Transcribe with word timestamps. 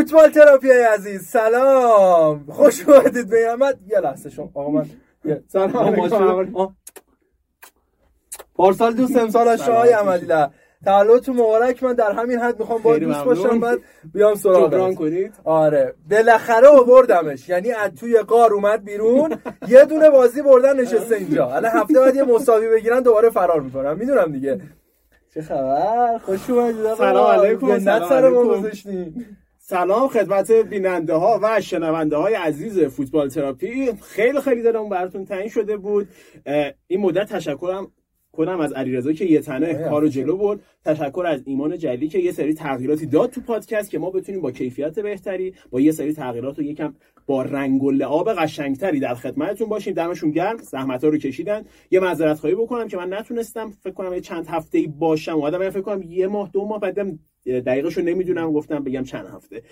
فوتبال 0.00 0.30
تراپی 0.30 0.70
عزیز 0.70 1.26
سلام. 1.26 2.44
خوش 2.48 2.88
اومدید 2.88 3.28
به 3.28 3.48
احمد 3.50 3.78
یه 3.88 4.00
لحظه 4.00 4.30
شما 4.30 4.50
آقا 4.54 4.70
من 4.70 4.86
سلام 5.48 6.76
پارسال 8.54 8.94
دوست 8.94 9.16
امسال 9.22 9.56
شاه 9.56 9.88
عملی. 9.88 10.46
تولدتون 10.84 11.36
مبارک. 11.36 11.82
من 11.82 11.92
در 11.92 12.12
همین 12.12 12.38
حد 12.38 12.58
می‌خوام 12.60 12.82
با 12.82 12.98
دوست 12.98 13.24
باشم 13.24 13.60
بعد 13.60 13.78
بیام 14.14 14.34
سراغ 14.34 14.94
کنید. 14.94 15.32
آره. 15.44 15.94
بالاخره 16.10 16.68
آوردمش. 16.68 17.48
یعنی 17.48 17.72
از 17.72 17.90
توی 17.94 18.18
قار 18.18 18.54
اومد 18.54 18.84
بیرون. 18.84 19.36
یه 19.68 19.84
دونه 19.84 20.10
بازی 20.10 20.42
بردن 20.42 20.80
نشسته 20.80 21.16
اینجا. 21.16 21.50
الان 21.54 21.70
هفته 21.74 22.00
بعد 22.00 22.16
یه 22.16 22.22
مساوی 22.22 22.68
بگیرن 22.68 23.00
دوباره 23.00 23.30
فرار 23.30 23.60
می‌کنم 23.60 23.98
می‌دونم 23.98 24.32
دیگه. 24.32 24.60
چه 25.34 25.42
خبر؟ 25.42 26.18
خوش 26.18 26.50
اومدید 26.50 26.94
سلام 26.94 27.26
علیکم 27.26 27.78
سلام 27.78 28.12
علیکم. 28.12 29.12
سلام 29.70 30.08
خدمت 30.08 30.52
بیننده 30.52 31.14
ها 31.14 31.40
و 31.42 31.60
شنونده 31.60 32.16
های 32.16 32.34
عزیز 32.34 32.80
فوتبال 32.84 33.28
تراپی. 33.28 33.92
خیلی 34.02 34.40
خیلی 34.40 34.62
دلم 34.62 34.88
براتون 34.88 35.24
تعیین 35.24 35.48
شده 35.48 35.76
بود. 35.76 36.08
این 36.86 37.00
مدت 37.00 37.32
تشکرم 37.32 37.92
کنم 38.32 38.60
از 38.60 38.72
علیرضا 38.72 39.12
که 39.12 39.24
یه 39.24 39.40
تنه 39.40 39.74
کارو 39.74 40.08
جلو 40.08 40.36
برد. 40.36 40.60
تشکر 40.84 41.24
از 41.26 41.42
ایمان 41.44 41.78
جلی 41.78 42.08
که 42.08 42.18
یه 42.18 42.32
سری 42.32 42.54
تغییراتی 42.54 43.06
داد 43.06 43.30
تو 43.30 43.40
پادکست 43.40 43.90
که 43.90 43.98
ما 43.98 44.10
بتونیم 44.10 44.40
با 44.40 44.50
کیفیت 44.50 44.98
بهتری 45.00 45.54
با 45.70 45.80
یه 45.80 45.92
سری 45.92 46.12
تغییرات 46.12 46.58
و 46.58 46.62
یکم 46.62 46.94
با 47.26 47.42
رنگ 47.42 47.82
و 47.82 47.90
لعاب 47.90 48.32
قشنگتری 48.32 49.00
در 49.00 49.14
خدمتتون 49.14 49.68
باشیم. 49.68 49.94
دمشون 49.94 50.30
گرم. 50.30 50.56
زحمت 50.56 51.04
ها 51.04 51.10
رو 51.10 51.18
کشیدن. 51.18 51.64
یه 51.90 52.00
معذرت 52.00 52.38
خواهی 52.38 52.54
بکنم 52.54 52.88
که 52.88 52.96
من 52.96 53.12
نتونستم 53.12 53.70
فکر 53.70 53.92
کنم 53.92 54.14
یه 54.14 54.20
چند 54.20 54.46
هفته 54.46 54.78
ای 54.78 54.86
باشم. 54.86 55.34
اومدم 55.34 55.70
فکر 55.70 55.80
کنم 55.80 56.02
یه 56.02 56.26
ماه 56.26 56.50
دو 56.52 56.64
ماه 56.64 56.80
بعدم 56.80 57.18
دقیقش 57.46 57.96
رو 57.96 58.04
نمی‌دونم. 58.04 58.52
گفتم 58.52 58.84
بگم 58.84 59.02
چند 59.02 59.26
هفته. 59.26 59.62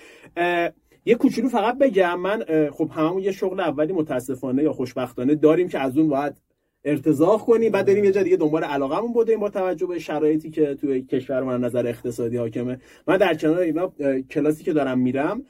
یه 1.05 1.15
کوچولو 1.15 1.48
فقط 1.48 1.78
بگم. 1.78 2.20
من 2.20 2.45
خب 2.70 2.91
هممون 2.93 3.22
یه 3.22 3.33
شغل 3.33 3.61
اولی 3.61 3.93
متاسفانه 3.93 4.62
یا 4.62 4.72
خوشبختانه 4.72 5.34
داریم 5.34 5.69
که 5.69 5.78
از 5.78 5.98
اون 5.98 6.09
باید 6.09 6.48
ارتزاق 6.89 7.41
کنیم 7.41 7.72
بعد 7.72 7.86
بریم 7.86 8.05
یه 8.05 8.12
جا 8.12 8.22
دیگه 8.22 8.36
دنبال 8.36 8.64
علاقمون 8.64 9.12
بودیم 9.12 9.41
با 9.41 9.48
توجه 9.48 9.86
به 9.86 9.98
شرایطی 9.98 10.50
که 10.50 10.75
توی 10.75 11.03
کشور 11.03 11.42
من 11.42 11.61
نظر 11.61 11.86
اقتصادی 11.86 12.36
حاکمه. 12.36 12.81
من 13.06 13.17
در 13.17 13.34
کنار 13.34 13.58
اینا 13.58 13.92
کلاسی 14.31 14.64
که 14.64 14.72
دارم 14.72 14.98
میرم 14.98 15.44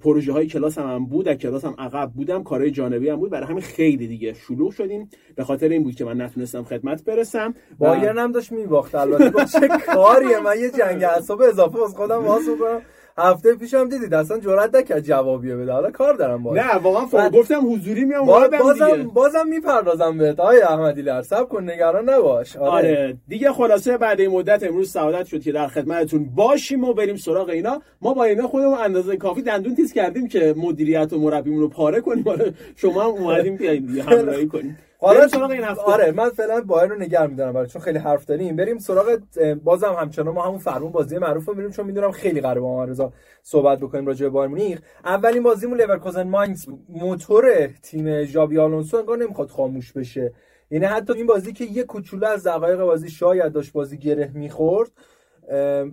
پروژه 0.00 0.32
های 0.32 0.46
کلاس 0.46 0.78
هم, 0.78 0.86
هم 0.86 1.06
بود 1.06 1.26
در 1.26 1.34
کلاس 1.34 1.64
هم 1.64 1.74
عقب 1.78 2.10
بودم 2.10 2.42
کارهای 2.42 2.70
جانبی 2.70 3.08
هم 3.08 3.16
بود. 3.16 3.30
برای 3.30 3.46
همین 3.46 3.62
خیلی 3.62 4.06
دیگه 4.06 4.34
شلوغ 4.34 4.72
شدیم. 4.72 5.08
به 5.34 5.44
خاطر 5.44 5.68
این 5.68 5.82
بود 5.82 5.94
که 5.94 6.04
من 6.04 6.20
نتونستم 6.20 6.62
خدمت 6.62 7.04
برسم. 7.04 7.54
بایرن 7.78 8.18
هم 8.18 8.32
داشت 8.32 8.52
میباخت 8.52 8.94
البته 8.94 9.44
چه 9.44 9.68
کاریه 9.68 10.40
من 10.40 10.58
یه 10.58 10.70
جنگ 10.70 11.04
اعصاب 11.04 11.42
اضافه 11.42 11.82
از 11.84 11.94
خودم 11.94 12.24
واسه 12.24 12.56
کنم. 12.56 12.82
هفته 13.20 13.54
پیشم 13.54 13.88
دیدید 13.88 14.14
اصلا 14.14 14.38
جرئت 14.38 14.74
نکرد 14.74 15.00
جوابی 15.00 15.54
بده. 15.54 15.72
حالا 15.72 15.90
کار 15.90 16.14
دارم 16.14 16.42
باید 16.42 16.62
نه 16.64 16.74
واقعا 16.74 17.04
بعد... 17.04 17.32
گفتم 17.32 17.72
حضوری 17.72 18.04
میام 18.04 18.26
بازم 18.26 18.72
دیگه. 18.72 19.08
بازم 19.14 19.46
می‌پردازم 19.48 20.18
بهت. 20.18 20.40
آقای 20.40 20.60
احمدی 20.60 21.02
لر 21.02 21.22
سب 21.22 21.48
کن 21.48 21.70
نگران 21.70 22.08
نباش. 22.10 22.56
آره. 22.56 22.70
آره 22.70 23.16
دیگه 23.28 23.52
خلاصه 23.52 23.98
بعد 23.98 24.20
این 24.20 24.30
مدت 24.30 24.62
امروز 24.62 24.90
سعادت 24.90 25.26
شد 25.26 25.42
که 25.42 25.52
در 25.52 25.66
خدمتتون 25.66 26.24
باشیم 26.34 26.84
و 26.84 26.92
بریم 26.94 27.16
سراغ 27.16 27.48
اینا. 27.48 27.82
ما 28.00 28.14
با 28.14 28.24
اینا 28.24 28.48
خودمون 28.48 28.78
اندازه 28.78 29.16
کافی 29.16 29.42
دندون 29.42 29.74
تیز 29.74 29.92
کردیم 29.92 30.28
که 30.28 30.54
مدیریت 30.56 31.12
و 31.12 31.18
مربیمون 31.18 31.60
رو 31.60 31.68
پاره 31.68 32.00
کنیم. 32.00 32.28
آره 32.28 32.54
شما 32.76 33.02
هم 33.02 33.08
اومدیم 33.08 33.56
بیاین 33.56 33.88
همراهی 34.08 34.46
کنیم. 34.46 34.78
حالا 35.00 35.28
سراغ 35.28 35.50
این 35.50 35.64
هفته. 35.64 35.82
آره 35.82 36.12
من 36.12 36.28
فعلا 36.28 36.60
بایرن 36.60 36.90
رو 36.90 36.98
نگه 36.98 37.26
میدارم 37.26 37.52
برای 37.52 37.66
چون 37.66 37.82
خیلی 37.82 37.98
حرف 37.98 38.24
داریم. 38.24 38.56
بریم 38.56 38.78
سراغ 38.78 39.18
بازم 39.64 39.96
همچنان 39.98 40.34
ما 40.34 40.42
همون 40.42 40.58
فرمون 40.58 40.92
بازی 40.92 41.18
معروف 41.18 41.46
رو 41.46 41.54
میریم 41.54 41.70
چون 41.70 41.86
می‌دونم 41.86 42.10
خیلی 42.10 42.40
قراره 42.40 42.60
با 42.60 42.84
رضا 42.84 43.12
صحبت 43.42 43.78
بکنیم 43.78 44.06
راجع 44.06 44.26
به 44.26 44.30
بایرن 44.30 44.50
مونیخ. 44.50 44.80
اولین 45.04 45.42
بازیمون 45.42 45.80
لورکوزن 45.80 46.28
ماینز 46.28 46.66
موتور 46.88 47.66
تیم 47.82 48.24
ژابی 48.24 48.58
آلونسو 48.58 48.96
انگار 48.96 49.18
نمی‌خواد 49.18 49.48
خاموش 49.48 49.92
بشه. 49.92 50.32
یعنی 50.70 50.84
حتی 50.84 51.12
این 51.12 51.26
بازی 51.26 51.52
که 51.52 51.64
یه 51.64 51.84
کوچولو 51.84 52.26
از 52.26 52.46
دقایق 52.46 52.80
بازی 52.80 53.10
شاید 53.10 53.52
داشت 53.52 53.72
بازی 53.72 53.98
گره 53.98 54.30
می‌خورد 54.34 54.90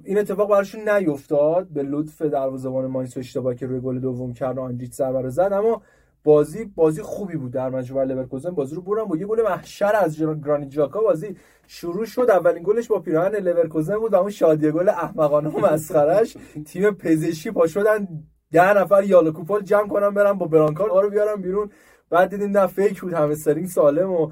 این 0.03 0.17
اتفاق 0.17 0.49
براشون 0.49 0.89
نیفتاد. 0.89 1.67
به 1.67 1.83
لطف 1.83 2.21
دروازه‌بان 2.21 2.85
ماینز 2.85 3.17
اشتباهی 3.17 3.57
که 3.57 3.65
روی 3.65 3.79
گل 3.79 3.99
دوم 3.99 4.33
کرد 4.33 4.57
و 4.57 4.61
آندریچ 4.61 4.93
ضربه 4.93 5.29
زد. 5.29 5.49
اما 5.53 5.81
بازی 6.23 6.65
بازی 6.65 7.01
خوبی 7.01 7.37
بود 7.37 7.51
در 7.51 7.69
مجموعه 7.69 8.05
لورکوزن 8.05 8.49
بازی 8.49 8.75
رو 8.75 8.81
برن 8.81 9.03
با 9.03 9.17
یه 9.17 9.25
گل 9.25 9.41
محشر 9.41 9.95
از 9.95 10.19
گرانیت 10.19 10.69
جاکا 10.69 11.01
بازی 11.01 11.35
شروع 11.67 12.05
شد. 12.05 12.29
اولین 12.29 12.63
گلش 12.63 12.87
با 12.87 12.99
پیراهن 12.99 13.35
لورکوزن 13.35 13.97
بود. 13.97 14.13
و 14.13 14.15
اون 14.15 14.29
شادی 14.29 14.71
گل 14.71 14.89
احمقانه 14.89 15.49
و 15.49 15.59
مسخرش 15.59 16.37
تیم 16.65 16.91
پزشکی 16.91 17.51
پا 17.51 17.67
شدن. 17.67 18.07
ده 18.51 18.73
نفر 18.73 19.03
یالا 19.03 19.31
کوپال 19.31 19.61
جمع 19.61 19.87
کنن 19.87 20.09
برن 20.09 20.33
با 20.33 20.45
برانکار 20.47 21.03
رو 21.03 21.09
بیارن 21.09 21.41
بیرون. 21.41 21.69
بعد 22.09 22.29
دیدیم 22.29 22.57
نه 22.57 22.67
فیک 22.67 23.01
بود. 23.01 23.13
همه 23.13 23.35
سالم 23.65 24.11
و 24.11 24.31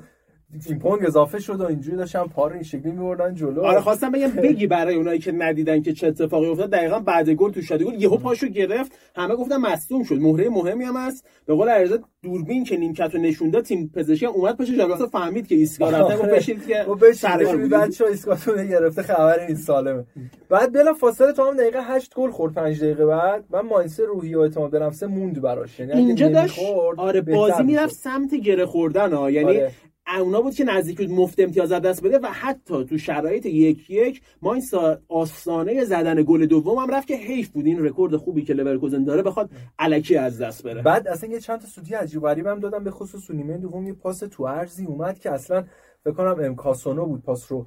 تیم 0.67 0.79
پونگ 0.79 1.05
اضافه 1.05 1.39
شد 1.39 1.61
و 1.61 1.65
اینجوری 1.65 1.97
داشتن 1.97 2.23
پار 2.23 2.53
این 2.53 2.63
شکلی 2.63 2.91
میوردن 2.91 3.35
جلو. 3.35 3.61
آره 3.61 3.81
خواستم 3.81 4.11
بگم 4.11 4.27
بگی 4.27 4.67
برای 4.67 4.95
اونایی 4.95 5.19
که 5.19 5.31
ندیدن 5.31 5.81
که 5.81 5.93
چه 5.93 6.07
اتفاقی 6.07 6.47
افتاد. 6.47 6.69
دقیقا 6.69 6.99
بعد 6.99 7.29
گل 7.29 7.51
تو 7.51 7.61
شادی 7.61 7.83
گل 7.83 8.01
یهو 8.01 8.17
پاشو 8.17 8.47
گرفت. 8.47 8.91
همه 9.15 9.35
گفتن 9.35 9.57
مصدوم 9.57 10.03
شد. 10.03 10.15
مهره 10.15 10.49
مهمی 10.49 10.83
هم 10.83 10.97
هست. 10.97 11.27
به 11.45 11.53
قول 11.53 11.69
عرضه 11.69 11.99
دوربین 12.23 12.63
که 12.63 12.77
نیمکت 12.77 13.15
رو 13.15 13.21
نشون 13.21 13.49
داد 13.49 13.63
تیم 13.63 13.91
پزشکی 13.95 14.25
اومد 14.25 14.57
پاش 14.57 14.71
جابرا 14.77 15.07
فهمید 15.07 15.47
که 15.47 15.55
ایسکا 15.55 15.89
رفته. 15.89 16.17
گفت 16.17 16.29
بشید 16.29 16.67
که 16.67 16.85
بشید 17.01 17.69
بچا 17.69 18.05
ایسکاتون 18.05 18.67
گرفته 18.67 19.01
خبر 19.01 19.39
این 19.39 19.55
سالمه. 19.55 20.05
بعد 20.49 20.73
بلا 20.73 20.93
فاصله 20.93 21.31
تا 21.33 21.49
هم 21.49 21.57
دقیقه 21.57 21.79
8 21.81 22.13
گل 22.15 22.31
خورد. 22.31 22.53
5 22.53 22.83
دقیقه 22.83 23.05
بعد. 23.05 23.45
من 23.49 23.61
ماینس 23.61 23.99
روحی 23.99 24.35
و 24.35 24.39
اعتماد 24.39 24.71
به 24.71 24.79
نفس 24.79 25.03
موند 25.03 25.41
براش. 25.41 25.79
یعنی 25.79 25.91
اینجا 25.91 26.29
داشت؟ 26.29 26.59
آره 26.97 27.21
بازی 27.21 27.63
می‌رفت 27.63 27.95
سمت 27.95 28.35
گره 28.35 28.65
خوردن 28.65 29.13
ها. 29.13 29.31
یعنی 29.31 29.57
آره. 29.57 29.71
اونا 30.07 30.41
بود 30.41 30.53
که 30.53 30.63
نزدیک 30.63 30.97
بود 30.97 31.09
مفت 31.09 31.39
امتیاز 31.39 31.71
دست 31.71 32.03
بده 32.03 32.19
و 32.19 32.25
حتی 32.25 32.85
تو 32.85 32.97
شرایط 32.97 33.45
یک 33.45 33.89
یک 33.89 34.21
ما 34.41 34.53
این 34.53 34.63
آستانه 35.07 35.85
زدن 35.85 36.23
گل 36.23 36.45
دوم 36.45 36.77
هم 36.77 36.95
رفت 36.95 37.07
که 37.07 37.15
حیف 37.15 37.49
بود. 37.49 37.65
این 37.65 37.85
رکورد 37.85 38.15
خوبی 38.15 38.41
که 38.41 38.53
لورکوزن 38.53 39.03
داره 39.03 39.21
بخواد 39.21 39.49
الکی 39.79 40.17
از 40.17 40.41
دست 40.41 40.63
بره. 40.63 40.81
بعد 40.81 41.07
اصلا 41.07 41.29
یه 41.29 41.39
چند 41.39 41.59
تا 41.59 41.67
سودی 41.67 41.93
عجیب 41.93 42.21
غریب 42.21 42.47
هم 42.47 42.59
دادم 42.59 42.83
به 42.83 42.91
خصوص 42.91 43.31
نیمه 43.31 43.57
دوم 43.57 43.87
یه 43.87 43.93
پاس 43.93 44.19
تو 44.19 44.43
ارزی 44.43 44.85
اومد 44.85 45.19
که 45.19 45.31
اصلا 45.31 45.63
فکر 46.03 46.13
کنم 46.13 46.35
امکاسونو 46.39 47.05
بود. 47.05 47.23
پاس 47.23 47.51
رو 47.51 47.65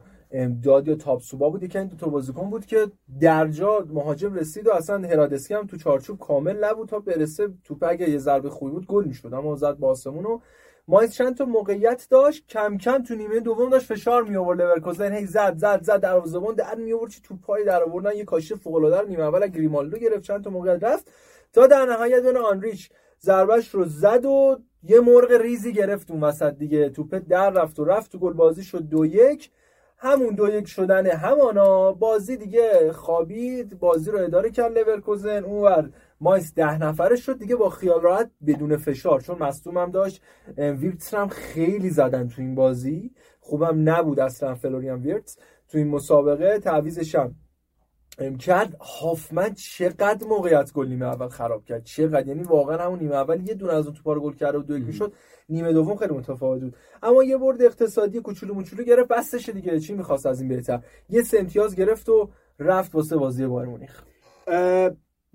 داد 0.62 0.88
یا 0.88 0.94
تاپسوبا 0.94 1.50
بود. 1.50 1.62
یکی 1.62 1.78
این 1.78 1.86
دو 1.86 1.96
تا 1.96 2.08
بازیکن 2.08 2.50
بود 2.50 2.66
که 2.66 2.86
درجا 3.20 3.86
مهاجم 3.92 4.34
رسید 4.34 4.66
و 4.66 4.72
اصلا 4.72 5.08
هرادسکی 5.08 5.54
هم 5.54 5.66
تو 5.66 5.76
چارچوب 5.76 6.18
کامل 6.18 6.64
نبود 6.64 6.88
تا 6.88 6.98
برسه 6.98 7.48
توپ. 7.64 7.84
اگه 7.88 8.10
یه 8.10 8.18
ضربه 8.18 8.50
خوبی 8.50 8.72
بود 8.72 8.86
گل 8.86 9.04
می‌شد. 9.04 9.34
اما 9.34 9.56
زد 9.56 9.78
با 9.78 9.90
آسمون 9.90 10.40
ماینز 10.90 11.14
چند 11.14 11.36
تا 11.36 11.44
موقعیت 11.44 12.06
داشت؟ 12.10 12.46
کم 12.48 12.78
کم 12.78 13.02
تو 13.02 13.14
نیمه 13.14 13.40
دوم 13.40 13.70
داشت 13.70 13.86
فشار 13.86 14.22
می 14.22 14.36
آورد 14.36 14.62
لورکوزن 14.62 15.12
هی 15.12 15.26
زد 15.26 15.56
زد 15.56 15.82
زد 15.82 16.00
دروازه‌بان 16.00 16.54
در 16.54 16.74
می 16.74 16.92
آورد 16.92 17.10
چی 17.10 17.20
پای 17.46 17.64
در 17.64 17.82
آوردن. 17.82 18.16
یه 18.16 18.24
کاشی 18.24 18.54
فوق 18.54 18.74
العاده 18.74 19.08
نیمه 19.08 19.22
اول 19.22 19.46
گریمالدو 19.46 19.98
گرفت. 19.98 20.22
چند 20.22 20.44
تا 20.44 20.50
موقعیت 20.50 20.84
رفت. 20.84 21.10
تا 21.52 21.66
در 21.66 21.84
نهایت 21.84 22.24
اون 22.24 22.36
آنریچ 22.36 22.90
ضربش 23.20 23.68
رو 23.68 23.84
زد 23.84 24.24
و 24.24 24.58
یه 24.82 25.00
مرغ 25.00 25.32
ریزی 25.32 25.72
گرفت 25.72 26.10
اون 26.10 26.24
وسط 26.24 26.54
دیگه. 26.54 26.88
توپ 26.88 27.22
در 27.28 27.50
رفت 27.50 27.78
و 27.78 27.84
رفت. 27.84 28.12
تو 28.12 28.18
گل 28.18 28.32
بازی 28.32 28.62
شد 28.62 28.82
دو 28.82 29.06
یک. 29.06 29.50
همون 29.98 30.34
دو 30.34 30.48
یک 30.48 30.68
شدن 30.68 31.06
همانا. 31.06 31.92
بازی 31.92 32.36
دیگه 32.36 32.92
خوابید. 32.92 33.78
بازی 33.78 34.10
رو 34.10 34.18
اداره 34.18 34.50
کرد 34.50 34.78
لورکوزن 34.78 35.44
اونور 35.44 35.90
ماینز 36.20 36.54
ده 36.54 36.78
نفره 36.78 37.16
شد 37.16 37.38
دیگه 37.38 37.56
با 37.56 37.70
خیال 37.70 38.00
راحت 38.00 38.30
بدون 38.46 38.76
فشار 38.76 39.20
چون 39.20 39.38
مصدوم 39.38 39.78
هم 39.78 39.90
داشت 39.90 40.22
ویرتس 40.56 41.14
هم 41.14 41.28
خیلی 41.28 41.90
زدن 41.90 42.28
تو 42.28 42.42
این 42.42 42.54
بازی. 42.54 43.10
خوبم 43.40 43.88
نبود 43.88 44.20
اصلا 44.20 44.54
فلوریان 44.54 45.02
ویرتس 45.02 45.36
تو 45.68 45.78
این 45.78 45.88
مسابقه. 45.88 46.58
تعویضش 46.58 47.14
هم 47.14 47.34
کرد. 48.38 48.76
هافمن 48.80 49.54
چقدر 49.54 50.26
موقعیت 50.26 50.72
گل 50.72 50.88
نیمه 50.88 51.06
اول 51.06 51.28
خراب 51.28 51.64
کرد. 51.64 51.84
چقدر؟ 51.84 52.26
یعنی 52.26 52.42
واقعا 52.42 52.84
همون 52.84 52.98
نیمه 52.98 53.14
اول 53.14 53.48
یه 53.48 53.54
دونه 53.54 53.72
از 53.72 53.86
اون 53.86 53.94
توپا 53.94 54.12
رو 54.12 54.20
گل 54.20 54.32
کرد 54.32 54.54
و 54.54 54.62
دو 54.62 54.92
شد 54.92 55.12
نیمه 55.48 55.72
دوم 55.72 55.96
خیلی 55.96 56.14
متفاوت 56.14 56.60
بود. 56.60 56.76
اما 57.02 57.24
یه 57.24 57.36
برد 57.36 57.62
اقتصادی 57.62 58.20
کوچولو 58.20 58.54
موچولو 58.54 58.84
گرفت. 58.84 59.08
بسش 59.08 59.48
دیگه. 59.48 59.80
چی 59.80 59.94
می‌خواست 59.94 60.26
از 60.26 60.40
این 60.40 60.48
بهتر؟ 60.48 60.82
یه 61.08 61.22
سه 61.22 61.40
امتیاز 61.40 61.76
گرفت 61.76 62.08
و 62.08 62.30
رفت 62.58 62.94
واسه 62.94 63.16
بازی 63.16 63.46
بایرن 63.46 63.68
مونیخ. 63.68 64.02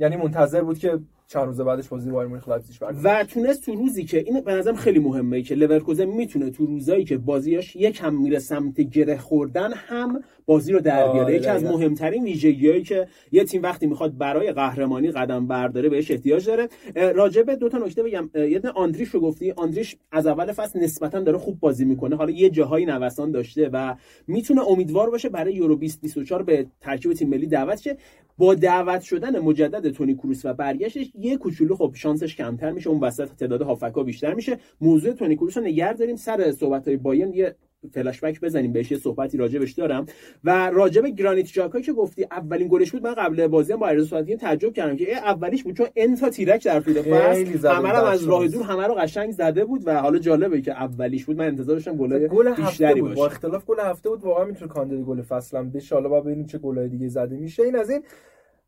یعنی 0.03 0.15
منتظر 0.15 0.61
بود 0.63 0.77
که 0.79 0.99
چند 1.33 1.45
روز 1.45 1.61
بعدش 1.61 1.87
بازی 1.87 2.11
بایرن 2.11 2.27
مونیخ 2.27 2.49
لایپزیگ 2.49 2.75
و 3.03 3.23
تونست 3.23 3.65
تو 3.65 3.75
روزی 3.75 4.03
که 4.03 4.19
این 4.19 4.41
به 4.41 4.53
نظرم 4.53 4.75
خیلی 4.75 4.99
مهمه 4.99 5.41
که 5.41 5.55
لورکوزن 5.55 6.05
می‌تونه 6.05 6.49
تو 6.49 6.65
روزایی 6.65 7.03
که 7.03 7.17
بازیاش 7.17 7.75
یکم 7.75 8.15
میره 8.15 8.39
سمت 8.39 8.81
گره 8.81 9.17
خوردن 9.17 9.73
هم 9.73 10.23
بازی 10.45 10.73
رو 10.73 10.79
در 10.79 11.11
بیاره. 11.11 11.35
یکی 11.35 11.47
از 11.47 11.63
مهمترین 11.63 12.23
ویژگیهایی 12.23 12.83
که 12.83 13.07
یه 13.31 13.43
تیم 13.43 13.61
وقتی 13.61 13.85
می‌خواد 13.85 14.17
برای 14.17 14.51
قهرمانی 14.51 15.11
قدم 15.11 15.47
برداره 15.47 15.89
بهش 15.89 16.11
احتیاج 16.11 16.47
داره. 16.47 16.69
راجع 16.95 17.41
به 17.41 17.55
دو 17.55 17.69
تا 17.69 17.77
نکته 17.77 18.03
بگم. 18.03 18.29
یه 18.35 18.61
آندریش 18.75 19.09
رو 19.09 19.19
گفتی. 19.19 19.51
آندریش 19.51 19.95
از 20.11 20.27
اول 20.27 20.51
فصل 20.51 20.79
نسبتا 20.79 21.19
داره 21.19 21.37
خوب 21.37 21.59
بازی 21.59 21.85
می‌کنه. 21.85 22.15
حالا 22.15 22.31
یه 22.31 22.49
جاهایی 22.49 22.85
نوسان 22.85 23.31
داشته 23.31 23.69
و 23.73 23.95
می‌تونه 24.27 24.67
امیدوار 24.67 25.09
باشه 25.09 25.29
برای 25.29 25.53
یورو 25.53 25.75
2024 25.75 26.43
به 26.43 26.65
ترکیب 26.81 27.13
تیم 27.13 27.29
ملی 27.29 27.47
دعوت 27.47 27.81
شه. 27.81 27.97
با 28.37 28.55
دعوت 28.55 29.01
شدن 29.01 29.39
مجدد 29.39 29.89
تونی 29.89 30.15
کروس 30.15 30.45
و 30.45 30.53
برگشتش 30.53 31.11
یه 31.23 31.37
کوچولو 31.37 31.75
خب 31.75 31.91
شانسش 31.95 32.35
کمتر 32.35 32.71
میشه 32.71 32.89
اون 32.89 32.99
وسط 32.99 33.29
تعداد 33.39 33.61
هافکا 33.61 34.03
بیشتر 34.03 34.33
میشه. 34.33 34.57
موضوع 34.81 35.13
تونی 35.13 35.35
کروس 35.35 35.57
رو 35.57 35.63
نگه 35.63 35.93
داریم. 35.93 36.15
سر 36.15 36.51
صحبت 36.51 36.87
های 36.87 36.97
بایرن 36.97 37.33
یه 37.33 37.55
فلش 37.91 38.19
بک 38.19 38.41
بزنیم 38.41 38.73
بهش 38.73 38.91
یه 38.91 38.97
صحبتی 38.97 39.37
راجبش 39.37 39.71
دارم. 39.71 40.05
و 40.43 40.69
راجب 40.69 41.05
گرانیت 41.05 41.45
جاکا 41.45 41.79
که 41.79 41.93
گفتی 41.93 42.23
اولین 42.31 42.67
گلش 42.67 42.91
بود 42.91 43.03
من 43.03 43.13
قبل 43.13 43.47
بازی 43.47 43.73
هم 43.73 43.79
با 43.79 43.87
عرض 43.87 44.07
صحبتی 44.07 44.35
تعجب 44.35 44.73
کردم 44.73 44.95
که 44.95 45.17
اولیش 45.17 45.63
بود 45.63 45.77
چون 45.77 45.87
انتا 45.95 46.29
تیرک 46.29 46.65
در 46.65 46.79
طول 46.79 47.01
فصل 47.01 47.67
همه 47.67 47.89
رو 47.89 48.03
از 48.03 48.23
راه 48.23 48.47
دور 48.47 48.63
همه 48.63 48.87
رو 48.87 48.93
قشنگ 48.93 49.31
زده 49.31 49.65
بود 49.65 49.81
و 49.85 50.01
حالا 50.01 50.19
جالبه 50.19 50.61
که 50.61 50.71
اولیش 50.71 51.25
بود. 51.25 51.37
من 51.37 51.45
انتظار 51.45 51.75
داشتم 51.75 51.97
گل 51.97 52.55
بیشتری 52.55 53.01
بود. 53.01 53.15
با 53.15 53.25
اختلاف 53.25 53.65
گل 53.65 53.79
هفته 53.79 54.09
بود 54.09 54.23
واقعا 54.23 54.45
می‌تونه 54.45 54.71
کاندید 54.71 55.05
گل 55.05 55.21
فصلم 55.21 55.69
بشه. 55.69 55.95
حالا 55.95 56.09
با 56.09 56.21
ببینیم 56.21 56.45
چه 56.45 56.57
گلای 56.57 56.89
دیگه 56.89 57.07
زده 57.07 57.37
میشه. 57.37 57.63
این 57.63 57.75
از 57.75 57.89
این 57.89 58.03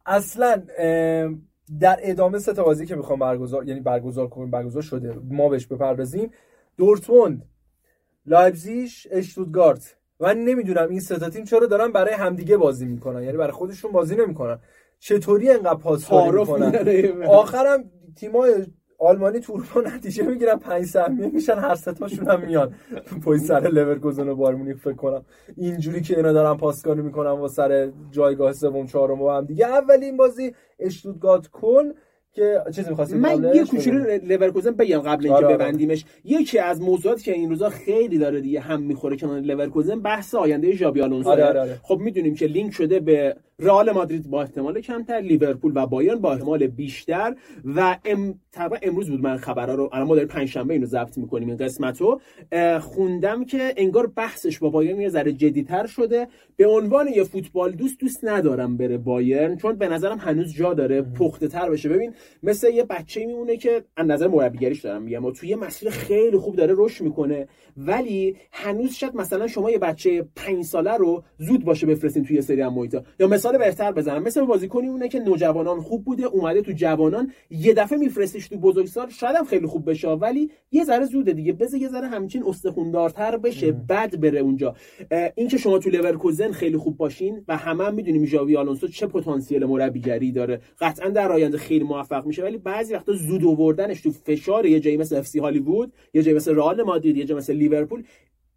اصلا 0.06 0.62
در 1.80 2.00
ادامه 2.02 2.40
سه 2.40 2.54
بازی 2.54 2.86
که 2.86 2.96
می‌خوام 2.96 3.20
برگزار 3.20 3.68
یعنی 3.68 3.80
برگزار 3.80 4.28
کنیم 4.28 4.52
برگزار 4.52 4.82
شده 4.82 5.14
ما 5.30 5.50
بهش 5.50 5.66
بپردازیم. 5.66 6.32
دورتموند 6.78 7.46
لایپزیش 8.26 9.08
اشتوتگارت. 9.12 9.98
من 10.20 10.38
نمی‌دونم 10.38 10.90
این 10.90 11.00
سه 11.00 11.30
تیم 11.30 11.44
چرا 11.44 11.66
دارن 11.66 11.92
برای 11.92 12.14
همدیگه 12.14 12.58
بازی 12.58 12.86
می‌کنن 12.86 13.24
یعنی 13.24 13.38
برای 13.38 13.52
خودشون 13.52 13.92
بازی 13.92 14.16
نمی‌کنن. 14.16 14.60
چطوری 15.00 15.50
انقدر 15.50 15.80
پاس 15.80 16.12
می‌کنن؟ 16.12 17.24
آخرم 17.28 17.84
تیمای 18.16 18.66
آلمانی 19.00 19.40
تو 19.40 19.54
اروپا 19.54 19.82
نتیجه 19.82 20.24
می‌گیرن 20.24 20.56
پنج 20.56 20.86
سهمیه 20.86 21.28
میشن 21.28 21.56
هر 21.56 21.76
تاشون 21.76 22.28
هم 22.28 22.42
میان. 22.42 22.74
پای 23.26 23.38
سر 23.38 23.60
لورکوزن 23.60 24.30
و 24.30 24.36
بایر 24.36 24.56
مونیخ 24.56 24.78
فکر 24.78 24.94
کنم. 24.94 25.26
اینجوری 25.58 26.02
که 26.02 26.18
اینا 26.18 26.34
دارن 26.34 26.58
پاسکاری 26.58 27.02
می‌کنن 27.02 27.32
و 27.32 27.48
سر 27.48 27.92
جایگاه 28.12 28.54
سوم 28.54 28.86
چهارم 28.86 29.22
و 29.22 29.30
هم 29.30 29.46
دیگه. 29.46 29.66
اولین 29.68 30.18
بازی 30.18 30.54
اشتوتگارت 30.80 31.48
کن 31.48 31.84
که 32.34 32.62
چیزی 32.76 32.90
می‌خواستید 32.90 33.18
من 33.18 33.52
یه 33.56 33.66
کوچولو 33.66 34.20
لورکوزن 34.24 34.72
بگم 34.72 35.00
قبل 35.00 35.26
اینکه 35.26 35.34
آره، 35.34 35.46
آره. 35.46 35.56
ببندیمش. 35.56 36.06
یکی 36.24 36.60
از 36.60 36.82
موضوعاتی 36.82 37.24
که 37.24 37.32
این 37.32 37.50
روزا 37.50 37.70
خیلی 37.70 38.18
داره 38.18 38.42
دیگه 38.42 38.60
هم 38.60 38.82
می‌خوره 38.82 39.18
کنار 39.18 39.40
لورکوزن 39.40 40.00
بحث 40.00 40.36
آینده 40.36 40.72
ژابی 40.72 41.02
آلونسو. 41.02 41.30
آره. 41.30 41.80
خب 41.84 42.00
می‌دونیم 42.00 42.36
که 42.36 42.46
لینک 42.46 42.74
شده 42.74 43.00
به 43.00 43.36
رئال 43.60 43.92
مادرید 43.92 44.30
با 44.30 44.42
احتمال 44.42 44.81
کمتر 44.81 45.19
لیورپول 45.19 45.72
و 45.75 45.88
بایرن 45.88 46.19
با 46.19 46.34
احتمال 46.34 46.68
بیشتر 46.68 47.36
و 47.66 47.98
ام... 48.06 48.40
امروز 48.81 49.10
بود 49.10 49.22
من 49.22 49.38
خبرها 49.38 49.75
رو 49.75 49.90
الان 49.94 50.07
ما 50.07 50.16
داریم 50.16 50.28
پنج 50.28 50.50
شنبه 50.50 50.74
اینو 50.74 50.86
ضبط 50.86 51.18
می‌کنیم 51.18 51.48
این 51.48 51.57
قسمتو. 51.57 52.19
خوندم 52.81 53.46
که 53.46 53.74
انگار 53.78 54.07
بحثش 54.07 54.60
با 54.60 54.69
بایرن 54.69 55.02
یه 55.02 55.10
ذره 55.10 55.31
جدیتر 55.34 55.86
شده. 55.86 56.28
به 56.56 56.68
عنوان 56.68 57.07
یه 57.07 57.24
فوتبال 57.24 57.72
دوست 57.72 58.00
دوست 58.00 58.19
ندارم 58.24 58.78
بره 58.78 58.98
بایرن 58.98 59.58
چون 59.58 59.75
به 59.75 59.88
نظرم 59.88 60.18
هنوز 60.18 60.54
جا 60.54 60.74
داره 60.74 61.01
پخته 61.01 61.48
تر 61.48 61.69
بشه. 61.69 61.90
ببین 61.90 62.13
مثل 62.44 62.69
یه 62.69 62.84
بچه 62.84 63.25
میمونه 63.25 63.58
که 63.58 63.84
از 63.98 64.08
نظر 64.08 64.28
مربیگریش 64.28 64.81
دارم 64.81 65.01
میگم 65.01 65.25
و 65.25 65.31
توی 65.31 65.50
یه 65.50 65.56
مسیر 65.56 65.90
خیلی 65.90 66.38
خوب 66.38 66.56
داره 66.56 66.74
رشد 66.78 67.04
می‌کنه 67.04 67.48
ولی 67.78 68.36
هنوز 68.51 68.94
شاید 68.94 69.16
مثلا 69.16 69.48
شما 69.48 69.72
یه 69.72 69.78
بچه 69.78 70.25
5 70.36 70.63
ساله 70.63 70.98
رو 70.98 71.24
زود 71.38 71.66
باشه 71.66 71.88
بفرستین 71.88 72.24
توی 72.24 72.42
سری 72.42 72.62
هم 72.62 72.74
محیطا 72.74 73.04
یا 73.19 73.28
مثال 73.46 73.58
بهتر 73.58 73.92
بزنم. 73.92 74.24
مثل 74.24 74.46
بازیکنی 74.46 74.88
اونه 74.88 75.10
که 75.10 75.20
نوجوانان 75.20 75.82
خوب 75.82 76.06
بوده 76.06 76.24
اومده 76.24 76.62
تو 76.62 76.72
جوانان 76.72 77.32
یه 77.50 77.74
دفعه 77.74 77.98
میفرستیش 77.98 78.48
تو 78.48 78.58
بزرگسال 78.58 79.10
شاید 79.10 79.36
هم 79.36 79.46
خیلی 79.46 79.68
خوب 79.68 79.90
بشه 79.90 80.08
ولی 80.08 80.52
یه 80.72 80.84
ذره 80.84 81.06
زوده 81.06 81.34
دیگه. 81.34 81.54
بذار 81.54 81.82
یه 81.82 81.90
ذره 81.90 82.08
همچین 82.08 82.44
استخوندارتر 82.48 83.38
بشه 83.38 83.72
بعد 83.72 84.22
بره 84.22 84.40
اونجا. 84.40 84.76
این 85.36 85.48
که 85.48 85.58
شما 85.58 85.78
تو 85.80 85.90
لورکوزن 85.90 86.52
خیلی 86.52 86.78
خوب 86.78 86.98
باشین 86.98 87.44
و 87.48 87.58
همه 87.58 87.84
هم 87.84 87.96
می‌دونیم 87.96 88.26
ژاوی 88.26 88.58
آلونسو 88.58 88.88
چه 88.88 89.08
پتانسیل 89.08 89.66
مربیگری 89.66 90.32
داره. 90.32 90.62
قطعا 90.80 91.10
در 91.10 91.32
آینده 91.32 91.58
خیلی 91.58 91.84
موفق 91.84 92.26
میشه 92.26 92.44
ولی 92.44 92.58
بعضی 92.58 92.94
وقتا 92.94 93.14
زود 93.14 93.46
آوردنش 93.46 94.02
تو 94.02 94.12
فشار. 94.12 94.66
یه 94.66 94.80
جایی 94.80 94.98
مثل 94.98 95.16
اف 95.16 95.28
سی 95.28 95.40
هالیوود 95.40 95.94
یه 96.14 96.24
جایی 96.24 96.38
مثل 96.38 96.56
رئال 96.56 96.84
مادرید 96.84 97.18
یه 97.18 97.26
جایی 97.26 97.38
مثل 97.38 97.54
لیورپول. 97.54 98.04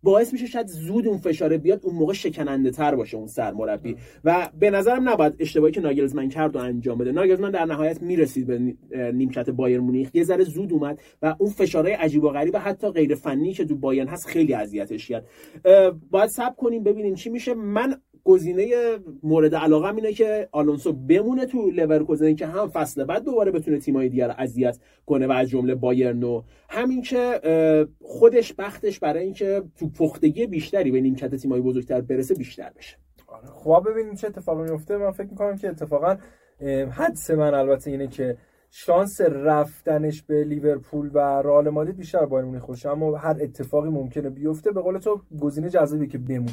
باعث 0.03 0.33
میشه 0.33 0.47
شاید 0.47 0.67
زود 0.67 1.07
اون 1.07 1.19
فشار 1.19 1.57
بیاد 1.57 1.81
اون 1.85 1.95
موقع 1.95 2.13
شکننده 2.13 2.71
تر 2.71 2.95
باشه 2.95 3.17
اون 3.17 3.27
سرمربی. 3.27 3.97
و 4.25 4.51
به 4.61 4.71
نظرم 4.71 5.09
نباید 5.09 5.35
اشتباهی 5.39 5.73
که 5.73 5.81
ناگلزمن 5.81 6.29
کرد 6.29 6.57
و 6.57 6.59
انجام 6.59 6.99
بده. 6.99 7.13
ناگلزمن 7.13 7.51
در 7.51 7.65
نهایت 7.65 8.03
می‌رسید 8.03 8.47
به 8.47 8.75
نیمکت 9.13 9.51
بایرن 9.51 9.81
مونیخ. 9.81 10.11
یه 10.15 10.25
ذره 10.25 10.45
زود 10.45 10.73
اومد 10.73 11.01
و 11.23 11.35
اون 11.39 11.51
فشارهای 11.51 11.95
عجیب 11.95 12.25
و 12.25 12.29
غریب 12.29 12.57
حتی 12.57 12.91
غیر 12.91 13.15
فنی 13.15 13.53
که 13.53 13.65
تو 13.65 13.77
بایرن 13.77 14.09
هست 14.09 14.27
خیلی 14.27 14.55
اذیتش 14.55 15.09
کرد. 15.09 15.27
باید 16.11 16.31
صبر 16.31 16.55
کنیم 16.57 16.83
ببینیم 16.83 17.15
چی 17.15 17.31
میشه. 17.31 17.55
من 17.55 18.01
گزینه 18.29 18.73
مورد 19.23 19.55
علاقه 19.55 19.95
اینه 19.95 20.13
که 20.13 20.49
آلونسو 20.53 20.93
بمونه 20.93 21.47
تو 21.47 21.71
لورکوزن 21.71 22.35
که 22.35 22.47
هم 22.47 22.69
فصل 22.69 23.05
بعد 23.05 23.25
دوباره 23.25 23.51
بتونه 23.51 23.79
تیمای 23.79 24.09
دیگر 24.09 24.35
اذیت 24.39 24.79
کنه 25.07 25.27
و 25.27 25.33
از 25.33 25.49
جمله 25.49 25.75
بایرن 25.75 26.23
و 26.23 26.43
همین 26.69 27.03
که 27.03 27.41
خودش 28.01 28.55
بختش 28.59 28.99
برای 28.99 29.25
اینکه 29.25 29.63
تو 29.79 29.91
پختگی 29.91 30.47
بیشتری 30.47 30.91
به 30.91 31.01
نیمکت 31.01 31.35
تیمای 31.35 31.61
بزرگتر 31.61 32.01
برسه 32.01 32.35
بیشتر 32.35 32.71
بشه. 32.77 32.97
آره، 33.27 33.47
خب 33.47 33.87
ببینیم 33.91 34.15
چه 34.15 34.27
اتفاقی 34.27 34.63
میفته. 34.63 34.97
من 34.97 35.11
فکر 35.11 35.29
می‌کنم 35.31 35.57
که 35.57 35.69
اتفاقا 35.69 36.17
حدس 36.91 37.31
من 37.31 37.55
البته 37.55 37.91
اینه 37.91 38.07
که 38.07 38.37
شانس 38.71 39.21
رفتنش 39.21 40.23
به 40.23 40.45
لیورپول 40.45 41.11
و 41.15 41.19
رئال 41.19 41.69
مادرید 41.69 41.97
بیشتر 41.97 42.27
بایر 42.27 42.59
خوشه 42.59 42.89
اما 42.89 43.17
هر 43.17 43.37
اتفاقی 43.41 43.89
ممکنه 43.89 44.31
بیفته. 44.31 44.73
به 44.73 44.81
قول 44.81 44.99
تو 44.99 45.21
گزینه 45.41 45.71
جذابی 45.71 46.07
که 46.07 46.19
بمونه. 46.19 46.53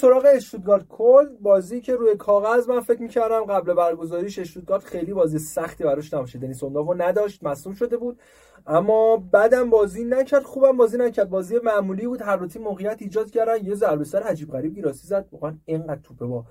سراغ 0.00 0.26
اشتوتگارت 0.34 0.88
کل 0.88 1.28
بازی 1.40 1.80
که 1.80 1.94
روی 1.94 2.16
کاغذ 2.16 2.68
من 2.68 2.80
فکر 2.80 3.02
می‌کردم 3.02 3.44
قبل 3.44 3.74
برگزاریش 3.74 4.38
اشتوتگارت 4.38 4.84
خیلی 4.84 5.12
بازی 5.12 5.38
سختی 5.38 5.84
براش 5.84 6.14
نباشه. 6.14 6.38
دنیس 6.38 6.62
اونداو 6.62 6.94
نداشت 6.94 7.44
مصوم 7.44 7.72
شده 7.72 7.96
بود. 7.96 8.18
اما 8.66 9.16
بعدم 9.16 9.70
بازی 9.70 10.04
نکرد 10.04 10.42
خوبم 10.42 10.76
بازی 10.76 10.98
نکرد. 10.98 11.28
بازی 11.28 11.58
معمولی 11.64 12.06
بود. 12.06 12.22
هر 12.22 12.46
تیم 12.46 12.62
موقعیت 12.62 12.96
ایجاد 13.00 13.30
کردن. 13.30 13.64
یه 13.64 13.74
ضربه 13.74 14.04
سر 14.04 14.22
عجیب 14.22 14.50
غریب 14.50 14.74
گیراسی 14.74 15.06
زد. 15.06 15.26
واقعا 15.32 15.54
اینقدر 15.64 16.00
توپه 16.02 16.26
با 16.26 16.44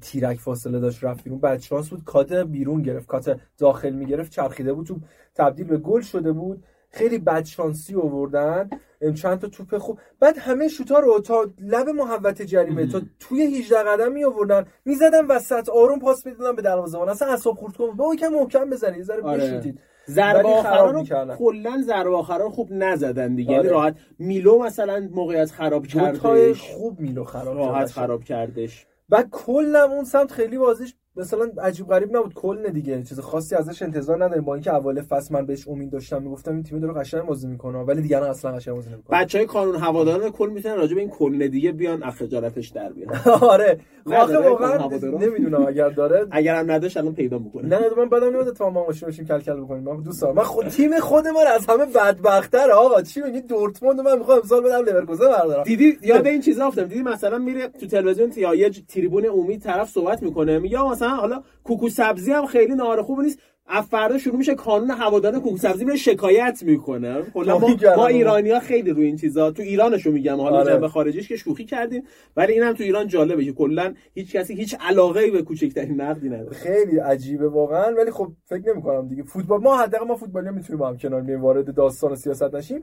تیرک 0.00 0.38
فاصله 0.38 0.80
داشت 0.80 1.04
رفت 1.04 1.24
بیرون. 1.24 1.38
بعد 1.38 1.60
شانس 1.60 1.88
بود. 1.90 2.04
کات 2.04 2.32
بیرون 2.32 2.82
گرفت. 2.82 3.06
کات 3.06 3.40
داخل 3.58 3.90
می‌گرفت. 3.90 4.32
چرخیده 4.32 4.72
بود. 4.72 4.86
تو 4.86 4.98
تبدیل 5.34 5.66
به 5.66 5.76
گل 5.76 6.00
شده 6.00 6.32
بود. 6.32 6.64
خیلی 6.90 7.18
بد 7.18 7.44
شانسی 7.44 7.94
آوردن. 7.94 8.70
چند 9.12 9.38
تا 9.38 9.48
توپ 9.48 9.78
خوب. 9.78 9.98
بعد 10.20 10.38
همه 10.38 10.68
شوتا 10.68 10.98
رو 10.98 11.20
تا 11.20 11.46
لب 11.58 11.88
محوت 11.88 12.42
جریمه 12.42 12.86
تا 12.86 13.02
توی 13.20 13.42
18 13.42 13.82
قدم 13.82 14.12
می 14.12 14.24
آوردن 14.24 14.66
می‌زدن 14.84 15.26
وسط 15.26 15.68
آروم 15.68 15.98
پاس 15.98 16.26
می‌دادن 16.26 16.56
به 16.56 16.62
دروازه‌بان. 16.62 17.08
اصلا 17.08 17.28
اعصاب 17.28 17.54
خورد 17.54 17.76
کن 17.76 17.90
با 17.90 18.14
یکم 18.14 18.28
محکم 18.28 18.70
بزنید 18.70 18.96
یه 18.96 19.04
ذره 19.04 19.22
آره. 19.22 19.44
بشوتید 19.44 19.80
ضربه 20.08 20.48
آخرا 20.48 20.90
رو 20.90 21.04
کلا 21.38 21.82
ضربه 21.86 22.16
آخرا 22.16 22.50
خوب 22.50 22.68
نزدن 22.70 23.34
دیگه. 23.34 23.50
یعنی 23.50 23.62
آره. 23.62 23.70
راحت. 23.70 23.96
میلو 24.18 24.58
مثلا 24.58 25.08
موقعیت 25.12 25.50
خراب 25.50 25.86
کردش. 25.86 26.60
خوب 26.60 27.00
میلو 27.00 27.24
خراب 27.24 27.56
راحت 27.56 27.90
خراب 27.90 28.24
کردش. 28.24 28.86
و 29.10 29.24
کلا 29.30 29.84
اون 29.84 30.04
سمت 30.04 30.32
خیلی 30.32 30.58
بازیش 30.58 30.94
مثلا 31.16 31.50
عجیب 31.62 31.86
غریب 31.88 32.16
نبود 32.16 32.34
کل 32.34 32.68
دیگه. 32.68 33.02
چیز 33.02 33.20
خاصی 33.20 33.54
ازش 33.54 33.82
انتظار 33.82 34.24
نداریم. 34.24 34.44
با 34.44 34.54
اینکه 34.54 34.74
اول 34.74 35.00
فصل 35.02 35.34
من 35.34 35.46
بهش 35.46 35.68
امید 35.68 35.90
داشتم 35.90 36.22
می‌گفتم 36.22 36.54
این 36.54 36.62
تیم 36.62 36.80
داره 36.80 36.94
قشنگ 36.94 37.22
بازی 37.22 37.48
می‌کنه. 37.48 37.78
ولی 37.78 38.02
دیگه 38.02 38.24
اصلا 38.24 38.52
قشنگ 38.52 38.74
بازی 38.74 38.90
نمی‌کنه. 38.90 39.20
بچهای 39.20 39.46
قانون 39.46 39.76
هواداران 39.76 40.30
کل 40.30 40.50
می‌تونن 40.50 40.76
راجع 40.76 40.94
به 40.94 41.00
این 41.00 41.10
کل 41.10 41.48
دیگه 41.48 41.72
بیان 41.72 42.02
اخجالتش 42.02 42.68
در 42.68 42.92
بیان. 42.92 43.14
آره. 43.40 43.78
واقعا 44.06 44.42
واقعا 44.42 44.88
نمی‌دونم 45.18 45.66
اگر 45.66 45.88
داره. 45.88 46.26
اگر 46.30 46.54
هم 46.54 46.70
نداشت 46.70 46.96
الان 46.96 47.14
پیدا 47.14 47.38
می‌کنه. 47.38 47.68
نه 47.68 47.80
من 47.96 48.08
بدم 48.08 48.26
نمیاد 48.26 48.56
تا 48.56 48.70
ما 48.70 48.86
ماشین 48.86 49.08
بشیم 49.08 49.24
کل 49.26 49.40
کل 49.40 49.60
بکنیم. 49.60 49.82
من 49.82 50.02
دوست 50.02 50.22
دارم 50.22 50.34
من 50.34 50.42
خود 50.42 50.68
تیم 50.68 50.98
خود 51.00 51.28
من 51.28 51.46
از 51.54 51.66
همه 51.66 51.86
بدبختتر 51.86 52.70
آقا. 52.70 53.02
چی 53.02 53.22
میگی؟ 53.22 53.40
دورتموند 53.40 54.00
من 54.00 54.18
می‌خوام 54.18 54.38
امسال 54.38 54.62
بدم 54.62 54.84
لورکوزن 54.84 55.28
بردارم. 55.28 55.62
دیدی؟ 55.62 55.98
یاد 56.02 56.26
این 56.26 56.40
چیزا 56.40 56.66
افتادم. 56.66 56.88
دیدی 56.88 57.02
مثلا 57.02 57.38
میره 57.38 57.68
تو 57.68 57.86
تلویزیون 57.86 58.32
یا 58.36 58.54
یه 58.54 58.70
تریبون 58.70 59.24
عمومی 59.24 59.58
طرف 59.58 59.88
صحبت 59.90 60.22
می‌کنه 60.22 60.58
میگه 60.58 60.82
مثلا 60.82 61.03
مثلا 61.04 61.16
حالا 61.16 61.42
کوکو 61.64 61.88
سبزی 61.88 62.32
هم 62.32 62.46
خیلی 62.46 62.74
نهار 62.74 63.02
خوب 63.02 63.20
نیست. 63.20 63.38
از 63.66 63.84
فردا 63.84 64.18
شروع 64.18 64.36
میشه 64.36 64.54
کانون 64.54 64.90
هواداران 64.90 65.40
کوکو 65.40 65.56
سبزی 65.56 65.84
میره 65.84 65.96
شکایت 65.96 66.62
می‌کنه. 66.62 67.22
کلا 67.22 67.58
ما, 67.58 67.68
ما 67.96 68.06
ایرانی 68.06 68.50
ها 68.50 68.60
خیلی 68.60 68.90
روی 68.90 69.06
این 69.06 69.16
چیزا 69.16 69.50
تو 69.50 69.62
ایرانشو 69.62 70.10
میگم. 70.10 70.40
حالا 70.40 70.58
آره. 70.58 70.72
جنبه 70.72 70.88
خارجیش 70.88 71.28
که 71.28 71.36
شوخی 71.36 71.64
کردیم. 71.64 72.02
ولی 72.36 72.52
اینم 72.52 72.72
تو 72.72 72.82
ایران 72.82 73.06
جالبه 73.06 73.44
که 73.44 73.52
کلا 73.52 73.94
هیچ 74.14 74.32
کسی 74.32 74.54
هیچ 74.54 74.76
علاقه 74.80 75.20
ای 75.20 75.30
به 75.30 75.42
کوچکترین 75.42 76.00
نقدی 76.00 76.28
نداره. 76.28 76.52
خیلی 76.52 76.98
عجیبه 76.98 77.48
واقعا. 77.48 77.94
ولی 77.94 78.10
خب 78.10 78.32
فکر 78.46 78.72
نمی‌کنم 78.72 79.08
دیگه. 79.08 79.22
فوتبال 79.22 79.60
ما 79.60 79.76
حداقل 79.76 80.06
ما 80.06 80.16
فوتبالی 80.16 80.50
می‌تونیم 80.50 80.78
با 80.78 80.88
هم 80.88 80.96
کنار 80.96 81.36
وارد 81.36 81.74
داستان 81.74 82.12
و 82.12 82.16
سیاست 82.16 82.54
نشیم. 82.54 82.82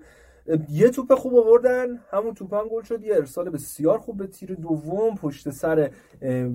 یه 0.70 0.90
توپ 0.90 1.14
خوب 1.16 1.36
آوردن 1.36 2.00
همون 2.12 2.34
توپ 2.34 2.54
هم 2.54 2.68
گل 2.68 2.82
شد. 2.82 3.04
یه 3.04 3.16
ارسال 3.16 3.50
بسیار 3.50 3.98
خوب 3.98 4.18
به 4.18 4.28
تیر 4.28 4.56
دوم 4.56 5.16
پشت 5.16 5.50
سر 5.50 5.90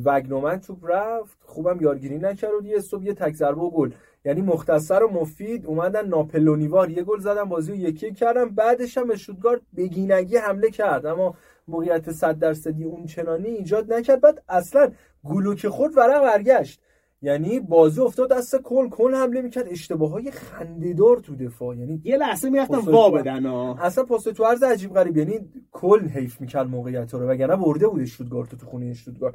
وگنومن 0.05 0.61
توپ 0.61 0.79
رفت. 0.83 1.39
خوبم 1.45 1.81
یارگیری 1.81 2.19
نکرد 2.19 2.65
یه 2.65 2.81
صبح 2.81 3.05
یه 3.05 3.15
تک 3.15 3.35
ضربه 3.35 3.61
و 3.61 3.71
گل. 3.71 3.91
یعنی 4.25 4.41
مختصر 4.41 5.03
و 5.03 5.11
مفید 5.11 5.67
اومدن 5.67 6.07
ناپلونیوار 6.07 6.91
یه 6.91 7.03
گل 7.03 7.19
زدن 7.19 7.45
بازی 7.45 7.73
رو 7.73 7.79
یکی 7.79 8.13
کردن. 8.13 8.45
بعدش 8.49 8.99
هم 8.99 9.15
شوتگارد 9.15 9.61
بگینگی 9.77 10.37
حمله 10.37 10.71
کرد. 10.71 11.07
اما 11.07 11.35
موقعیت 11.69 12.11
100 12.11 12.39
درصدی 12.39 12.85
اون 12.85 13.07
چنانی 13.07 13.49
ایجاد 13.49 13.93
نکرد. 13.93 14.21
بعد 14.21 14.43
اصلا 14.49 14.91
گلو 15.25 15.55
که 15.55 15.69
خود 15.69 15.97
ورق 15.97 16.23
برگشت. 16.23 16.81
یعنی 17.23 17.61
بازی 17.61 18.01
افتاد 18.01 18.31
دست 18.31 18.57
کل 18.57 18.89
کل 18.89 19.15
حمله 19.15 19.43
می‌کرد. 19.43 19.69
اشتباه 19.69 20.11
های 20.11 20.31
خندهدار 20.31 21.17
تو 21.17 21.37
دفاع. 21.37 21.77
یعنی 21.77 22.01
یه 22.05 22.17
لحظه 22.17 22.51
می‌رفتن 22.51 22.79
وا 22.79 23.11
بدن 23.11 23.47
اصلا 23.47 24.05
پاس 24.05 24.23
تو 24.23 24.45
عرض 24.45 24.63
عجیب 24.63 24.95
غریب. 24.95 25.17
یعنی 25.17 25.41
کل 25.73 26.09
حیف 26.09 26.41
می‌کرد 26.41 26.69
موقعیت 26.69 27.15
رو 27.15 27.29
وگرنه 27.29 27.57
برده 27.57 27.89
بود 27.89 28.01
اشتوتگارت 28.01 28.55
تو 28.55 28.67
خونه 28.67 28.87
اشتوتگارت 28.87 29.35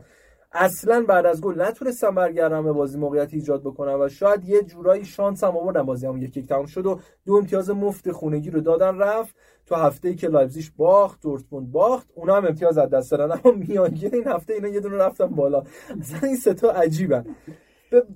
اصلا 0.54 1.06
بعد 1.08 1.26
از 1.26 1.42
گل 1.42 1.62
نتونستم 1.62 2.16
برگردم 2.16 2.64
به 2.64 2.72
بازی 2.72 2.98
موقعیت 2.98 3.34
ایجاد 3.34 3.62
بکنم 3.62 4.02
و 4.02 4.10
شاید 4.10 4.50
یه 4.50 4.64
جورایی 4.64 5.06
شانس 5.06 5.44
هم 5.44 5.58
آوردم. 5.58 5.86
بازی 5.86 6.08
هم 6.08 6.18
یک 6.18 6.38
یک 6.38 6.48
تموم 6.48 6.66
شد 6.66 6.86
و 6.86 7.00
دو 7.26 7.34
امتیاز 7.34 7.70
مفت 7.70 8.12
خونگی 8.12 8.50
رو 8.50 8.62
دادن 8.62 8.98
رفت. 8.98 9.36
تو 9.66 9.76
هفته 9.76 10.08
ای 10.10 10.16
که 10.16 10.28
لایپزیگ 10.28 10.66
باخت 10.78 11.22
دورتموند 11.22 11.72
باخت 11.72 12.08
اونا 12.16 12.36
هم 12.36 12.46
امتیاز 12.46 12.78
از 12.78 12.90
دست 12.90 13.12
دادن. 13.12 13.40
اما 13.44 13.54
میانگین 13.56 14.16
این 14.16 14.28
هفته 14.28 14.54
اینا 14.54 14.68
یه 14.68 14.80
دونه 14.80 14.96
رفتن 14.96 15.28
بالا. 15.28 15.64
مثلا 16.00 16.28
این 16.28 16.38
سه 16.38 16.54
تا 16.54 16.72
عجیبن. 16.72 17.26
ته 17.92 18.08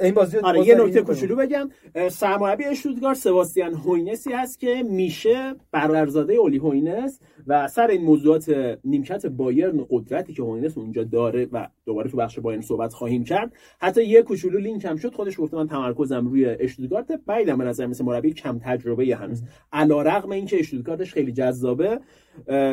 این 0.00 0.14
بازی 0.14 0.38
آره 0.38 0.66
یه 0.66 0.74
نکته 0.74 1.02
کوچولو 1.02 1.36
بگم. 1.36 1.70
سرمربی 2.10 2.64
اشتوتگارت 2.64 3.16
سباستیان 3.16 3.74
هوینس 3.74 4.32
هست 4.32 4.60
که 4.60 4.82
میشه 4.82 5.54
برادرزاده 5.72 6.34
اولی 6.34 6.58
هوینس 6.58 7.20
و 7.46 7.68
سر 7.68 7.86
این 7.86 8.02
موضوعات 8.02 8.76
نیمکت 8.84 9.26
بایرن 9.26 9.86
قدرتی 9.90 10.34
که 10.34 10.42
هوینس 10.42 10.78
اونجا 10.78 11.04
داره 11.04 11.48
و 11.52 11.68
دوباره 11.86 12.10
تو 12.10 12.16
بخش 12.16 12.38
بایرن 12.38 12.62
صحبت 12.62 12.92
خواهیم 12.92 13.24
کرد 13.24 13.52
حتی 13.80 14.04
یه 14.04 14.22
کوچولو 14.22 14.58
لینک 14.58 14.84
هم 14.84 14.96
شد. 14.96 15.14
خودش 15.14 15.40
گفته 15.40 15.56
من 15.56 15.68
تمرکزم 15.68 16.26
روی 16.26 16.46
اشتوتگارت 16.46 17.20
بعیدم 17.26 17.58
به 17.58 17.64
نظر 17.64 17.86
مثل 17.86 18.04
مربی 18.04 18.32
کم 18.32 18.58
تجربه 18.58 19.16
هنوز. 19.16 19.42
علیرغم 19.72 20.30
اینکه 20.30 20.58
اشتوتگارتش 20.58 21.12
خیلی 21.12 21.32
جذابه 21.32 22.00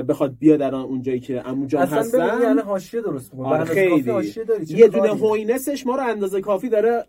بخواد 0.10 0.36
بیاد 0.39 0.60
در 0.60 0.75
اونجایی 0.75 1.20
که 1.20 1.48
عموجان 1.48 1.88
هستن. 1.88 2.41
یعنی 2.43 2.60
حاشیه 2.60 3.01
درست 3.01 3.32
آره 3.36 3.63
خیلی. 3.63 4.34
یه 4.67 4.88
دونه 4.88 5.10
هوینسش 5.10 5.88
ما 5.88 5.96
رو 5.96 6.03
اندازه 6.03 6.41
کافی 6.41 6.70
داره 6.70 7.02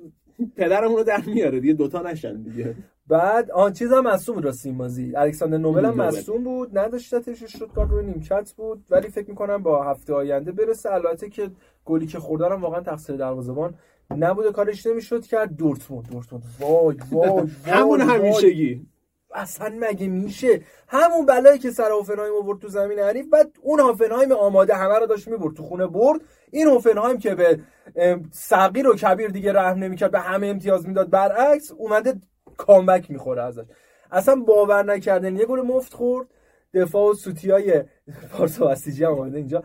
پدرمون 0.56 0.96
رو 0.96 1.04
در 1.04 1.20
میاره 1.26 1.60
دیگه 1.60 1.74
دوتا 1.74 2.02
نشن 2.02 2.42
دیگه. 2.42 2.74
بعد 3.06 3.50
آن 3.50 3.72
چیز 3.72 3.92
هم 3.92 4.06
مصوم 4.06 4.38
راست 4.38 4.66
این 4.66 4.78
بازی. 4.78 5.16
الکساندر 5.16 5.58
نوبل 5.58 5.84
هم 5.84 5.94
مصوم 5.94 6.44
بود 6.44 6.78
نداشتتش 6.78 7.44
شد 7.44 7.70
روی 7.76 8.04
نیمکت 8.04 8.52
بود. 8.56 8.84
ولی 8.90 9.08
فکر 9.08 9.28
می‌کنم 9.30 9.62
با 9.62 9.84
هفته 9.84 10.14
آینده 10.14 10.52
برسه. 10.52 10.92
البته 10.92 11.28
که 11.28 11.50
گلی 11.84 12.06
که 12.06 12.18
خوردارم 12.18 12.62
واقعا 12.62 12.80
تقصیر 12.80 13.16
دروازه‌بان 13.16 13.74
نبوده. 14.10 14.52
کارش 14.52 14.86
نمی‌شد 14.86 15.24
کرد. 15.26 15.56
دورتموند 15.56 16.10
دورتموند. 16.10 16.44
وای 16.60 16.96
وای 17.12 17.48
همون 17.64 18.00
همیشگی. 18.00 18.86
اصلا 19.34 19.74
مگه 19.80 20.08
میشه؟ 20.08 20.60
همون 20.88 21.26
بلایی 21.26 21.58
که 21.58 21.70
سر 21.70 21.90
هوفنهایم 21.90 22.32
آورد 22.42 22.58
تو 22.58 22.68
زمین 22.68 22.98
حریف 22.98 23.26
بعد 23.26 23.50
اون 23.62 23.80
هوفنهایم 23.80 24.32
آماده 24.32 24.74
همه 24.74 24.98
رو 24.98 25.06
داشت 25.06 25.28
می‌برد 25.28 25.54
تو 25.54 25.62
خونه 25.62 25.86
برد. 25.86 26.20
این 26.50 26.66
هوفنهایم 26.66 27.18
که 27.18 27.34
به 27.34 27.60
صغیر 28.32 28.88
و 28.88 28.94
کبیر 28.94 29.28
دیگه 29.28 29.52
رحم 29.52 29.78
نمی‌کرد 29.78 30.10
به 30.10 30.20
همه 30.20 30.46
امتیاز 30.46 30.88
می‌داد. 30.88 31.10
برعکس 31.10 31.72
اومده 31.72 32.14
کامبک 32.56 33.10
می‌خوره 33.10 33.42
ازش. 33.42 33.64
اصلا 34.12 34.34
باور 34.34 34.82
نکردن. 34.82 35.36
یه 35.36 35.46
گل 35.46 35.60
مفت 35.60 35.94
خورد. 35.94 36.26
دفاع 36.74 37.10
و 37.10 37.14
سوتیای 37.14 37.84
پارسا 38.32 38.68
وسیجی 38.70 39.04
هم 39.04 39.20
اینجا. 39.20 39.62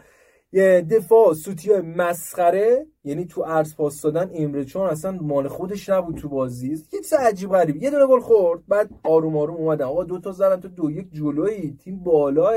یه 0.51 0.87
دفاع 0.91 1.33
سوتی 1.33 1.81
مسخره 1.81 2.87
یعنی 3.03 3.25
تو 3.25 3.43
عرض 3.43 3.75
پاس 3.75 4.01
دادن 4.01 4.29
امره 4.33 4.65
چون 4.65 4.87
اصلا 4.87 5.11
مال 5.11 5.47
خودش 5.47 5.89
نبود 5.89 6.17
تو 6.17 6.29
بازی. 6.29 6.69
یه 6.69 6.77
چیز 7.01 7.13
عجیب 7.13 7.49
غریب. 7.49 7.83
یه 7.83 7.89
دونه 7.91 8.07
گل 8.07 8.19
خورد 8.19 8.67
بعد 8.67 8.89
آروم 9.03 9.37
آروم 9.37 9.55
اومدن. 9.55 9.85
آقا 9.85 10.03
دو 10.03 10.19
تا 10.19 10.31
زدن 10.31 10.59
تو 10.59 10.67
دو 10.67 10.91
یک 10.91 11.07
جلوی 11.11 11.77
تیم 11.83 12.03
بالاه. 12.03 12.53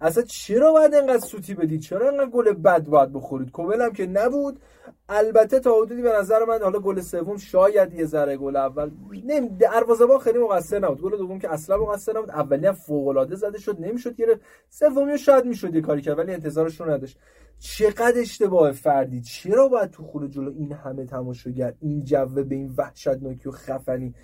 اصلا 0.00 0.22
چرا 0.22 0.72
باید 0.72 0.94
انقدر 0.94 1.26
سوتی 1.26 1.54
بدید؟ 1.54 1.80
چرا 1.80 2.08
انقدر 2.08 2.30
گل 2.30 2.52
بد 2.52 2.84
باید 2.84 3.12
بخورید؟ 3.12 3.50
کومل 3.50 3.82
هم 3.82 3.92
که 3.92 4.06
نبود. 4.06 4.60
البته 5.08 5.60
تا 5.60 5.82
حدودی 5.82 6.02
به 6.02 6.12
نظر 6.12 6.44
من 6.44 6.62
حالا 6.62 6.78
گل 6.78 7.00
سوم 7.00 7.36
شاید 7.36 7.94
یه 7.94 8.04
ذره 8.04 8.36
گل 8.36 8.56
اول. 8.56 8.90
نمی 9.24 9.48
دروازه‌بان 9.48 10.18
خیلی 10.18 10.38
مقصر 10.38 10.78
نبود. 10.78 11.00
گل 11.00 11.16
دوم 11.16 11.38
که 11.38 11.52
اصلا 11.52 11.76
مقصر 11.76 12.16
نبود. 12.16 12.30
اولی 12.30 12.66
هم 12.66 12.72
فوق 12.72 13.08
العاده 13.08 13.36
زده 13.36 13.58
شد 13.58 13.80
نمی‌شد 13.80 14.16
گرفت. 14.16 14.40
سومی 14.68 15.18
شاید 15.18 15.44
می‌شد 15.44 15.74
یه 15.74 15.80
کاری 15.80 16.02
کرد 16.02 16.18
ولی 16.18 16.32
انتظارش 16.32 16.80
رو 16.80 16.90
نداشت. 16.90 17.18
چقدر 17.58 18.20
اشتباه 18.20 18.72
فردی. 18.72 19.20
چرا 19.20 19.68
باید 19.68 19.90
تو 19.90 20.02
خونه 20.02 20.28
جلو 20.28 20.52
این 20.58 20.72
همه 20.72 21.04
تماشاگر 21.04 21.74
این 21.80 22.04
جوه 22.04 22.42
به 22.42 22.54
این 22.54 22.74
وحشتناکی 22.78 23.48
و 23.48 23.52
خفنی. 23.52 24.14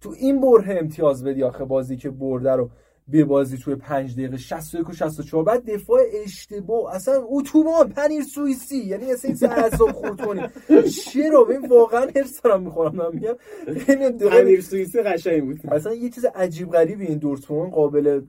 تو 0.00 0.14
این 0.18 0.40
بره 0.40 0.78
امتیاز 0.80 1.24
بدی 1.24 1.42
آخه 1.42 1.64
بازی 1.64 1.96
که 1.96 2.10
برده 2.10 2.52
رو. 2.52 2.70
به 3.08 3.24
بازی 3.24 3.58
توی 3.58 3.74
5 3.74 4.12
دقیقه 4.12 4.36
61 4.36 4.88
و 4.88 4.92
64 4.92 5.44
بعد 5.44 5.70
دفاع 5.70 6.00
اشتباه 6.24 6.94
اصلا 6.94 7.22
اتوبان 7.28 7.88
پنیر 7.88 8.22
سوئیسی 8.22 8.76
یعنی 8.78 9.12
اصلا 9.12 9.30
این 9.30 9.52
اعصاب 9.52 9.92
خورد 9.92 10.20
کنی 10.20 10.42
چرا؟ 10.90 11.44
ببین 11.44 11.68
واقعا 11.68 12.06
هرس 12.16 12.42
دارم 12.42 12.62
می‌خورم 12.62 12.94
من 12.96 13.10
میگم. 13.12 13.34
پنیر 14.28 14.60
سوئیسی 14.60 15.02
قشنگ 15.02 15.44
بود. 15.44 15.66
اصلا 15.72 15.94
یه 15.94 16.10
چیز 16.10 16.24
عجیب 16.24 16.70
غریبی 16.70 17.06
این 17.06 17.18
دورتموند 17.18 17.72
قابل 17.72 18.20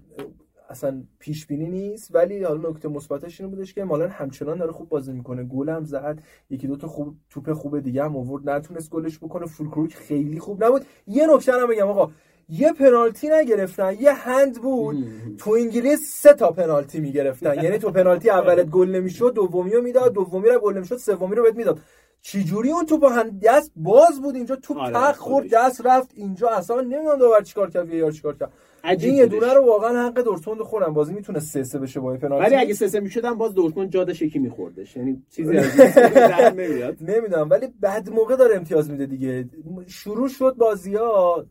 اصلا 0.69 1.03
پیش 1.19 1.45
بینی 1.47 1.69
نیست. 1.69 2.15
ولی 2.15 2.43
حالا 2.43 2.69
نکته 2.69 2.87
مثبتش 2.87 3.41
اینو 3.41 3.55
بودش 3.55 3.73
که 3.73 3.83
مالا 3.83 4.07
همچنان 4.07 4.57
داره 4.57 4.71
خوب 4.71 4.89
بازی 4.89 5.13
می‌کنه. 5.13 5.43
گل 5.43 5.69
هم 5.69 5.83
زد. 5.83 6.19
یکی 6.49 6.67
دو 6.67 6.77
تا 6.77 6.87
خوب 6.87 7.15
توپ 7.29 7.53
خوب 7.53 7.79
دیگه 7.79 8.03
هم 8.03 8.17
آورد. 8.17 8.49
نتونست 8.49 8.89
گلش 8.89 9.17
بکنه. 9.17 9.45
فول 9.45 9.87
خیلی 9.87 10.39
خوب 10.39 10.63
نبود. 10.63 10.85
یه 11.07 11.27
نکته 11.35 11.51
هم 11.51 11.67
بگم 11.67 11.87
آقا. 11.87 12.11
یه 12.49 12.73
پنالتی 12.73 13.29
نگرفتن 13.29 13.95
یه 13.99 14.13
هند 14.13 14.61
بود. 14.61 14.97
تو 15.37 15.51
انگلیس 15.51 15.99
سه 16.21 16.33
تا 16.33 16.51
پنالتی 16.51 16.99
می‌گرفتن. 16.99 17.63
یعنی 17.63 17.77
تو 17.77 17.91
پنالتی 17.91 18.29
اولت 18.29 18.65
گل 18.69 18.89
نمی‌شد 18.89 19.33
دومی 19.33 19.71
رو 19.71 19.81
می‌داد 19.81 20.13
دومی 20.13 20.49
رو 20.49 20.59
گل 20.59 20.73
نمی‌شد 20.73 20.97
سومی 20.97 21.35
رو 21.35 21.43
بهت 21.43 21.55
می‌داد. 21.55 21.79
چجوری 22.21 22.71
اون 22.71 22.85
توپ 22.85 23.05
هند 23.05 23.41
دست 23.43 23.71
باز 23.75 24.21
بود 24.21 24.35
اینجا؟ 24.35 24.55
توپ 24.55 24.77
آره 24.77 24.93
تق 24.93 25.15
خورد 25.15 25.49
دست 25.53 25.85
رفت 25.85 26.11
اینجا. 26.13 26.49
اصلا 26.49 26.81
نمی‌دونم 26.81 27.17
داور 27.19 27.41
چیکار 27.41 27.69
کرد 27.69 27.93
یا 27.93 28.11
چیکار 28.11 28.35
کرد. 28.37 28.51
این 28.83 29.15
یه 29.15 29.25
دونه 29.25 29.53
رو 29.53 29.65
واقعا 29.65 30.07
حق 30.07 30.19
دورتموند 30.21 30.61
خورن 30.61 30.93
بازی 30.93 31.13
می‌تونه 31.13 31.39
سه 31.39 31.63
سه 31.63 31.79
بشه 31.79 31.99
با 31.99 32.13
پنالتی. 32.17 32.45
ولی 32.45 32.55
اگه 32.55 32.73
سه 32.73 32.87
سه 32.87 32.99
می‌شدن 32.99 33.33
باز 33.33 33.53
دورتموند 33.53 33.91
جا 33.91 33.97
داشت 33.97 34.21
یکی 34.21 34.39
میخوردش. 34.39 34.97
یعنی 34.97 35.23
چیزی 35.35 35.57
از 35.57 36.53
نمیاد. 36.57 36.97
نمی‌دونم 37.01 37.49
ولی 37.49 37.67
بد 37.79 38.09
موقع 38.09 38.35
داره 38.35 38.55
امتیاز 38.55 38.89
میده 38.91 39.05
دیگه. 39.05 39.49
شروع 39.87 40.27
شد 40.27 40.55
بازی 40.57 40.95
ها 40.95 41.45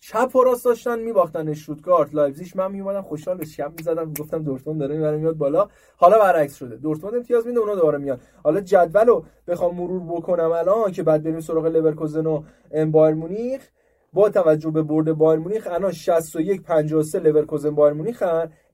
چپ 0.00 0.36
و 0.36 0.44
راست 0.44 0.64
داشتن 0.64 0.98
میباختن 0.98 1.48
اشتوتگارت 1.48 2.14
لایپزیگ 2.14 2.48
من 2.54 2.72
میومدم 2.72 3.02
خوشحال 3.02 3.36
بشکن 3.36 3.72
می‌زدم. 3.78 4.12
گفتم 4.20 4.42
دورتموند 4.42 4.80
داره 4.80 4.96
می‌بره 4.96 5.16
میاد 5.16 5.36
بالا. 5.36 5.68
حالا 5.96 6.18
برعکس 6.18 6.56
شده. 6.56 6.76
دورتموند 6.76 7.14
امتیاز 7.16 7.46
میده 7.46 7.60
اونا 7.60 7.74
دوباره 7.74 7.98
میاد 7.98 8.20
حالا 8.42 8.60
جدولو 8.60 9.22
بخوام 9.48 9.76
مرور 9.76 10.00
بکنم 10.00 10.52
الان 10.52 10.92
که 10.92 11.02
بعد 11.02 11.22
بریم 11.22 11.40
سراغ 11.40 11.66
لورکوزن 11.66 12.26
و 12.26 12.42
بایر 12.90 13.14
مونیخ. 13.14 13.68
با 14.12 14.28
توجه 14.28 14.70
به 14.70 14.82
برد 14.82 15.12
بایرن 15.12 15.40
مونیخ 15.40 15.68
الان 15.70 15.92
61 15.92 16.62
53 16.62 17.18
لورکوزن 17.18 17.70
بایرن 17.70 17.92
مونیخ 17.92 18.22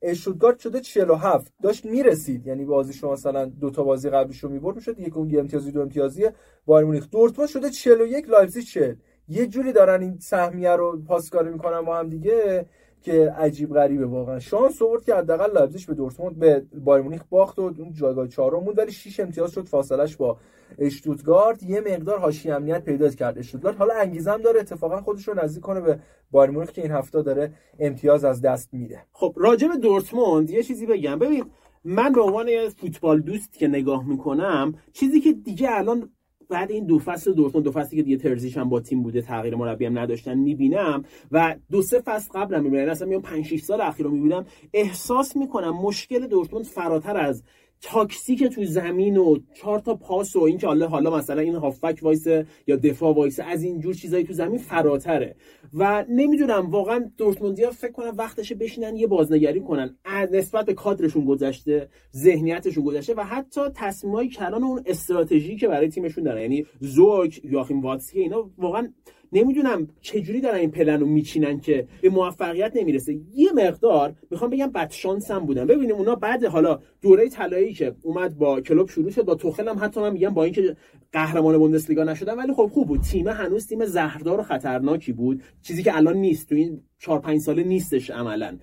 اشتوتگارت 0.02 0.58
شده 0.58 0.80
47 0.80 1.52
داشت 1.62 1.84
می‌رسید. 1.84 2.46
یعنی 2.46 2.64
بازی 2.64 2.92
شما 2.92 3.12
مثلا 3.12 3.44
دو 3.44 3.70
تا 3.70 3.82
بازی 3.82 4.10
قبلیش 4.10 4.38
رو 4.44 4.50
می‌برد 4.50 4.76
می‌شد 4.76 5.00
یک 5.00 5.16
اون 5.16 5.38
امتیازی 5.38 5.72
دو 5.72 5.80
امتیازی. 5.80 6.26
بایرن 6.66 6.86
مونیخ. 6.86 7.10
دورتموند 7.10 7.50
شده 7.50 7.70
41 7.70 8.28
لایپزیگ 8.28 8.64
40 8.64 8.94
یه 9.28 9.46
جوری 9.46 9.72
دارن 9.72 10.02
این 10.02 10.18
سهمیه 10.18 10.70
رو 10.70 11.02
پاسکاری 11.08 11.50
می‌کنن 11.50 11.80
با 11.80 11.98
هم 11.98 12.08
دیگه 12.08 12.66
که 13.02 13.30
عجیب 13.30 13.74
غریبه 13.74 14.06
واقعا. 14.06 14.38
شانس 14.38 14.82
آورد 14.82 15.04
که 15.04 15.14
حداقل 15.14 15.52
لایپزیگ 15.52 15.86
به 15.86 15.94
دورتموند 15.94 16.38
به 16.38 16.62
بایرن 16.84 17.02
مونیخ 17.02 17.22
باخت 17.30 17.58
و 17.58 17.62
اون 17.62 17.92
جایگاه 17.92 18.28
چهارم 18.28 18.64
بود 18.64 18.78
ولی 18.78 18.92
6 18.92 19.20
امتیاز 19.20 19.52
شد 19.52 19.68
فاصلش 19.68 20.16
با 20.16 20.36
اشتوتگارت. 20.78 21.62
یه 21.62 21.80
مقدار 21.80 22.18
حاشیه 22.18 22.54
امنیت 22.54 22.84
پیدا 22.84 23.08
کرد 23.08 23.38
اشتوتگارت. 23.38 23.76
حالا 23.76 23.94
انگیزه 23.94 24.38
داره 24.38 24.60
اتفاقا 24.60 25.00
خودش 25.00 25.28
رو 25.28 25.34
نزدیک 25.34 25.62
کنه 25.62 25.80
به 25.80 25.98
بایرن 26.30 26.50
مونیخ 26.50 26.72
که 26.72 26.82
این 26.82 26.90
هفته 26.90 27.22
داره 27.22 27.52
امتیاز 27.78 28.24
از 28.24 28.40
دست 28.40 28.74
میده. 28.74 29.04
خب 29.12 29.34
راجع 29.36 29.68
به 29.68 29.76
دورتموند 29.76 30.50
یه 30.50 30.62
چیزی 30.62 30.86
بگم. 30.86 31.18
ببین 31.18 31.44
من 31.84 32.12
به 32.12 32.20
عنوان 32.20 32.48
یه 32.48 32.68
فوتبال 32.68 33.20
دوست 33.20 33.58
که 33.58 33.68
نگاه 33.68 34.08
می‌کنم 34.08 34.74
چیزی 34.92 35.20
که 35.20 35.32
دیگه 35.32 35.68
الان 35.70 36.10
بعد 36.48 36.70
این 36.70 36.86
دو 36.86 36.98
فصل 36.98 37.32
دورتموند 37.32 37.64
دو 37.64 37.72
فصلی 37.72 37.96
که 37.96 38.02
دیگه 38.02 38.16
ترزیچ 38.16 38.56
هم 38.56 38.68
با 38.68 38.80
تیم 38.80 39.02
بوده 39.02 39.22
تغییر 39.22 39.56
مربی 39.56 39.86
هم 39.86 39.98
نداشتن 39.98 40.34
می‌بینم. 40.38 41.04
و 41.32 41.56
دو 41.70 41.82
سه 41.82 42.00
فصل 42.00 42.32
قبلم 42.34 42.62
می‌بینم 42.62 42.78
یعنی 42.78 42.90
اصلا 42.90 43.08
میام 43.08 43.22
5 43.22 43.46
6 43.46 43.62
سال 43.62 43.80
اخیر 43.80 44.06
رو 44.06 44.12
می‌بینم 44.12 44.46
احساس 44.72 45.36
می‌کنم 45.36 45.76
مشکل 45.76 46.26
دورتموند 46.26 46.64
فراتر 46.64 47.16
از 47.16 47.42
تاکتیک 47.80 48.44
تو 48.44 48.64
زمین 48.64 49.16
و 49.16 49.38
چهار 49.54 49.78
تا 49.78 49.94
پاس 49.94 50.36
و 50.36 50.40
اینکه 50.40 50.66
حالا 50.66 50.88
حالا 50.88 51.16
مثلا 51.16 51.40
این 51.40 51.54
هافبک 51.54 51.98
وایسه 52.02 52.26
یا 52.66 52.76
دفاع 52.76 53.14
وایسه 53.14 53.40
از 53.40 53.62
این 53.62 53.80
جور 53.80 53.94
چیزایی 53.94 54.24
تو 54.24 54.32
زمین 54.32 54.58
فراتره. 54.58 55.36
و 55.74 56.04
نمی‌دونم 56.08 56.70
واقعا 56.70 57.10
دورتموندیا 57.18 57.70
فکر 57.70 57.92
کنم 57.92 58.12
وقتشه 58.16 58.54
بشینن 58.54 58.96
یه 58.96 59.06
بازنگری 59.06 59.60
کنن. 59.60 59.96
نسبت 60.32 60.66
به 60.66 60.74
کادرشون 60.74 61.24
گذشته 61.24 61.88
ذهنیتشون 62.16 62.84
گذشته 62.84 63.14
و 63.14 63.20
حتی 63.20 63.60
تصمیمای 63.74 64.28
کلان 64.28 64.64
اون 64.64 64.82
استراتژی 64.86 65.56
که 65.56 65.68
برای 65.68 65.88
تیمشون 65.88 66.24
دارن. 66.24 66.42
یعنی 66.42 66.66
زورک 66.80 67.40
یواخیم 67.44 67.80
واتسکه 67.80 68.20
اینا 68.20 68.50
واقعا 68.58 68.92
نمی‌دونم 69.32 69.88
چجوری 70.00 70.40
دارن 70.40 70.58
این 70.58 70.70
پلن 70.70 71.00
رو 71.00 71.06
میچینن 71.06 71.60
که 71.60 71.86
به 72.02 72.10
موفقیت 72.10 72.72
نمی‌رسه. 72.76 73.18
یه 73.34 73.52
مقدار 73.52 74.14
می‌خوام 74.30 74.50
بگم 74.50 74.66
بد 74.66 74.90
شانس 74.90 75.30
هم 75.30 75.46
بودن 75.46 75.66
ببینیم 75.66 75.96
اونا 75.96 76.14
بعد 76.14 76.44
حالا 76.44 76.78
دوره 77.02 77.28
طلایی 77.28 77.74
که 77.74 77.94
اومد 78.02 78.38
با 78.38 78.60
کلوب 78.60 78.88
شروع 78.88 79.10
شد 79.10 79.24
با 79.24 79.34
توخل 79.34 79.68
هم 79.68 79.78
حتی 79.80 80.00
من 80.00 80.12
میگم 80.12 80.34
با 80.34 80.44
اینکه 80.44 80.76
قهرمان 81.12 81.58
بوندسلیگا 81.58 82.04
نشدن 82.04 82.34
ولی 82.34 82.52
خب 82.52 82.70
خوب 82.72 82.88
بود. 82.88 83.00
تیم 83.00 83.28
هنوز 83.28 83.66
تیم 83.66 83.84
زهردار 83.84 84.40
و 84.40 84.42
خطرناکی 84.42 85.12
بود 85.12 85.42
چیزی 85.62 85.82
که 85.82 85.96
الان 85.96 86.16
نیست. 86.16 86.48
تو 86.48 86.54
این 86.54 86.82
4 86.98 87.20
5 87.20 87.40
ساله 87.40 87.62
نیستش 87.62 88.10
عملا. 88.10 88.58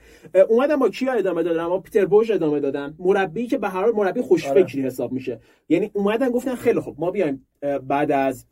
اومدن 0.49 0.75
با 0.75 0.89
کیا 0.89 1.13
ادامه 1.13 1.43
دادن؟ 1.43 1.67
با 1.67 1.79
پیتر 1.79 2.05
بوش 2.05 2.31
ادامه 2.31 2.59
دادن. 2.59 2.95
مربی 2.99 3.47
که 3.47 3.57
به 3.57 3.69
هر 3.69 3.91
مربی 3.91 4.21
خوشفکری 4.21 4.81
آره. 4.81 4.87
حساب 4.87 5.11
میشه. 5.11 5.39
یعنی 5.69 5.91
اومدن 5.93 6.29
گفتن 6.29 6.55
خیلی 6.55 6.79
خوب 6.79 6.95
ما 6.99 7.11
بیایم 7.11 7.47
بعد 7.87 8.11
از 8.11 8.45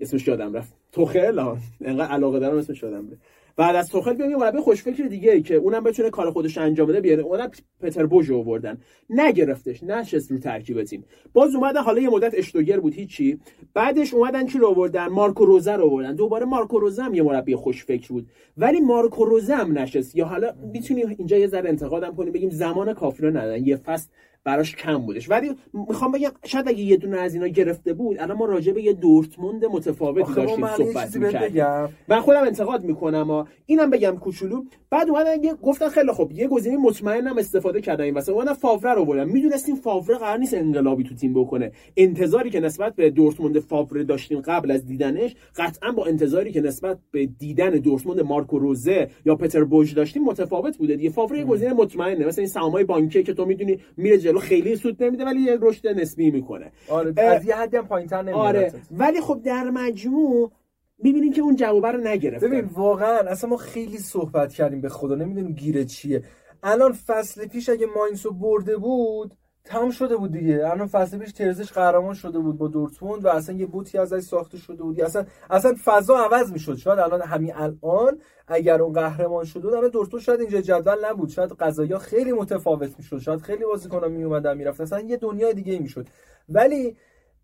اسمش 0.00 0.28
یادم 0.28 0.52
رفت. 0.52 0.74
توخل 0.92 1.38
ها 1.38 1.58
انقدر 1.80 2.10
علاقه 2.12 2.38
دارم 2.38 2.58
اسمش 2.58 2.82
یادم 2.82 3.10
رفت. 3.10 3.20
بعد 3.56 3.76
از 3.76 3.88
توخل 3.88 4.12
بیام 4.14 4.30
یه 4.30 4.36
مربی 4.36 4.58
خوشفکر 4.58 5.04
دیگه 5.04 5.32
ای 5.32 5.42
که 5.42 5.54
اونم 5.54 5.84
بتونه 5.84 6.10
کار 6.10 6.30
خودش 6.30 6.58
انجام 6.58 6.86
بده 6.86 7.00
بیاره 7.00 7.22
اونم 7.22 7.50
پتر 7.80 8.06
بوژو 8.06 8.38
آوردن. 8.38 8.78
نگرفتش 9.10 9.82
نشست 9.82 10.30
رو 10.30 10.38
ترکیب 10.38 10.82
تیم. 10.82 11.04
باز 11.32 11.54
اومدن 11.54 11.82
حالا 11.82 12.00
یه 12.00 12.10
مدت 12.10 12.34
اشتوگر 12.34 12.80
بود 12.80 12.94
هیچی. 12.94 13.38
بعدش 13.74 14.14
اومدن 14.14 14.46
چی 14.46 14.58
رو 14.58 14.68
آوردن؟ 14.68 15.06
مارکو 15.06 15.44
روزه 15.44 15.72
رو 15.72 15.84
آوردن. 15.84 16.14
دوباره 16.14 16.44
مارکو 16.44 16.78
روزه 16.78 17.02
هم 17.02 17.14
یه 17.14 17.22
مربی 17.22 17.56
خوشفکر 17.56 18.08
بود. 18.08 18.26
ولی 18.56 18.80
مارکو 18.80 19.24
روزه 19.24 19.54
هم 19.54 19.78
نشست. 19.78 20.16
یا 20.16 20.24
حالا 20.24 20.52
می‌تونی 20.72 21.02
اینجا 21.18 21.36
یه 21.36 21.46
ذره 21.46 21.68
انتقادم 21.68 22.14
کنیم 22.14 22.32
بگیم 22.32 22.50
زمان 22.50 22.94
کافی 22.94 23.22
رو 23.22 23.30
ندن 23.30 23.66
یه 23.66 23.76
فصل 23.76 24.08
براش 24.44 24.76
کم 24.76 24.98
بودش. 24.98 25.30
ولی 25.30 25.50
می‌خوام 25.88 26.12
بگم 26.12 26.30
شاید 26.44 26.68
اگه 26.68 26.80
یه 26.82 26.96
دونه 26.96 27.16
از 27.16 27.34
اینا 27.34 27.46
گرفته 27.46 27.92
بود 27.92 28.18
الان 28.20 28.36
ما 28.36 28.44
راجع 28.44 28.72
به 28.72 28.82
یه 28.82 28.92
دورتموند 28.92 29.64
متفاوتی 29.64 30.34
داشتیم 30.34 30.66
صحبت 30.66 31.16
می‌کردیم. 31.16 31.64
من 32.08 32.20
خودم 32.20 32.42
انتقاد 32.42 32.84
می‌کنم 32.84 33.30
و 33.30 33.44
اینم 33.66 33.90
بگم 33.90 34.16
کوچولو. 34.20 34.64
بعد 34.90 35.10
اومدن 35.10 35.36
گفتن 35.62 35.88
خیلی 35.88 36.12
خوب 36.12 36.32
یه 36.32 36.48
گزینه 36.48 36.76
مطمئنم 36.76 37.38
استفاده 37.38 37.80
کردن 37.80 38.04
این 38.04 38.14
واسه 38.14 38.32
اومدن 38.32 38.52
فاوره 38.52 38.94
رو 38.94 39.04
بردن. 39.04 39.24
می‌دونستیم 39.24 39.76
فاوره 39.76 40.18
قرار 40.18 40.38
نیست 40.38 40.54
انقلابی 40.54 41.04
تو 41.04 41.14
تیم 41.14 41.34
بکنه. 41.34 41.72
انتظاری 41.96 42.50
که 42.50 42.60
نسبت 42.60 42.94
به 42.96 43.10
دورتموند 43.10 43.58
فاوره 43.58 44.04
داشتیم 44.04 44.40
قبل 44.40 44.70
از 44.70 44.86
دیدنش 44.86 45.34
قطعا 45.56 45.92
با 45.92 46.06
انتظاری 46.06 46.52
که 46.52 46.60
نسبت 46.60 46.98
به 47.10 47.26
دیدن 47.26 47.70
دورتموند 47.70 48.20
مارکو 48.20 48.58
روزه 48.58 49.08
یا 49.26 49.36
پتر 49.36 49.64
بوج 49.64 49.94
داشتیم 49.94 50.24
متفاوت 50.24 50.76
بوده 50.78 50.96
دیگه. 50.96 51.10
فاوره 51.10 51.38
یه 51.38 51.44
گزینه 51.44 51.72
مطمئنه. 51.72 52.26
مثلا 52.26 52.42
این 52.42 52.50
سهامای 52.50 52.84
بانکی 52.84 53.22
که 53.22 53.34
تو 53.34 53.44
می‌دونی 53.44 53.78
میره 53.96 54.18
جلو 54.34 54.40
خیلی 54.40 54.76
سود 54.76 55.02
نمیده 55.02 55.24
ولی 55.24 55.40
یه 55.40 55.58
رشد 55.60 55.88
نسبی 55.88 56.30
می‌کنه. 56.30 56.72
آره 56.88 57.22
از 57.22 57.44
یه 57.44 57.56
حدی 57.56 57.76
هم 57.76 57.86
پایینتر 57.86 58.22
نمیاد 58.22 58.38
آره. 58.38 58.72
ولی 58.90 59.20
خب 59.20 59.40
در 59.44 59.70
مجموع 59.70 60.52
می‌بینیم 60.98 61.32
که 61.32 61.42
اون 61.42 61.56
جوابه 61.56 61.88
رو 61.88 62.00
نگرفتن. 62.00 62.46
ببین 62.46 62.64
واقعا 62.64 63.18
اصلا 63.18 63.50
ما 63.50 63.56
خیلی 63.56 63.98
صحبت 63.98 64.52
کردیم 64.52 64.80
به 64.80 64.88
خدا 64.88 65.14
نمی‌دونیم 65.14 65.52
گیره 65.52 65.84
چیه. 65.84 66.22
الان 66.62 66.92
فصل 66.92 67.46
پیش 67.46 67.68
اگه 67.68 67.86
ماینسو 67.96 68.32
برده 68.32 68.76
بود 68.76 69.34
تمام 69.64 69.90
شده 69.90 70.16
بود 70.16 70.32
دیگه. 70.32 70.70
الان 70.70 70.86
فصل 70.86 71.18
پیش 71.18 71.32
ترزش 71.32 71.72
قهرمان 71.72 72.14
شده 72.14 72.38
بود 72.38 72.58
با 72.58 72.68
دورتموند 72.68 73.24
و 73.24 73.28
اصلا 73.28 73.54
یه 73.54 73.66
بوتی 73.66 73.98
ازش 73.98 74.20
ساخته 74.20 74.58
شده 74.58 74.82
بود. 74.82 75.00
اصلا 75.00 75.24
اصلا 75.50 75.74
فضا 75.84 76.16
عوض 76.16 76.52
می‌شد. 76.52 76.76
شاید 76.76 76.98
الان 76.98 77.22
همین 77.22 77.54
الان 77.54 78.18
اگر 78.48 78.82
اون 78.82 78.92
قهرمان 78.92 79.44
شده 79.44 79.62
بود 79.62 79.74
الان 79.74 79.90
دورتموند 79.90 80.24
شاید 80.24 80.40
اینجا 80.40 80.60
جدول 80.60 81.04
نبود. 81.04 81.28
شاید 81.28 81.52
قضایا 81.52 81.98
خیلی 81.98 82.32
متفاوت 82.32 82.98
می‌شد. 82.98 83.18
شاید 83.18 83.40
خیلی 83.40 83.64
بازیکن‌ها 83.64 84.08
می 84.08 84.24
اومدن 84.24 84.56
می‌رفت 84.56 84.80
اصلا 84.80 85.00
یه 85.00 85.16
دنیای 85.16 85.54
دیگه 85.54 85.78
می‌شد. 85.78 86.06
ولی 86.48 86.96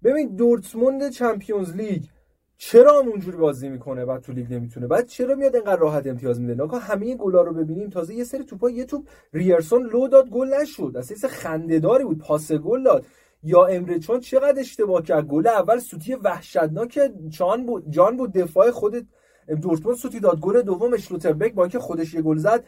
ببین 0.04 0.36
دورتموند 0.36 1.10
چمپیونز 1.10 1.76
لیگ 1.76 2.02
چرا 2.62 2.99
اونجوری 2.99 3.37
بازی 3.37 3.68
می‌کنه 3.68 4.05
بعد 4.05 4.20
تو 4.23 4.33
لیگ 4.33 4.55
نمی‌تونه؟ 4.55 4.87
بعد 4.87 5.07
چرا 5.07 5.35
میاد 5.35 5.55
اینقدر 5.55 5.77
راحت 5.77 6.07
امتیاز 6.07 6.40
میده؟ 6.40 6.55
نگاه 6.55 6.83
همه 6.83 7.16
گلا 7.16 7.42
رو 7.42 7.55
ببینیم 7.55 7.90
تازه 7.90 8.14
یه 8.14 8.25
سری 8.25 8.44
توپا 8.44 8.70
یه 8.70 8.85
توپ 8.85 9.09
رایرسون 9.33 9.83
لو 9.83 10.09
داد 10.09 10.29
گل 10.29 10.55
نشد. 10.62 10.92
اصلا 10.99 11.29
خنده‌داری 11.29 12.05
بود 12.05 12.18
پاس 12.18 12.53
گل 12.53 12.83
داد. 12.83 13.07
یا 13.42 13.66
امره 13.66 13.99
جان 13.98 14.20
چقدر 14.20 14.61
اشتباه 14.61 15.03
کرد؟ 15.03 15.27
گل 15.27 15.46
اول 15.46 15.79
سوتی 15.79 16.14
وحشتناک 16.14 17.01
جان 17.29 17.66
بود 17.66 17.90
جان 17.90 18.16
بود 18.16 18.33
دفاع 18.33 18.70
خود 18.70 19.07
دورتموند 19.62 19.99
سوتی 19.99 20.20
داد. 20.20 20.40
گل 20.40 20.62
دوم 20.62 20.94
اشلوتربک 20.94 21.55
با 21.55 21.62
اینکه 21.62 21.79
خودش 21.79 22.14
یه 22.14 22.23
گل 22.23 22.37
زد. 22.37 22.64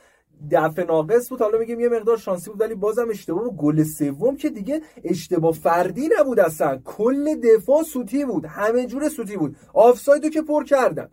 دفع 0.51 0.85
ناقص 0.85 1.29
بود. 1.29 1.41
حالا 1.41 1.59
میگیم 1.59 1.81
یه 1.81 1.89
مقدار 1.89 2.17
شانسی 2.17 2.51
بود 2.51 2.61
ولی 2.61 2.75
بازم 2.75 3.11
اشتباه 3.11 3.45
بود. 3.45 3.57
گل 3.57 3.83
سوم 3.83 4.37
که 4.37 4.51
دیگه 4.51 4.81
اشتباه 5.05 5.53
فردی 5.53 6.09
نبود 6.19 6.41
اصلا. 6.41 6.81
کل 6.85 7.35
دفاع 7.35 7.83
سوتی 7.83 8.25
بود. 8.25 8.47
همه 8.47 8.87
جور 8.87 9.09
سوتی 9.09 9.37
بود. 9.37 9.57
آفسایدو 9.75 10.29
که 10.29 10.43
پر 10.43 10.65
کردن. 10.65 11.09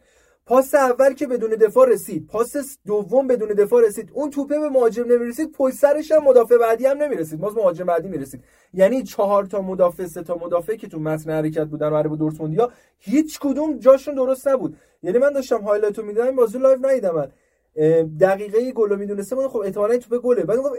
پاس 0.46 0.76
اول 0.76 1.14
که 1.14 1.28
بدون 1.28 1.50
دفاع 1.50 1.90
رسید. 1.90 2.28
پاس 2.28 2.56
دوم 2.86 3.28
بدون 3.28 3.50
دفاع 3.50 3.88
رسید. 3.88 4.12
اون 4.14 4.30
توپه 4.30 4.60
به 4.60 4.70
مهاجم 4.70 5.12
نمی‌رسید. 5.12 5.52
پشت 5.52 5.76
سرش 5.76 6.12
هم 6.12 6.24
مدافع 6.24 6.58
بعدی 6.58 6.86
هم 6.86 6.98
نمی‌رسید. 6.98 7.40
باز 7.40 7.56
مهاجم 7.56 7.86
بعدی 7.86 8.08
می‌رسید. 8.08 8.44
یعنی 8.74 9.04
چهار 9.04 9.46
تا 9.46 9.62
مدافع 9.62 10.06
سه 10.06 10.24
تا 10.24 10.36
مدافع 10.36 10.76
که 10.76 10.88
تو 10.88 11.00
متن 11.00 11.32
حرکت 11.32 11.68
بودن 11.68 11.90
برای 11.90 12.18
دورتموندیا 12.18 12.72
هیچ 13.00 13.40
کدوم 13.40 13.78
جاشون 13.78 14.16
درست 14.16 14.48
نبود. 14.48 14.78
یعنی 15.04 15.18
من 15.18 15.34
داشتم 15.34 15.62
highlight 15.62 15.99
و 15.99 16.04
می‌دیدم 16.04 16.36
بازی 16.36 16.58
live 16.58 16.88
ندیدم 16.88 17.16
من. 17.16 17.28
دقیقه 18.20 18.72
گل 18.72 18.90
رو 18.90 18.98
می‌دونسته 18.98 19.48
خب 19.48 19.60
احتمالاً 19.60 19.98
توپ 19.98 20.22
گله. 20.22 20.44
بعد 20.44 20.60
گفت 20.60 20.76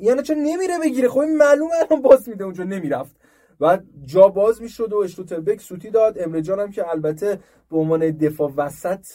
یعنی 0.00 0.22
چون 0.22 0.36
نمیره 0.36 0.78
بگیره؟ 0.84 1.08
خب 1.08 1.18
این 1.18 1.36
معلومه 1.36 1.72
الان 1.74 2.02
باز 2.02 2.28
میده 2.28 2.44
اونجا 2.44 2.64
نمی‌رفت. 2.64 3.16
بعد 3.60 3.84
جا 4.04 4.28
باز 4.28 4.62
می‌شد 4.62 4.92
و 4.92 4.96
اشلوتربک 4.96 5.60
سوتی 5.60 5.90
داد. 5.90 6.18
امره 6.18 6.42
جانم 6.42 6.70
که 6.70 6.90
البته 6.90 7.40
به 7.70 7.76
عنوان 7.76 8.10
دفاع 8.10 8.52
وسط 8.56 9.06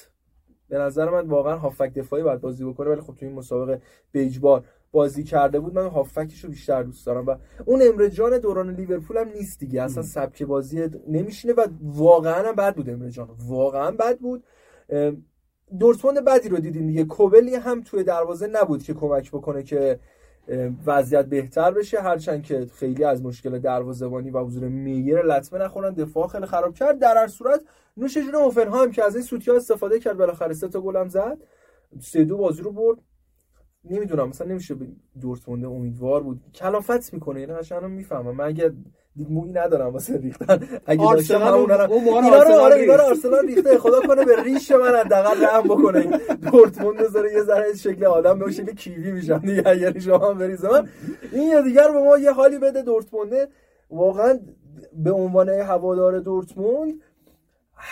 به 0.70 0.78
نظر 0.78 1.10
من 1.10 1.28
واقعا 1.28 1.56
هافک 1.56 1.94
دفاعی 1.94 2.24
باید 2.24 2.42
بازی 2.42 2.66
بکنه 2.66 2.90
ولی 2.90 3.02
خب 3.02 3.16
تو 3.16 3.26
این 3.26 3.36
مسابقه 3.36 3.82
بیجبار 4.12 4.64
بازی 4.92 5.24
کرده 5.24 5.60
بود. 5.60 5.74
من 5.74 5.88
هافکش 5.88 6.44
رو 6.44 6.50
بیشتر 6.50 6.84
دوست 6.84 7.06
دارم 7.06 7.26
و 7.26 7.36
اون 7.66 7.82
امره 7.84 8.10
جان 8.10 8.38
دوران 8.38 8.76
لیورپول 8.76 9.18
هم 9.18 9.30
نیست 9.30 9.60
دیگه. 9.60 9.82
اصلا 9.82 10.04
سبک 10.04 10.44
بازی 10.44 10.90
نمیشینه 11.08 11.54
و 11.54 11.68
واقعا 11.82 12.50
هم 12.50 12.56
بد 12.56 12.76
بود 12.76 12.90
امره 12.90 13.10
جان. 13.10 13.30
واقعا 13.48 13.92
بد 13.92 14.20
بود. 14.20 14.44
دورتموند 15.80 16.26
بدی 16.26 16.50
رو 16.50 16.58
دیدیم 16.58 16.88
دیگه. 16.88 17.04
کوبلی 17.04 17.56
هم 17.56 17.82
توی 17.82 18.04
دروازه 18.04 18.48
نبود 18.48 18.84
که 18.84 18.94
کمک 18.94 19.32
بکنه 19.32 19.64
که 19.64 20.00
وضعیت 20.86 21.26
بهتر 21.26 21.72
بشه. 21.72 22.02
هرچند 22.02 22.44
که 22.44 22.68
خیلی 22.76 23.04
از 23.04 23.24
مشکل 23.24 23.60
دروازه‌بانی 23.60 24.30
و 24.30 24.40
حضور 24.40 24.68
میگر 24.68 25.24
لطمه 25.24 25.60
نخورن. 25.60 25.94
دفاع 25.94 26.28
خیلی 26.28 26.46
خراب 26.46 26.74
کرد. 26.74 27.00
در 27.00 27.18
هر 27.18 27.28
صورت 27.28 27.62
نوش 27.98 28.18
جون 28.18 28.74
هم 28.74 28.92
که 28.92 29.04
از 29.04 29.16
این 29.16 29.24
سوتیا 29.24 29.56
استفاده 29.56 30.00
کرد 30.00 30.18
بالاخره 30.18 30.54
سه 30.54 30.68
تا 30.68 30.82
گل 30.82 31.08
زد. 31.08 31.38
سه 32.00 32.24
دو 32.24 32.38
بازی 32.38 32.62
رو 32.62 32.72
برد. 32.72 32.98
نمی‌دونم 33.90 34.30
مثلا 34.30 34.48
نمیشه 34.48 34.76
به 34.76 34.86
دورتموند 35.22 35.66
امیدوار 35.66 36.24
بود. 36.24 36.42
کلافت 36.54 37.14
می‌کنه 37.14 37.42
یعنی 37.42 37.54
قشنگ 37.54 37.84
می‌فهمم. 37.84 38.36
من 38.36 38.46
اگه 38.46 38.72
موی 39.30 39.52
ندارم 39.52 39.94
واسه 39.94 40.18
ریختن. 40.18 40.68
اگه 40.86 41.14
داشتم 41.14 41.42
همونا 41.42 41.86
رو 41.86 41.94
اینا 41.94 42.44
رو 42.44 42.54
آره 42.54 42.76
اینا 42.76 42.96
رو 42.96 43.02
آرسنال 43.02 43.48
ریخته. 43.48 43.78
خدا 43.78 44.00
کنه 44.02 44.26
به 44.26 44.44
ریش 44.44 44.72
من 44.72 44.96
حداقل 45.06 45.46
رحم 45.46 45.64
بکنه. 45.64 46.20
دورتموند 46.52 46.98
بذاره 46.98 47.34
یه 47.34 47.44
ذره 47.44 47.74
شکل 47.74 48.06
آدم 48.06 48.40
به 48.40 48.52
شکل 48.52 48.74
کیوی 48.76 49.12
میشن 49.12 49.40
دیگه. 49.40 49.64
اگر 49.66 50.00
شما 50.00 50.30
هم 50.30 50.38
بریزه 50.38 50.70
من. 50.70 50.90
این 51.32 51.52
یه 51.52 51.62
دیگر 51.62 51.92
به 51.92 52.00
ما 52.00 52.18
یه 52.18 52.32
حالی 52.32 52.60
بده 52.60 52.82
دورتموند. 52.82 53.50
واقعا 53.90 54.40
به 54.94 55.12
عنوان 55.12 55.50
هوادار 55.50 56.20
دورتموند 56.20 56.94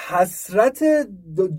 حسرت 0.08 1.08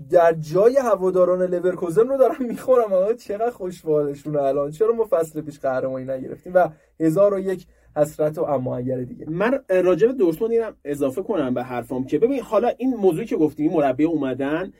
در 0.09 0.33
جای 0.33 0.77
هواداران 0.77 1.41
لورکوزن 1.41 2.07
رو 2.07 2.17
دارم 2.17 2.45
می‌خورم. 2.45 2.93
آقا 2.93 3.13
چقدر 3.13 3.49
خوشحالشون 3.49 4.35
الان. 4.35 4.71
چرا 4.71 4.93
ما 4.93 5.07
فصل 5.09 5.41
پیش 5.41 5.59
قهرمانی 5.59 6.05
نگرفتیم؟ 6.05 6.53
و 6.55 6.69
هزار 6.99 7.33
و 7.33 7.39
یک 7.39 7.67
حسرت 7.95 8.37
و 8.37 8.43
اما 8.43 8.81
دیگه. 8.81 9.29
من 9.29 9.59
راجع 9.69 10.07
به 10.07 10.13
دورتموند 10.13 10.51
اینم 10.53 10.75
اضافه 10.85 11.21
کنم 11.21 11.53
به 11.53 11.63
حرفام 11.63 12.05
که 12.05 12.19
ببین 12.19 12.41
حالا 12.41 12.71
این 12.77 12.95
موضوعی 12.95 13.25
که 13.25 13.35
گفتیم 13.37 13.71
مربی 13.71 14.03
اومدن 14.03 14.73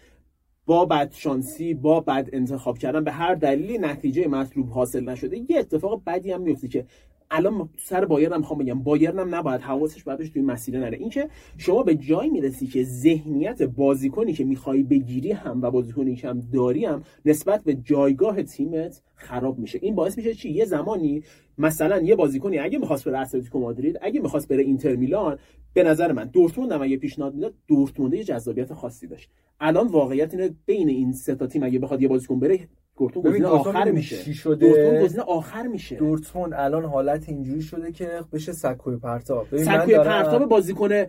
با 0.65 0.85
بد 0.85 1.11
شانسی 1.13 1.73
با 1.73 1.99
بد 1.99 2.29
انتخاب 2.33 2.77
کردن 2.77 3.03
به 3.03 3.11
هر 3.11 3.35
دلیلی 3.35 3.77
نتیجه 3.77 4.27
مطلوب 4.27 4.69
حاصل 4.69 5.09
نشده. 5.09 5.37
یه 5.37 5.59
اتفاق 5.59 6.01
بدی 6.07 6.31
هم 6.31 6.41
میفته 6.41 6.67
که 6.67 6.85
الان 7.31 7.69
سر 7.77 8.05
بایرن 8.05 8.37
می‌خوام 8.37 8.59
بگم. 8.59 8.83
بایرن 8.83 9.19
هم 9.19 9.35
نباید 9.35 9.61
حواسش 9.61 10.03
بعدش 10.03 10.29
توی 10.29 10.41
مسیر 10.41 10.79
نره. 10.79 10.97
اینکه 10.97 11.29
شما 11.57 11.83
به 11.83 11.95
جایی 11.95 12.29
می‌رسی 12.29 12.67
که 12.67 12.83
ذهنیت 12.83 13.61
بازیکنی 13.61 14.33
که 14.33 14.43
می‌خوای 14.43 14.83
بگیری 14.83 15.31
هم 15.31 15.61
و 15.61 15.71
بازیکنی 15.71 16.15
که 16.15 16.29
هم 16.29 16.39
داری 16.53 16.85
هم 16.85 17.03
نسبت 17.25 17.63
به 17.63 17.73
جایگاه 17.73 18.43
تیمت 18.43 19.01
خراب 19.15 19.59
میشه. 19.59 19.79
این 19.81 19.95
باعث 19.95 20.17
میشه 20.17 20.33
چی؟ 20.33 20.49
یه 20.49 20.65
زمانی 20.65 21.23
مثلا 21.57 22.01
یه 22.01 22.15
بازیکنی 22.15 22.57
اگه 22.59 22.77
می‌خواست 22.77 23.05
بره 23.05 23.19
اتلتیکو 23.19 23.59
مادرید 23.59 23.97
اگه 24.01 24.19
می‌خواست 24.19 24.47
بره 24.47 24.63
اینتر 24.63 24.95
میلان 24.95 25.37
به 25.73 25.83
نظر 25.83 26.11
من 26.11 26.25
دورتموند 26.25 26.71
هم 26.71 26.81
اگه 26.81 26.97
پیشنهاد 26.97 27.35
می‌داد 27.35 27.53
دورتموند 27.67 28.13
یه 28.13 28.23
جذابیت 28.23 28.73
خاصی 28.73 29.07
داشت. 29.07 29.29
الان 29.59 29.87
واقعیت 29.87 30.33
اینه 30.33 30.55
بین 30.65 30.89
این 30.89 31.11
سه 31.13 31.35
تا 31.35 31.47
تیم 31.47 31.63
اگه 31.63 31.79
بخواد 31.79 32.01
یه 32.01 32.07
بازیکن 32.07 32.39
بره 32.39 32.59
دورتموند 32.97 33.27
گزینه 33.27 33.47
آخر 33.47 33.91
میشه. 33.91 34.33
شده؟ 34.33 34.67
دورتموند 34.67 35.03
گزینه 35.03 35.23
آخر 35.23 35.67
میشه. 35.67 35.95
دورتموند 35.95 36.53
الان 36.53 36.85
حالت 36.85 37.29
اینجوری 37.29 37.61
شده 37.61 37.91
که 37.91 38.09
بشه 38.33 38.51
سکوی 38.51 38.97
پرتاب. 38.97 39.57
سکوی 39.57 39.97
پرتاب 39.97 40.45
بازیکن 40.45 41.05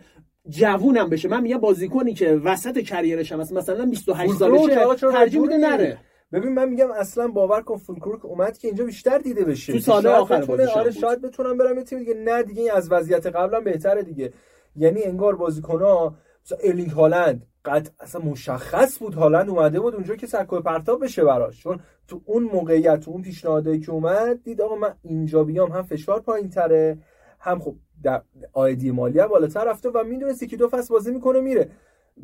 جوونم 0.49 1.11
بشه. 1.11 1.29
من 1.29 1.43
میگم 1.43 1.59
بازیکنی 1.59 2.15
که 2.15 2.41
وسط 2.45 2.79
کریرش 2.79 3.33
هم 3.33 3.39
مثلا 3.39 3.87
28 3.87 4.33
سالشه 4.33 5.11
ترجیح 5.13 5.41
میده 5.41 5.57
نره. 5.57 5.99
ببین 6.33 6.55
من 6.55 6.69
میگم 6.69 6.91
اصلا 6.91 7.29
باور 7.29 7.63
کن 7.63 7.77
فولکروک 7.77 8.25
اومد 8.25 8.59
که 8.59 8.69
اینجا 8.69 8.85
بیشتر 8.85 9.19
دیده 9.19 9.45
بشه. 9.45 9.73
تو 9.73 9.79
سال 9.79 10.07
آخر 10.07 10.45
آره 10.75 10.91
شاید 10.91 11.21
بتونم 11.23 11.59
برم 11.59 11.79
یه 11.79 11.85
تیم 11.85 11.99
دیگه. 11.99 12.15
نه 12.15 12.43
دیگه 12.43 12.73
از 12.77 12.93
وضعیت 12.93 13.27
قبلا 13.27 13.61
بهتره 13.61 14.03
دیگه. 14.03 14.33
یعنی 14.77 15.03
انگار 15.03 15.37
بازیکن‌ها 15.37 16.17
مثلا 16.45 16.59
الینگ 16.65 16.91
هالند. 16.91 17.47
قد 17.65 17.89
اصلا 18.01 18.21
مشخص 18.21 18.99
بود 18.99 19.15
هالند 19.15 19.51
اومده 19.51 19.81
بود 19.81 19.95
اونجا 19.95 20.17
که 20.17 20.27
سکو 20.27 20.61
پرتاب 20.61 21.05
بشه 21.05 21.25
براش. 21.25 21.63
چون 21.63 21.81
تو 22.09 22.21
اون 22.25 22.43
موقعیت 22.43 23.01
تو 23.01 23.11
اون 23.11 23.23
پیشنهادی 23.23 23.81
که 23.81 23.93
اومد 23.93 24.43
دید 24.45 24.61
آقا 24.61 24.77
من 24.77 24.95
اینجا 25.03 25.45
بیام 25.45 25.73
هم 25.73 25.83
فشار 25.83 26.21
پایین 26.21 26.51
تره 26.51 26.99
هم 27.39 27.59
خب 27.59 27.75
در 28.03 28.23
آیدی 28.53 28.91
مالی 28.91 29.19
هم 29.19 29.27
بالاتر 29.27 29.65
رفته 29.65 29.91
و 29.91 30.05
می‌دونستی 30.05 30.47
که 30.47 30.57
دو 30.57 30.69
فصل 30.69 30.95
بازی 30.95 31.11
می‌کنه 31.11 31.41
میره. 31.41 31.71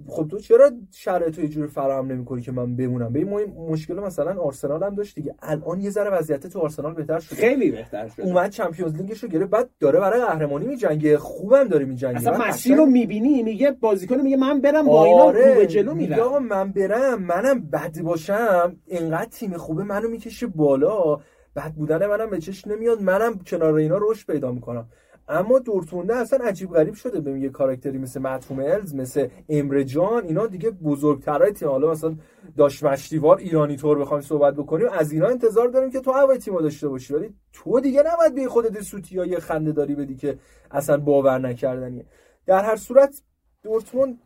خب 0.07 0.29
تو 0.29 0.39
چرا 0.39 0.71
شرایط 0.91 1.39
یه 1.39 1.49
جوری 1.49 1.69
فراهم 1.69 2.07
نمی‌کنی 2.07 2.43
که 2.43 2.53
من 2.53 2.77
بمونم؟ 2.77 3.13
به 3.13 3.19
این 3.19 3.29
مشکل 3.71 3.95
مثلا 3.95 4.41
آرسنال 4.41 4.83
هم 4.83 4.95
داشت 4.95 5.15
دیگه. 5.15 5.35
الان 5.43 5.81
یه 5.81 5.91
ذره 5.91 6.11
وضعیت 6.11 6.47
تو 6.47 6.61
آرسنال 6.61 6.95
بهتر 6.95 7.19
شده. 7.19 7.37
خیلی 7.37 7.71
بهتر 7.71 8.09
شده. 8.09 8.23
اومد 8.23 8.51
چمپیونز 8.51 8.95
لیگش 8.95 9.23
رو 9.23 9.29
گرفت 9.29 9.51
بعد 9.51 9.71
داره 9.81 10.01
برای 10.01 10.21
قهرمانی 10.21 10.67
میجنگه. 10.67 11.19
خوبم 11.19 11.65
داره 11.65 11.85
میجنگه. 11.85 12.17
اصلا 12.17 12.39
مسیر 12.39 12.77
رو 12.77 12.87
می‌بینی؟ 12.87 13.43
میگه 13.43 13.71
بازیکن 13.71 14.21
میگه 14.21 14.37
من 14.37 14.61
برم 14.61 14.87
با 14.87 15.05
اینا 15.05 15.23
آره. 15.23 15.49
رو 15.49 15.61
به 15.61 15.67
جلو 15.67 15.95
میرم. 15.95 16.21
آقا 16.21 16.39
من 16.39 16.73
برم. 16.73 17.23
منم 17.23 17.61
بد 17.61 18.01
باشم. 18.01 18.77
اینقدر 18.87 19.31
تیم 19.31 19.57
خوبه. 19.57 19.85
منو 19.85 20.09
می‌کشه 20.09 20.47
بالا. 20.47 21.21
بد 21.57 21.73
بودن 21.73 22.07
منم 22.07 22.31
به 22.31 22.39
چش 22.39 22.67
نمیاد. 22.67 23.03
منم 23.03 23.39
کنار 23.39 23.75
اینا 23.75 23.99
رشد 24.01 24.33
پیدا 24.33 24.53
می‌کنم. 24.53 24.89
اما 25.29 25.59
دورتمونده 25.59 26.17
اصلا 26.17 26.45
عجیب 26.45 26.71
غریب 26.71 26.95
شده 26.95 27.21
به 27.21 27.41
یه 27.41 27.49
کاراکتری 27.49 27.99
مثل 27.99 28.21
مطهوم 28.21 28.59
الز 28.59 28.95
مثل 28.95 29.29
امره 29.49 29.85
جان 29.85 30.25
اینا 30.25 30.47
دیگه 30.47 30.71
بزرگترای 30.71 31.53
تیم. 31.53 31.69
حالا 31.69 31.91
مثلا 31.91 32.17
داش 32.57 32.83
مشتیوار 32.83 33.37
ایرانی 33.37 33.77
طور 33.77 33.99
بخوایم 33.99 34.23
صحبت 34.23 34.55
بکنیم 34.55 34.87
از 34.93 35.13
اینا 35.13 35.27
انتظار 35.27 35.69
داریم 35.69 35.91
که 35.91 36.01
تو 36.01 36.13
هوای 36.13 36.39
تیم 36.39 36.59
داشته 36.61 36.89
باشی. 36.89 37.15
ولی 37.15 37.35
تو 37.53 37.81
دیگه 37.81 38.03
نباید 38.13 38.35
به 38.35 38.49
خودت 38.49 38.83
سوتی 38.83 39.27
یه 39.27 39.39
خنده 39.39 39.73
داری 39.73 39.95
بدی 39.95 40.17
که 40.17 40.39
اصلا 40.71 40.97
باور 40.97 41.39
نکردنیه. 41.39 42.05
در 42.47 42.65
هر 42.65 42.77
صورت 42.77 43.23
دورتموند 43.63 44.19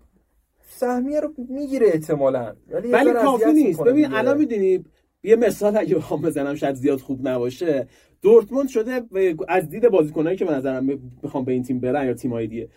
سهمیه 0.69 1.21
رو 1.21 1.35
می‌گیره 1.49 1.87
احتمالا. 1.87 2.55
ولی, 2.71 2.91
ولی 2.91 3.13
کافی 3.13 3.53
نیست. 3.53 3.83
ببین 3.83 4.13
الان 4.13 4.39
می‌دونی 4.39 4.85
یه 5.23 5.37
مثال 5.37 5.77
اگه 5.77 5.95
بخوام 5.95 6.23
بزنم 6.23 6.55
شاید 6.55 6.75
زیاد 6.75 6.99
خوب 6.99 7.29
نباشه. 7.29 7.89
دورتموند 8.23 8.69
شده 8.69 9.03
از 9.49 9.69
دید 9.69 9.89
بازیکنایی 9.89 10.37
که 10.37 10.45
به 10.45 10.53
نظرم 10.53 11.01
می‌خوام 11.23 11.45
به 11.45 11.53
این 11.53 11.63
تیم 11.63 11.81
برن 11.81 12.07
یا 12.07 12.15
تیمای 12.15 12.47
دیگه 12.47 12.69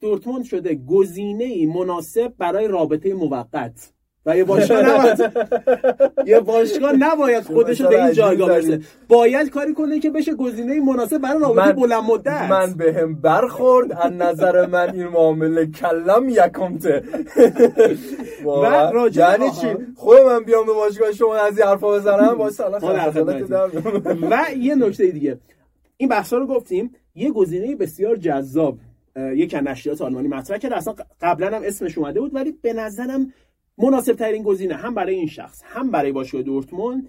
دورتموند 0.00 0.44
شده 0.44 0.74
گزینه 0.74 1.66
مناسب 1.66 2.34
برای 2.38 2.68
رابطه 2.68 3.14
موقت. 3.14 3.92
و 4.26 4.36
یه 4.36 4.44
باشگاه 4.44 4.82
نباید 4.90 5.32
یه 6.26 6.40
باشگاه 6.40 6.92
نباید 6.92 7.44
خودش 7.44 7.82
به 7.82 8.04
این 8.04 8.12
جایگاه 8.12 8.48
برسه. 8.48 8.80
باید 9.08 9.50
کاری 9.50 9.74
کنه 9.74 9.98
که 10.00 10.10
بشه 10.10 10.34
گزینه 10.34 10.80
مناسب 10.80 11.18
برای 11.18 11.40
رابطه 11.40 11.72
بلند 11.72 12.02
مدت. 12.02 12.50
من 12.50 12.74
بهم 12.74 13.14
برخورد 13.14 13.92
از 13.92 14.12
نظر 14.12 14.66
من 14.66 14.94
این 14.94 15.08
معامله 15.08 15.66
کلم 15.66 16.28
یکمته. 16.28 17.02
و 18.46 19.08
یعنی 19.14 19.50
چی؟ 19.50 19.66
خود 19.96 20.18
من 20.20 20.44
بیام 20.44 20.66
به 20.66 20.72
باشگاه 20.72 21.12
شما 21.12 21.36
از 21.36 21.58
این 21.58 21.68
حرفا 21.68 21.88
بزنم 21.88 22.38
واسه 22.38 22.64
و 24.22 24.56
یه 24.58 24.74
نکته 24.74 25.06
دیگه. 25.06 25.38
این 25.96 26.08
بحثا 26.08 26.36
رو 26.36 26.46
گفتیم. 26.46 26.94
یه 27.14 27.30
گزینه 27.30 27.76
بسیار 27.76 28.16
جذاب 28.16 28.78
یک 29.16 29.54
نشریات 29.54 30.02
آلمانی 30.02 30.28
مطرح 30.28 30.58
کرد 30.58 30.72
اصلا 30.72 30.94
قبلا 31.20 31.56
هم 31.56 31.62
اسمش 31.64 31.98
اومده 31.98 32.20
بود 32.20 32.34
ولی 32.34 32.52
به 32.62 32.72
نظرم 32.72 33.32
مناسب 33.78 34.12
ترین 34.12 34.42
گزینه 34.42 34.74
هم 34.74 34.94
برای 34.94 35.14
این 35.14 35.26
شخص 35.26 35.62
هم 35.64 35.90
برای 35.90 36.12
باشگاه 36.12 36.42
دورتموند 36.42 37.08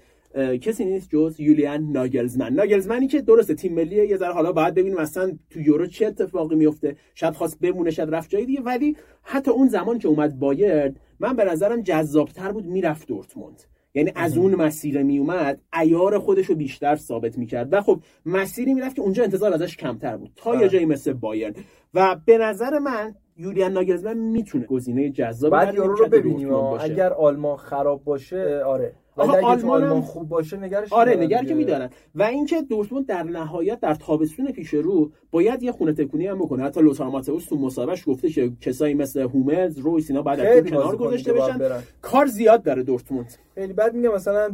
کسی 0.61 0.85
نیست 0.85 1.09
جز 1.09 1.39
یولیان 1.39 1.91
ناگلزمن. 1.91 2.53
ناگلزمنی 2.53 3.07
که 3.07 3.21
درسته 3.21 3.53
تیم 3.53 3.73
ملی 3.73 4.07
یه 4.07 4.17
ذره 4.17 4.33
حالا 4.33 4.51
باید 4.51 4.73
ببینیم 4.73 5.01
مثلا 5.01 5.37
تو 5.49 5.61
یورو 5.61 5.87
چه 5.87 6.05
اتفاقی 6.05 6.55
میفته 6.55 6.95
شاید 7.15 7.33
خواست 7.33 7.59
بمونه 7.59 7.91
شاید 7.91 8.15
رفت 8.15 8.29
جای 8.29 8.45
دیگه. 8.45 8.61
ولی 8.61 8.95
حتی 9.23 9.51
اون 9.51 9.67
زمان 9.67 9.99
که 9.99 10.07
اومد 10.07 10.39
بایرد 10.39 10.99
من 11.19 11.35
به 11.35 11.45
نظرم 11.45 11.81
جذابتر 11.81 12.51
بود 12.51 12.65
می‌رفت 12.65 13.07
دورتموند. 13.07 13.63
یعنی 13.93 14.11
از 14.15 14.37
اون 14.37 14.55
مسیر 14.55 15.03
میومد 15.03 15.61
ایار 15.81 16.19
خودش 16.19 16.45
رو 16.45 16.55
بیشتر 16.55 16.95
ثابت 16.95 17.37
می‌کرد. 17.37 17.73
و 17.73 17.81
خب 17.81 18.01
مسیری 18.25 18.73
می‌رفت 18.73 18.95
که 18.95 19.01
اونجا 19.01 19.23
انتظار 19.23 19.53
ازش 19.53 19.77
کمتر 19.77 20.17
بود 20.17 20.31
تا 20.35 20.61
یه 20.61 20.69
جایی 20.69 20.85
مثل 20.85 21.13
بایرن. 21.13 21.53
و 21.93 22.15
به 22.25 22.37
نظر 22.37 22.79
من 22.79 23.15
یولیان 23.39 23.71
ناگلزمن 23.71 24.17
می‌تونه 24.17 24.65
گزینه 24.65 25.09
جذاب 25.09 25.51
بعد 25.51 25.75
یارو 25.75 25.95
رو 25.95 26.07
ببینیم 26.07 26.53
اگر 26.53 27.13
آلمان 27.13 27.57
خراب 27.57 28.03
باشه 28.03 28.63
آره. 28.63 28.93
اگه 29.21 29.45
آلمان, 29.45 29.83
آلمان 29.83 30.01
خوب 30.01 30.29
باشه 30.29 30.57
نگرش 30.57 30.93
آره 30.93 31.15
نگر 31.15 31.43
که 31.43 31.53
میدارن. 31.53 31.89
و 32.15 32.23
اینکه 32.23 32.61
دورتموند 32.61 33.05
در 33.05 33.23
نهایت 33.23 33.79
در 33.79 33.95
تابستون 33.95 34.51
پیش 34.51 34.73
رو 34.73 35.11
باید 35.31 35.63
یه 35.63 35.71
خونه 35.71 35.93
تکونی 35.93 36.27
هم 36.27 36.39
بکنه. 36.39 36.63
حتی 36.63 36.81
لوتار 36.81 37.07
ماتئوس 37.07 37.45
تو 37.45 37.57
مصاحبهش 37.57 38.03
گفته 38.07 38.29
که 38.29 38.51
کسایی 38.61 38.93
مثل 38.93 39.21
هوملز 39.21 39.77
رویس 39.77 40.09
اینا 40.09 40.21
بعد 40.21 40.39
از 40.39 40.63
کنار 40.63 40.97
گذاشته 40.97 41.33
بشن. 41.33 41.59
کار 42.01 42.25
زیاد 42.25 42.63
داره 42.63 42.83
دورتموند. 42.83 43.35
خیلی 43.55 43.73
بعد 43.73 43.93
میگم 43.93 44.13
مثلا 44.13 44.49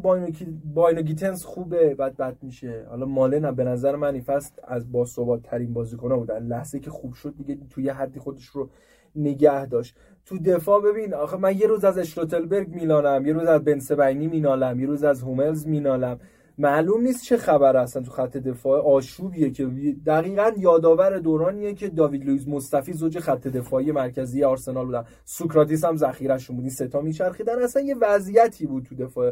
باینو 0.73 1.01
گیتنز 1.01 1.45
خوبه 1.45 1.95
بعد 1.95 2.17
بد 2.17 2.38
میشه. 2.41 2.86
حالا 2.89 3.06
مالن 3.06 3.51
به 3.51 3.63
نظر 3.63 3.95
من 3.95 4.13
این 4.13 4.23
فصل 4.23 4.51
از 4.63 4.91
با 4.91 5.06
ثبات 5.06 5.41
ترین 5.43 5.73
بازیکن‌ها 5.73 6.17
بودن 6.17 6.47
لحظه 6.47 6.80
که 6.80 6.89
خوب 6.89 7.13
شد 7.13 7.34
دیگه 7.38 7.58
توی 7.69 7.89
حدی 7.89 8.19
خودش 8.19 8.45
رو 8.45 8.69
نگه 9.15 9.65
داشت. 9.65 9.95
تو 10.25 10.38
دفاع 10.38 10.81
ببین 10.81 11.13
آخه 11.13 11.38
من 11.38 11.57
یه 11.57 11.67
روز 11.67 11.85
از 11.85 11.97
اشلوتربک 11.97 12.67
مینالم 12.67 13.25
یه 13.25 13.33
روز 13.33 13.47
از 13.47 13.63
بن‌سبعینی 13.63 14.28
مینالم 14.27 14.79
یه 14.79 14.85
روز 14.88 15.03
از 15.03 15.21
هوملز 15.21 15.67
مینالم. 15.67 16.19
معلوم 16.57 17.01
نیست 17.01 17.23
چه 17.23 17.38
خبر 17.38 17.83
هستن 17.83 18.03
تو 18.03 18.11
خط 18.11 18.38
دفاع. 18.38 18.81
آشوبیه 18.81 19.49
که 19.49 19.65
دقیقا 20.05 20.51
یادآور 20.57 21.19
دورانیه 21.19 21.73
که 21.73 21.89
داوید 21.89 22.25
لوئیز 22.25 22.47
مصطفی 22.47 22.93
زوج 22.93 23.19
خط 23.19 23.47
دفاعی 23.47 23.91
مرکزی 23.91 24.43
آرسنال 24.43 24.85
بودن. 24.85 25.05
سوکراتیس 25.25 25.85
هم 25.85 25.95
ذخیرهشون 25.95 26.55
بود. 26.55 26.65
این 26.65 26.73
سه 26.73 26.92
تا 26.92 27.01
میچرخیدن. 27.01 27.61
اصلا 27.61 27.81
یه 27.81 27.95
وضعیتی 28.01 28.65
بود 28.65 28.83
تو 28.83 28.95
دفاع 28.95 29.31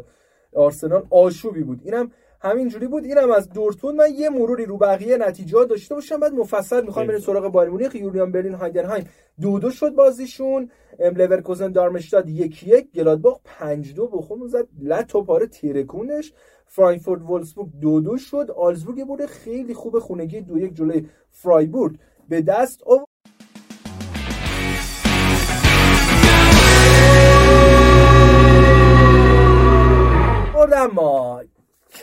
آرسنال. 0.54 1.06
آشوبی 1.10 1.62
بود. 1.62 1.80
اینم 1.84 2.10
همینجوری 2.44 2.86
بود. 2.86 3.04
اینم 3.04 3.30
از 3.30 3.48
دورتموند. 3.48 3.96
من 3.96 4.14
یه 4.14 4.28
مروری 4.28 4.66
رو 4.66 4.78
بقیه 4.78 5.16
نتیجه 5.16 5.64
داشته 5.64 5.94
باشم. 5.94 6.20
بعد 6.20 6.32
مفصل 6.32 6.84
می‌خوام 6.84 7.06
بریم 7.06 7.20
سراغ 7.20 7.52
بایرن 7.52 7.70
مونیخ 7.70 7.94
یونیون 7.94 8.32
برلین 8.32 8.54
هایدنهایم 8.54 9.08
دو 9.40 9.58
دو 9.58 9.70
شد 9.70 9.94
بازیشون. 9.94 10.70
لورکوزن 10.98 11.72
دارمشتاد 11.72 12.28
یک 12.28 12.66
یک 12.66 12.90
گلادباخ 12.92 13.38
پنج 13.44 13.94
دو 13.94 14.06
بخون 14.08 14.46
زد. 14.46 14.68
لت 14.80 15.14
و 15.14 15.22
پاره 15.22 15.46
تیرکونش. 15.46 16.32
فرانکفورت 16.66 17.22
وولسبورگ 17.22 17.68
دو 17.80 18.00
دو 18.00 18.16
شد. 18.16 18.50
آگزبورگ 18.56 19.04
بود 19.06 19.26
خیلی 19.26 19.74
خوب 19.74 19.98
خونگی 19.98 20.40
دو 20.40 20.58
یک 20.58 20.74
جلوی 20.74 21.06
فرایبورگ 21.30 21.96
به 22.28 22.42
دست 22.42 22.82
آورد. 22.86 23.04
اما 30.76 31.42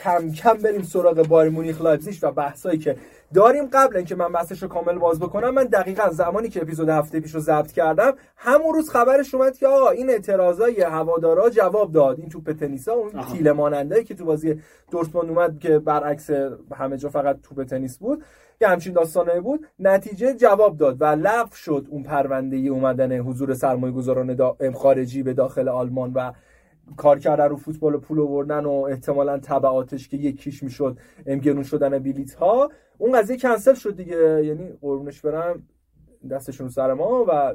کم 0.04 0.32
کم 0.32 0.54
بریم 0.54 0.82
سراغ 0.82 1.26
بایرن 1.28 1.50
مونیخ 1.50 1.82
لایپزیگ 1.82 2.14
و 2.22 2.32
بحثایی 2.32 2.78
که 2.78 2.96
داریم. 3.34 3.66
قبل 3.72 3.96
اینکه 3.96 4.14
من 4.14 4.32
بحثش 4.32 4.62
رو 4.62 4.68
کامل 4.68 4.98
باز 4.98 5.20
بکنم 5.20 5.50
من 5.50 5.64
دقیقا 5.64 6.10
زمانی 6.10 6.48
که 6.48 6.62
اپیزود 6.62 6.88
هفته 6.88 7.20
پیش 7.20 7.34
رو 7.34 7.40
ضبط 7.40 7.72
کردم 7.72 8.12
همون 8.36 8.74
روز 8.74 8.90
خبرش 8.90 9.34
اومد 9.34 9.56
که 9.56 9.66
آقا 9.66 9.90
این 9.90 10.10
اعتراضای 10.10 10.82
هوادارا 10.82 11.50
جواب 11.50 11.92
داد. 11.92 12.18
این 12.18 12.28
توپ 12.28 12.52
تنیسا 12.52 12.92
اون 12.92 13.24
تیل 13.32 13.50
ماننده 13.52 14.04
که 14.04 14.14
تو 14.14 14.24
بازی 14.24 14.60
دورتموند 14.90 15.28
اومد 15.28 15.58
که 15.58 15.78
برعکس 15.78 16.30
همه 16.74 16.96
جا 16.96 17.08
فقط 17.08 17.36
توپ 17.42 17.64
تنیس 17.64 17.98
بود 17.98 18.24
که 18.58 18.68
همچین 18.68 18.92
داستانه 18.92 19.40
بود. 19.40 19.66
نتیجه 19.78 20.34
جواب 20.34 20.76
داد 20.76 20.96
و 21.00 21.04
لغو 21.04 21.54
شد 21.54 21.86
اون 21.90 22.02
پرونده 22.02 22.56
اومدن 22.56 23.18
حضور 23.18 23.54
سرمایه 23.54 23.92
گذاران 23.92 24.36
خارجی 24.74 25.22
به 25.22 25.34
داخل 25.34 25.68
آلمان 25.68 26.12
و 26.12 26.32
کار 26.96 27.18
کردن 27.18 27.48
رو 27.48 27.56
فوتبال 27.56 27.96
پول 27.96 28.20
آوردن 28.20 28.64
و 28.64 28.70
احتمالا 28.70 29.38
تبعاتش 29.38 30.08
که 30.08 30.16
یکیش 30.16 30.62
می‌شد 30.62 30.98
گرون 31.26 31.62
شدن 31.62 31.98
بلیت 31.98 32.34
ها 32.34 32.70
اون 32.98 33.18
قضیه 33.18 33.36
کنسل 33.36 33.74
شد 33.74 33.96
دیگه. 33.96 34.44
یعنی 34.44 34.72
قربونش 34.80 35.20
برم. 35.20 35.62
دستشون 36.30 36.68
سر 36.68 36.94
ما 36.94 37.24
و 37.28 37.54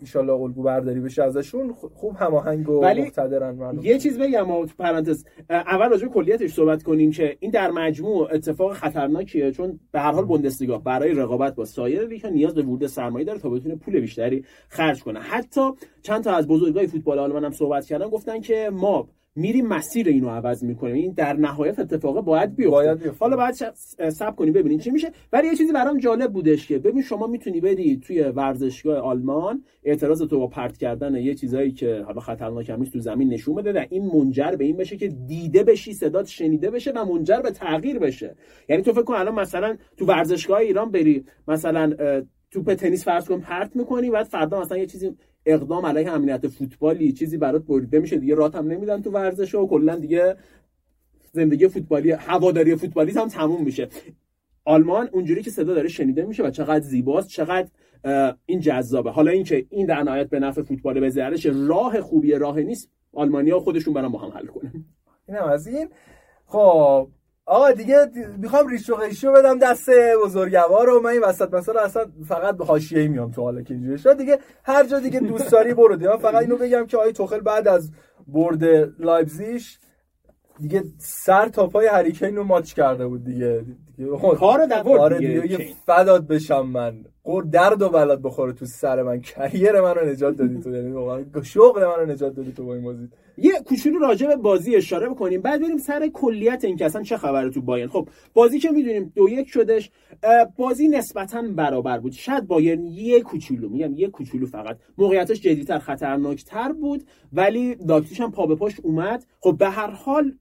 ایشالله 0.00 0.32
الگو 0.32 0.62
برداری 0.62 1.00
بشه 1.00 1.22
ازشون 1.22 1.72
خوب 1.72 2.16
هماهنگ 2.16 2.68
و 2.68 2.80
مقتدرن 2.84 3.78
یه 3.82 3.98
چیز 3.98 4.18
بگم 4.18 4.66
تو 4.66 4.74
پرانتز 4.78 5.24
اول 5.50 5.88
راجع 5.88 6.06
کلیتش 6.06 6.52
صحبت 6.52 6.82
کنیم 6.82 7.10
که 7.10 7.36
این 7.40 7.50
در 7.50 7.70
مجموع 7.70 8.28
اتفاق 8.32 8.72
خطرناکیه 8.72 9.52
چون 9.52 9.80
به 9.92 10.00
هر 10.00 10.12
حال 10.12 10.24
بوندسلیگا 10.24 10.78
برای 10.78 11.14
رقابت 11.14 11.54
با 11.54 11.64
سایر 11.64 12.06
لیگ‌ها 12.06 12.28
نیاز 12.28 12.54
به 12.54 12.62
ورود 12.62 12.86
سرمایه 12.86 13.24
داره 13.24 13.38
تا 13.38 13.48
بتونه 13.48 13.76
پول 13.76 14.00
بیشتری 14.00 14.44
خرج 14.68 15.02
کنه. 15.02 15.20
حتی 15.20 15.70
چند 16.02 16.24
تا 16.24 16.32
از 16.32 16.48
بزرگای 16.48 16.86
فوتبال 16.86 17.18
آلمان 17.18 17.44
هم 17.44 17.52
صحبت 17.52 17.86
کردن 17.86 18.08
گفتن 18.08 18.40
که 18.40 18.70
ما 18.72 19.08
میریم 19.36 19.66
مسیر 19.66 20.08
اینو 20.08 20.28
عوض 20.28 20.64
می‌کنیم. 20.64 20.94
این 20.94 21.12
در 21.12 21.32
نهایت 21.32 21.78
اتفاق 21.78 22.24
باید 22.24 22.56
بیفته. 22.56 22.70
باید 22.70 23.16
حالا 23.20 23.36
باید 23.36 23.54
سب 24.10 24.36
کنیم 24.36 24.52
ببینیم 24.52 24.78
چی 24.78 24.90
میشه. 24.90 25.12
ولی 25.32 25.48
یه 25.48 25.54
چیزی 25.54 25.72
برام 25.72 25.98
جالب 25.98 26.32
بودش 26.32 26.68
که 26.68 26.78
ببین 26.78 27.02
شما 27.02 27.26
می‌تونی 27.26 27.60
بدی 27.60 27.96
توی 27.96 28.22
ورزشگاه 28.22 28.98
آلمان 28.98 29.64
اعتراض 29.84 30.22
تو 30.22 30.38
با 30.38 30.46
پرت 30.46 30.76
کردن 30.76 31.14
یه 31.14 31.34
چیزایی 31.34 31.72
که 31.72 32.02
حالا 32.06 32.20
خطرناک 32.20 32.70
هم 32.70 32.84
تو 32.84 33.00
زمین 33.00 33.28
نشون 33.28 33.54
بده. 33.54 33.72
و 33.72 33.84
این 33.90 34.10
منجر 34.14 34.50
به 34.58 34.64
این 34.64 34.76
بشه 34.76 34.96
که 34.96 35.08
دیده 35.08 35.64
بشی 35.64 35.92
صدات 35.92 36.26
شنیده 36.26 36.70
بشه 36.70 36.92
و 36.92 37.04
منجر 37.04 37.40
به 37.40 37.50
تغییر 37.50 37.98
بشه. 37.98 38.36
یعنی 38.68 38.82
تو 38.82 38.92
فکر 38.92 39.02
کن 39.02 39.14
الان 39.14 39.34
مثلا 39.34 39.76
تو 39.96 40.06
ورزشگاه 40.06 40.58
ایران 40.58 40.90
بری 40.90 41.24
مثلا 41.48 41.92
توپ 42.54 42.74
تنیس 42.74 43.04
فرض 43.04 43.28
کن 43.28 43.40
پرت 43.40 43.76
می‌کنی 43.76 44.10
بعد 44.10 44.26
فردا 44.26 44.60
مثلا 44.60 44.78
یه 44.78 44.86
چیزی 44.86 45.16
اقدام 45.46 45.86
علیه 45.86 46.12
امنیت 46.12 46.48
فوتبالی 46.48 47.12
چیزی 47.12 47.38
برات 47.38 47.62
بریده 47.62 47.98
میشه. 47.98 48.16
دیگه 48.16 48.34
رات 48.34 48.54
هم 48.54 48.66
نمیدن 48.66 49.02
تو 49.02 49.10
ورزش 49.10 49.54
و 49.54 49.66
کلا 49.66 49.96
دیگه 49.96 50.36
زندگی 51.32 51.68
فوتبالی 51.68 52.10
هواداری 52.10 52.76
فوتبالی 52.76 53.12
هم 53.12 53.28
تموم 53.28 53.64
میشه. 53.64 53.88
آلمان 54.64 55.08
اونجوری 55.12 55.42
که 55.42 55.50
صدا 55.50 55.74
داره 55.74 55.88
شنیده 55.88 56.24
میشه 56.24 56.42
و 56.42 56.50
چقدر 56.50 56.84
زیباست 56.84 57.28
چقدر 57.28 57.68
این 58.46 58.60
جذابه. 58.60 59.10
حالا 59.10 59.30
اینکه 59.30 59.66
این 59.70 59.86
در 59.86 60.02
نهایت 60.02 60.28
به 60.28 60.40
نفع 60.40 60.62
فوتبال 60.62 61.00
بزرش 61.00 61.46
راه 61.46 62.00
خوبی 62.00 62.32
راه 62.32 62.60
نیست. 62.60 62.90
آلمانیا 63.12 63.60
خودشون 63.60 63.94
برام 63.94 64.12
با 64.12 64.18
هم 64.18 64.30
حل 64.30 64.46
کنن. 64.46 64.84
اینم 65.28 65.44
از 65.44 65.66
این. 65.66 65.88
خب 66.46 67.08
آقا 67.46 67.72
دیگه 67.72 68.10
می‌خوام 68.38 68.68
ریش 68.68 68.90
و 68.90 68.94
قیشو 68.94 69.32
بدم 69.32 69.58
دست 69.58 69.90
بزرگوار 70.24 70.86
رو. 70.86 71.00
من 71.00 71.10
این 71.10 71.22
وسط 71.22 71.54
مثلا 71.54 71.80
اصلا 71.80 72.06
فقط 72.28 72.56
به 72.56 72.64
حاشیه 72.64 73.08
میام 73.08 73.30
تو 73.30 73.42
حالا 73.42 73.62
که 73.62 73.74
اینجوری 73.74 73.98
شد 73.98 74.18
دیگه 74.18 74.38
هر 74.64 74.84
جا 74.86 75.00
دیگه 75.00 75.20
دوست 75.20 75.50
داری 75.52 75.74
برو 75.74 75.96
دیگه. 75.96 76.16
فقط 76.16 76.34
اینو 76.42 76.56
بگم 76.56 76.86
که 76.86 76.96
آقای 76.96 77.12
توخل 77.12 77.40
بعد 77.40 77.68
از 77.68 77.90
برد 78.26 78.64
لایپزیش 78.98 79.78
دیگه 80.60 80.84
سر 80.98 81.48
تا 81.48 81.66
پای 81.66 81.86
هریکین 81.86 82.36
رو 82.36 82.44
ماچ 82.44 82.72
کرده 82.74 83.06
بود 83.06 83.24
دیگه, 83.24 83.64
دیگه 83.96 84.10
کار 84.18 84.66
دور 84.66 84.98
آره 84.98 85.18
دیگه, 85.18 85.40
دیگه 85.40 85.74
فداد 85.86 86.26
بشم 86.26 86.66
من. 86.66 87.04
قر 87.24 87.42
درد 87.42 87.82
و 87.82 87.88
بلد 87.88 88.22
بخوره 88.22 88.52
تو 88.52 88.66
سر 88.66 89.02
من. 89.02 89.20
کریر 89.20 89.80
من 89.80 89.94
رو 89.94 90.08
نجات 90.08 90.36
دادی 90.36 90.60
تو. 90.60 90.74
یعنی 90.74 90.90
واقعا 90.90 91.24
شغل 91.42 91.86
من 91.86 91.94
رو 92.00 92.06
نجات 92.06 92.34
دادی 92.34 92.52
تو 92.52 92.64
با 92.64 92.74
این 92.74 92.84
بازی. 92.84 93.08
یه 93.36 93.52
کوچولو 93.66 93.98
راجع 93.98 94.26
به 94.26 94.36
بازی 94.36 94.76
اشاره 94.76 95.08
بکنیم. 95.08 95.40
بعد 95.40 95.60
بریم 95.62 95.78
سر 95.78 96.08
کلیت 96.08 96.64
این 96.64 96.76
که 96.76 96.84
اصلا 96.84 97.02
چه 97.02 97.16
خبره 97.16 97.50
تو 97.50 97.60
بایرن. 97.60 97.88
خب 97.88 98.08
بازی 98.34 98.58
که 98.58 98.70
می‌دونیم 98.70 99.12
دو 99.16 99.28
یک 99.28 99.48
شدش. 99.48 99.90
بازی 100.56 100.88
نسبتا 100.88 101.42
برابر 101.42 101.98
بود. 101.98 102.12
شاید 102.12 102.46
بایرن 102.46 102.86
یه 102.86 103.20
کوچولو 103.20 103.68
میگم 103.68 103.94
یه 103.94 104.08
کوچولو 104.08 104.46
فقط. 104.46 104.76
موقعیتش 104.98 105.40
جدیتر 105.40 105.78
خطرناکتر 105.78 106.72
بود. 106.72 107.04
ولی 107.32 107.76
لایپزیگ 107.86 108.22
هم 108.22 108.32
پا 108.32 108.46
به 108.46 108.54
پاش 108.54 108.80
اومد. 108.82 109.26
خب 109.40 109.56
به 109.58 109.68
هر 109.68 109.90
حال 109.90 110.32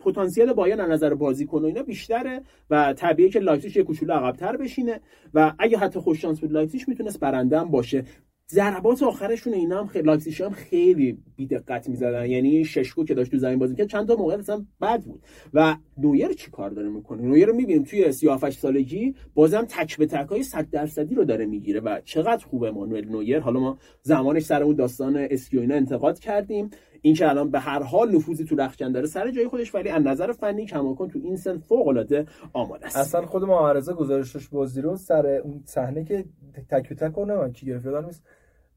پتانسیل 0.00 0.52
بایرن 0.52 0.80
از 0.80 0.90
نظر 0.90 1.14
بازیکن 1.14 1.62
و 1.62 1.66
اینا 1.66 1.82
بیشتره 1.82 2.42
و 2.70 2.92
طبیعیه 2.92 3.30
که 3.30 3.40
لایپزیگ 3.40 3.76
یه 3.76 3.82
کوچولو 3.82 4.12
عقب‌تر 4.12 4.56
بشینه 4.56 5.00
و 5.34 5.52
اگه 5.58 5.78
حتی 5.78 6.00
خوش 6.00 6.22
شانس 6.22 6.40
بود 6.40 6.52
لایپزیگ 6.52 6.82
می‌تونست 6.88 7.20
برنده 7.20 7.60
هم 7.60 7.70
باشه. 7.70 8.04
ضربات 8.52 9.02
آخرشون 9.02 9.54
اینا 9.54 9.80
هم 9.80 9.86
خیلی 9.86 10.06
لایپزیگ 10.06 10.42
هم 10.42 10.50
خیلی 10.50 11.18
بی 11.36 11.46
دقت 11.46 11.88
می‌زدن. 11.88 12.26
یعنی 12.26 12.64
ششکو 12.64 13.04
که 13.04 13.14
داشت 13.14 13.30
تو 13.30 13.38
زمین 13.38 13.58
بازی 13.58 13.74
که 13.74 13.86
چند 13.86 14.08
تا 14.08 14.16
موقع 14.16 14.34
اصلا 14.34 14.66
بد 14.80 15.02
بود. 15.02 15.22
و 15.54 15.76
نویر 15.98 16.32
چی 16.32 16.50
کار 16.50 16.70
داره 16.70 16.88
می‌کنه؟ 16.88 17.22
نویر 17.22 17.48
رو 17.48 17.54
می‌بینیم 17.54 17.82
توی 17.82 18.12
38 18.12 18.58
سالگی 18.58 19.14
بازم 19.34 19.64
تک 19.68 19.98
به 19.98 20.06
تک 20.06 20.28
های 20.28 20.42
100 20.42 20.70
درصدی 20.70 21.14
رو 21.14 21.24
داره 21.24 21.46
می‌گیره 21.46 21.80
و 21.80 22.00
چقدر 22.04 22.44
خوبه 22.44 22.70
مانوئل 22.70 23.08
نویر. 23.08 23.40
حالا 23.40 23.60
ما 23.60 23.78
زمانش 24.02 24.42
سر 24.42 24.62
اون 24.62 24.76
داستان 24.76 25.16
اسکیو 25.16 25.60
اینا 25.60 25.74
انتقاد 25.74 26.18
کردیم. 26.18 26.70
این 27.02 27.14
که 27.14 27.28
الان 27.28 27.50
به 27.50 27.58
هر 27.60 27.82
حال 27.82 28.14
نفوذی 28.14 28.44
تو 28.44 28.56
رختکن 28.56 28.92
داره 28.92 29.06
سر 29.06 29.30
جای 29.30 29.48
خودش 29.48 29.74
ولی 29.74 29.88
از 29.88 30.02
نظر 30.02 30.32
فنی 30.32 30.66
کماکن 30.66 31.08
تو 31.08 31.18
این 31.24 31.36
سن 31.36 31.58
فوق 31.58 31.88
العاده 31.88 32.26
آماده 32.52 32.86
است. 32.86 32.96
اصلا 32.96 33.26
خود 33.26 33.44
معارضه 33.44 33.92
گزارشش 33.92 34.48
بازی 34.48 34.80
رو 34.80 34.96
سر 34.96 35.26
اون 35.26 35.62
صحنه 35.64 36.04
که 36.04 36.24
تک 36.70 36.92
تک 36.92 37.12
کنه 37.12 37.50
کی 37.50 37.66
گرفت 37.66 37.86
نیست. 37.86 38.22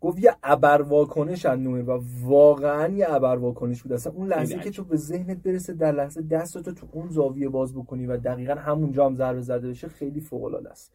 گفت 0.01 0.19
یه 0.19 0.35
ابر 0.43 0.81
واکنش 0.81 1.45
نومه 1.45 1.81
و 1.81 1.99
واقعا 2.23 2.87
یه 2.87 3.13
ابر 3.13 3.35
واکنش 3.35 3.83
بود. 3.83 3.93
اصلا 3.93 4.13
اون 4.13 4.27
لحظه 4.27 4.59
که 4.59 4.71
تو 4.71 4.83
به 4.83 4.97
ذهنت 4.97 5.37
برسه 5.37 5.73
در 5.73 5.91
لحظه 5.91 6.21
دستتو 6.21 6.71
تو 6.71 6.87
اون 6.91 7.09
زاویه 7.09 7.49
باز 7.49 7.75
بکنی 7.75 8.05
و 8.05 8.17
دقیقا 8.17 8.53
همونجا 8.53 9.05
هم 9.05 9.15
ضربه 9.15 9.41
زده 9.41 9.69
بشه 9.69 9.87
خیلی 9.87 10.21
فوق 10.21 10.43
العاده 10.43 10.69
است. 10.69 10.93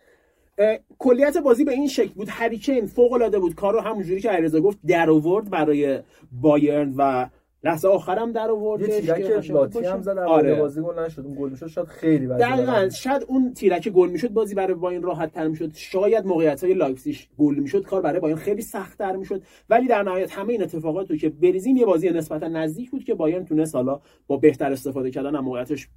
کلیت 0.98 1.38
بازی 1.38 1.64
به 1.64 1.72
این 1.72 1.88
شکل 1.88 2.12
بود. 2.14 2.28
هری 2.30 2.54
کین 2.54 2.86
فوق 2.86 3.12
العاده 3.12 3.38
بود. 3.38 3.54
کارو 3.54 3.80
همونجوری 3.80 4.20
که 4.20 4.30
علیرضا 4.30 4.60
گفت 4.60 4.78
در 4.86 5.10
آورد 5.10 5.50
برای 5.50 6.00
بایرن 6.32 6.94
و 6.96 7.26
لحظه 7.68 7.88
آخرم 7.88 8.32
در 8.32 8.50
آورد 8.50 8.80
یه 8.80 9.00
تیرک 9.00 9.50
لاتی 9.50 9.84
هم 9.84 10.02
زد 10.02 10.18
آره. 10.18 10.54
بازی 10.54 10.80
گل 10.80 10.98
نشد 10.98 11.24
اون 11.24 11.34
گل 11.34 11.50
می‌شد 11.50 11.66
شاید 11.66 11.86
خیلی 11.86 12.26
دقیقاً. 12.26 12.88
شاید 12.88 13.24
اون 13.28 13.54
تیرک 13.54 13.88
گل 13.88 14.10
می‌شد 14.10 14.28
بازی 14.28 14.54
برای 14.54 14.74
بایرن 14.74 15.02
راحت 15.02 15.32
تر 15.32 15.48
می‌شد. 15.48 15.70
شاید 15.74 16.26
موقعیت 16.26 16.64
های 16.64 16.74
لایپزیگ 16.74 17.16
گل 17.38 17.54
می‌شد 17.54 17.82
کار 17.82 18.02
برای 18.02 18.20
بایرن 18.20 18.36
خیلی 18.36 18.62
سخت 18.62 18.98
تر 18.98 19.16
می‌شد. 19.16 19.42
ولی 19.70 19.86
در 19.86 20.02
نهایت 20.02 20.32
همه 20.32 20.52
این 20.52 20.62
اتفاقات 20.62 21.10
رو 21.10 21.16
که 21.16 21.28
بریزیم 21.28 21.76
یه 21.76 21.86
بازی 21.86 22.10
نسبتا 22.10 22.48
نزدیک 22.48 22.90
بود 22.90 23.04
که 23.04 23.14
بایرن 23.14 23.44
تونست 23.44 23.74
حالا 23.74 24.00
با 24.26 24.36
بهتر 24.36 24.72
استفاده 24.72 25.10
کردن 25.10 25.36
از 25.36 25.42
موقعیتش 25.44 25.88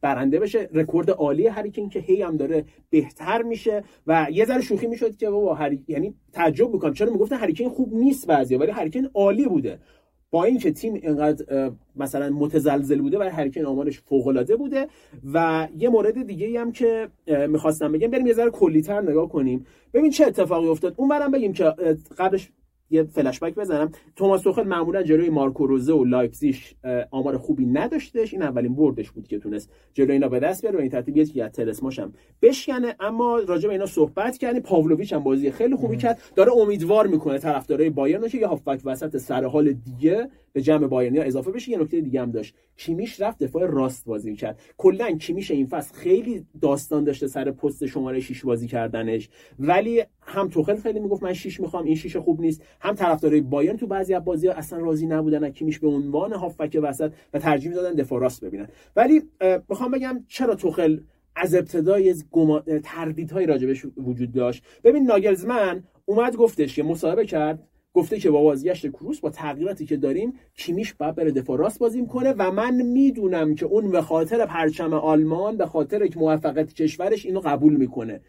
برنده 0.00 0.38
بشه. 0.38 0.68
رکورد 0.74 1.10
عالی 1.10 1.46
هری 1.46 1.64
کین 1.64 1.88
که 1.88 2.00
هی 2.00 2.22
هم 2.22 2.36
داره 2.36 2.64
بهتر 2.90 3.42
میشه 3.42 3.82
و 4.06 4.26
یه 4.32 4.44
ذره 4.44 4.60
شوخی 4.60 4.86
می‌شد 4.86 5.16
که 5.16 5.30
بابا 5.30 5.54
هری... 5.54 5.84
یعنی 5.88 6.14
تعجب 6.32 6.70
می‌کنم. 6.70 6.92
چرا 6.92 7.12
می‌گفتن 7.12 7.36
هری 7.36 7.50
کین 7.50 7.68
خوب 7.68 7.94
نیست 7.94 8.26
بعضیا 8.26 8.58
ولی 8.58 8.70
هری 8.70 8.87
کین 8.87 9.10
عالی 9.14 9.46
بوده. 9.46 9.78
با 10.30 10.44
اینکه 10.44 10.70
تیم 10.72 10.94
اینقدر 10.94 11.70
مثلا 11.96 12.30
متزلزل 12.30 13.00
بوده 13.00 13.18
و 13.18 13.22
هری 13.22 13.41
کین 13.41 13.66
آمارش 13.66 14.00
فوق 14.00 14.26
العاده 14.26 14.56
بوده 14.56 14.86
و 15.34 15.68
یه 15.78 15.88
مورد 15.88 16.26
دیگه 16.26 16.60
هم 16.60 16.72
که 16.72 17.08
می‌خواستم 17.48 17.92
بگم 17.92 18.08
بریم 18.08 18.26
یه 18.26 18.32
ذره 18.32 18.50
کلیتر 18.50 19.00
نگاه 19.00 19.28
کنیم. 19.28 19.66
ببین 19.94 20.10
چه 20.10 20.26
اتفاقی 20.26 20.68
افتاد. 20.68 20.94
اون 20.96 21.08
برم 21.08 21.30
بگیم 21.30 21.52
که 21.52 21.64
قبلش 22.18 22.50
یه 22.90 23.02
فلش 23.02 23.40
بک 23.40 23.54
بزنم. 23.54 23.92
توماس 24.16 24.42
توخل 24.42 24.66
معمولا 24.66 25.02
جلوی 25.02 25.30
مارکو 25.30 25.66
روزه 25.66 25.92
و 25.92 26.04
لایپزیگ 26.04 26.56
آمار 27.10 27.38
خوبی 27.38 27.66
نداشتش. 27.66 28.32
این 28.32 28.42
اولین 28.42 28.74
بردش 28.74 29.10
بود 29.10 29.28
که 29.28 29.38
تونست 29.38 29.70
جلوی 29.94 30.12
اینا 30.12 30.28
به 30.28 30.40
دست 30.40 30.62
بیاره 30.62 30.78
و 30.78 30.80
این 30.80 30.90
ترتیب 30.90 31.16
یه 31.16 31.48
تلسماش 31.48 31.98
هم 31.98 32.12
بشکنه. 32.42 32.96
اما 33.00 33.38
راجع 33.38 33.66
به 33.68 33.72
اینا 33.72 33.86
صحبت 33.86 34.38
کردیم. 34.38 34.62
پاولویچ 34.62 35.12
هم 35.12 35.22
بازی 35.22 35.50
خیلی 35.50 35.76
خوبی 35.76 35.96
کرد. 35.96 36.22
داره 36.36 36.52
امیدوار 36.52 37.06
می‌کنه 37.06 37.38
طرفدارای 37.38 37.90
بایرن 37.90 38.28
که 38.28 38.38
یه 38.38 38.46
هافبک 38.46 38.80
وسط 38.84 39.16
سر 39.16 39.44
حال 39.44 39.72
دیگه 39.72 40.30
به 40.52 40.60
جمع 40.62 40.86
بایرنیا 40.86 41.22
اضافه 41.22 41.50
بشه. 41.50 41.70
یه 41.70 41.78
نکته 41.78 42.00
دیگه 42.00 42.20
هم 42.20 42.30
داشت. 42.30 42.54
کیمیش 42.76 43.20
رفت 43.20 43.42
دفاع 43.42 43.66
راست 43.66 44.04
بازی 44.04 44.36
کرد. 44.36 44.60
کلا 44.78 45.10
کیمیش 45.10 45.50
این 45.50 45.66
فصل 45.66 45.94
خیلی 45.94 46.46
داستان 46.62 47.04
داشته 47.04 47.26
سر 47.26 47.50
پست 47.50 47.86
شماره 47.86 48.20
6 48.20 48.44
بازی 48.44 48.66
کردنش. 48.66 49.28
ولی 49.58 50.02
هم 50.22 50.48
توخل 50.48 50.76
خیلی 50.76 51.00
می‌گفت 51.00 51.22
من 51.22 51.32
6 51.32 51.60
می‌خوام 51.60 51.84
این 51.84 51.94
6 51.94 52.16
خوب 52.16 52.40
نیست. 52.40 52.62
هم 52.80 52.94
طرفدارای 52.94 53.40
بایرن 53.40 53.76
تو 53.76 53.86
بعضی 53.86 54.14
از 54.14 54.24
بازی‌ها 54.24 54.54
اصلا 54.54 54.78
راضی 54.78 55.06
نبودن 55.06 55.44
از 55.44 55.52
کیمیش 55.52 55.78
به 55.78 55.88
عنوان 55.88 56.32
هافبک 56.32 56.78
وسط 56.82 57.12
و 57.34 57.38
ترجیح 57.38 57.68
می‌دادن 57.68 57.94
دفاع 57.94 58.20
راست 58.20 58.44
ببینن. 58.44 58.68
ولی 58.96 59.22
می‌خوام 59.68 59.90
بگم 59.90 60.24
چرا 60.28 60.54
توخل 60.54 61.00
از 61.36 61.54
ابتدای 61.54 62.14
گما... 62.30 62.62
تردیدهایی 62.84 63.46
راجبش 63.46 63.86
وجود 63.96 64.32
داشت؟ 64.32 64.64
ببین 64.84 65.04
ناگلزمن 65.04 65.82
اومد 66.04 66.36
گفتش 66.36 66.76
که 66.76 66.82
مصاحبه 66.82 67.26
کرد 67.26 67.66
گفته 67.94 68.18
که 68.18 68.30
با 68.30 68.42
بازگشت 68.42 68.88
کروس 68.88 69.20
با 69.20 69.30
تغییراتی 69.30 69.86
که 69.86 69.96
داریم 69.96 70.32
کیمیش 70.54 70.94
باید 70.94 71.14
بره 71.14 71.30
دفاع 71.30 71.58
راست 71.58 71.78
بازی 71.78 72.06
کنه 72.06 72.34
و 72.38 72.50
من 72.50 72.82
می‌دونم 72.82 73.54
که 73.54 73.66
اون 73.66 73.90
به 73.90 74.02
خاطر 74.02 74.46
پرچم 74.46 74.92
آلمان 74.92 75.56
به 75.56 75.66
خاطر 75.66 76.08
موفقیت 76.16 76.72
کشورش 76.72 77.26
اینو 77.26 77.40
قبول 77.40 77.76
می‌کنه. 77.76 78.20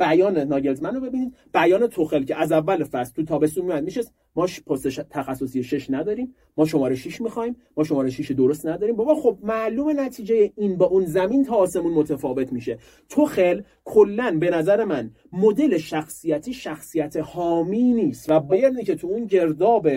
بیان 0.00 0.38
ناگلزمن 0.38 0.94
رو 0.94 1.00
ببینید. 1.00 1.34
بیان 1.54 1.86
توخل 1.86 2.24
که 2.24 2.36
از 2.36 2.52
اول 2.52 2.84
فصل 2.84 3.12
تو 3.12 3.24
تابستون 3.24 3.64
میاد 3.64 3.84
میشه. 3.84 4.00
ما 4.36 4.46
پست 4.66 4.88
تخصصی 4.88 5.62
6 5.62 5.90
نداریم. 5.90 6.34
ما 6.56 6.64
شماره 6.66 6.94
6 6.94 7.20
می‌خوایم. 7.20 7.56
ما 7.76 7.84
شماره 7.84 8.10
6 8.10 8.30
درست 8.30 8.66
نداریم. 8.66 8.96
بابا 8.96 9.14
خب 9.14 9.38
معلوم 9.42 10.00
نتیجه 10.00 10.52
این 10.56 10.76
با 10.76 10.86
اون 10.86 11.06
زمین 11.06 11.44
تا 11.44 11.54
آسمون 11.54 11.92
متفاوت 11.92 12.52
میشه. 12.52 12.78
توخل 13.08 13.62
کلا 13.84 14.36
به 14.40 14.50
نظر 14.50 14.84
من 14.84 15.10
مدل 15.32 15.78
شخصیتی 15.78 16.52
شخصیت 16.52 17.16
حامی 17.16 17.92
نیست. 17.92 18.30
و 18.30 18.40
بایرنی 18.40 18.84
که 18.84 18.94
تو 18.94 19.06
اون 19.06 19.24
گرداب 19.24 19.88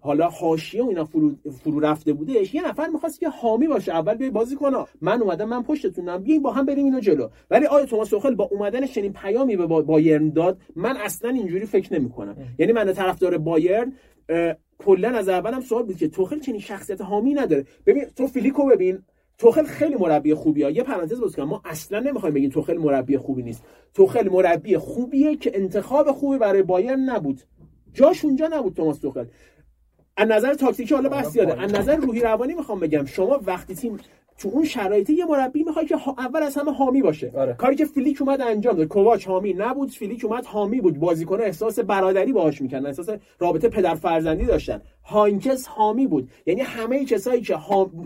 حالا 0.00 0.28
حاشیه 0.28 0.84
و 0.84 0.88
اینا 0.88 1.04
فرو, 1.04 1.34
فرو 1.62 1.80
رفته 1.80 2.12
بودش 2.12 2.54
یه 2.54 2.68
نفر 2.68 2.88
می‌خواست 2.88 3.20
که 3.20 3.28
حامی 3.28 3.66
باشه 3.66 3.92
اول 3.92 4.14
بیای 4.14 4.30
بازی 4.30 4.56
کنه 4.56 4.84
من 5.00 5.22
اومدم 5.22 5.48
من 5.48 5.62
پشتتونم 5.62 6.22
بیاین 6.22 6.42
با 6.42 6.52
هم 6.52 6.66
بریم 6.66 6.84
اینو 6.84 7.00
جلو. 7.00 7.28
ولی 7.50 7.66
آیا 7.66 7.86
توماس 7.86 8.08
توخل 8.08 8.34
با 8.34 8.44
اومدن 8.44 8.86
چنین 8.86 9.12
پیامی 9.12 9.56
به 9.56 9.66
بایرن 9.66 10.30
داد 10.30 10.58
من 10.76 10.96
اصلا 10.96 11.30
اینجوری 11.30 11.66
فکر 11.66 11.94
نمی‌کنم. 11.94 12.36
یعنی 12.58 12.72
من 12.72 12.92
طرفدار 12.92 13.38
بایرن 13.38 13.92
کلا 14.78 15.08
از 15.08 15.28
اولم 15.28 15.60
سوال 15.60 15.82
بود 15.82 15.96
که 15.96 16.08
توخل 16.08 16.40
چنین 16.40 16.60
شخصیت 16.60 17.00
حامی 17.00 17.34
نداره. 17.34 17.66
ببین 17.86 18.04
تو 18.16 18.26
فیلیکو 18.26 18.66
ببین 18.66 18.98
توخل 19.38 19.64
خیلی 19.64 19.94
مربی 19.94 20.34
خوبیه. 20.34 20.72
یه 20.72 20.82
پرانتز 20.82 21.20
باز 21.20 21.36
کنم. 21.36 21.48
ما 21.48 21.62
اصلا 21.64 22.00
نمی‌خوایم 22.00 22.34
بگیم 22.34 22.50
توخل 22.50 22.76
مربی 22.76 23.16
خوبی 23.16 23.42
نیست. 23.42 23.64
توخل 23.94 24.28
مربی 24.28 24.76
خوبیه 24.76 25.36
که 25.36 25.50
انتخاب 25.54 26.12
خوبی 26.12 26.38
برای 26.38 26.62
بایرن 26.62 27.00
نبود. 27.00 27.40
جاش 27.92 28.24
اونجا 28.24 28.48
نبود 28.52 28.74
توماس 28.74 28.98
توخل 28.98 29.24
از 30.18 30.28
نظر 30.28 30.54
تاکتیکی 30.54 30.94
حالا 30.94 31.08
بحث 31.08 31.36
زیاده 31.36 31.60
از 31.60 31.74
نظر 31.74 31.96
روحی 31.96 32.20
روانی 32.20 32.54
می‌خوام 32.54 32.80
بگم 32.80 33.04
شما 33.04 33.40
وقتی 33.46 33.74
تیم 33.74 33.96
تو 34.38 34.48
اون 34.48 34.64
شرایطی 34.64 35.12
یه 35.12 35.26
مربی 35.26 35.64
می‌خواد 35.64 35.86
که 35.86 35.96
اول 36.18 36.42
از 36.42 36.56
همه 36.56 36.72
حامی 36.72 37.02
باشه. 37.02 37.32
آره. 37.36 37.52
کاری 37.54 37.76
که 37.76 37.84
فیلیک 37.84 38.22
اومد 38.22 38.40
انجام 38.40 38.76
داد. 38.76 38.86
کوواچ 38.86 39.28
حامی 39.28 39.52
نبود 39.52 39.90
فیلیک 39.90 40.24
اومد 40.24 40.46
حامی 40.46 40.80
بود. 40.80 40.98
بازیکن 40.98 41.40
احساس 41.40 41.78
برادری 41.78 42.32
باهاش 42.32 42.62
می‌کردن 42.62 42.86
احساس 42.86 43.08
رابطه 43.38 43.68
پدر 43.68 43.94
فرزندی 43.94 44.44
داشتن. 44.44 44.80
هاینکس 45.04 45.66
حامی 45.66 46.06
بود. 46.06 46.30
یعنی 46.46 46.60
همه 46.60 47.04
کسایی 47.04 47.40
که 47.40 47.56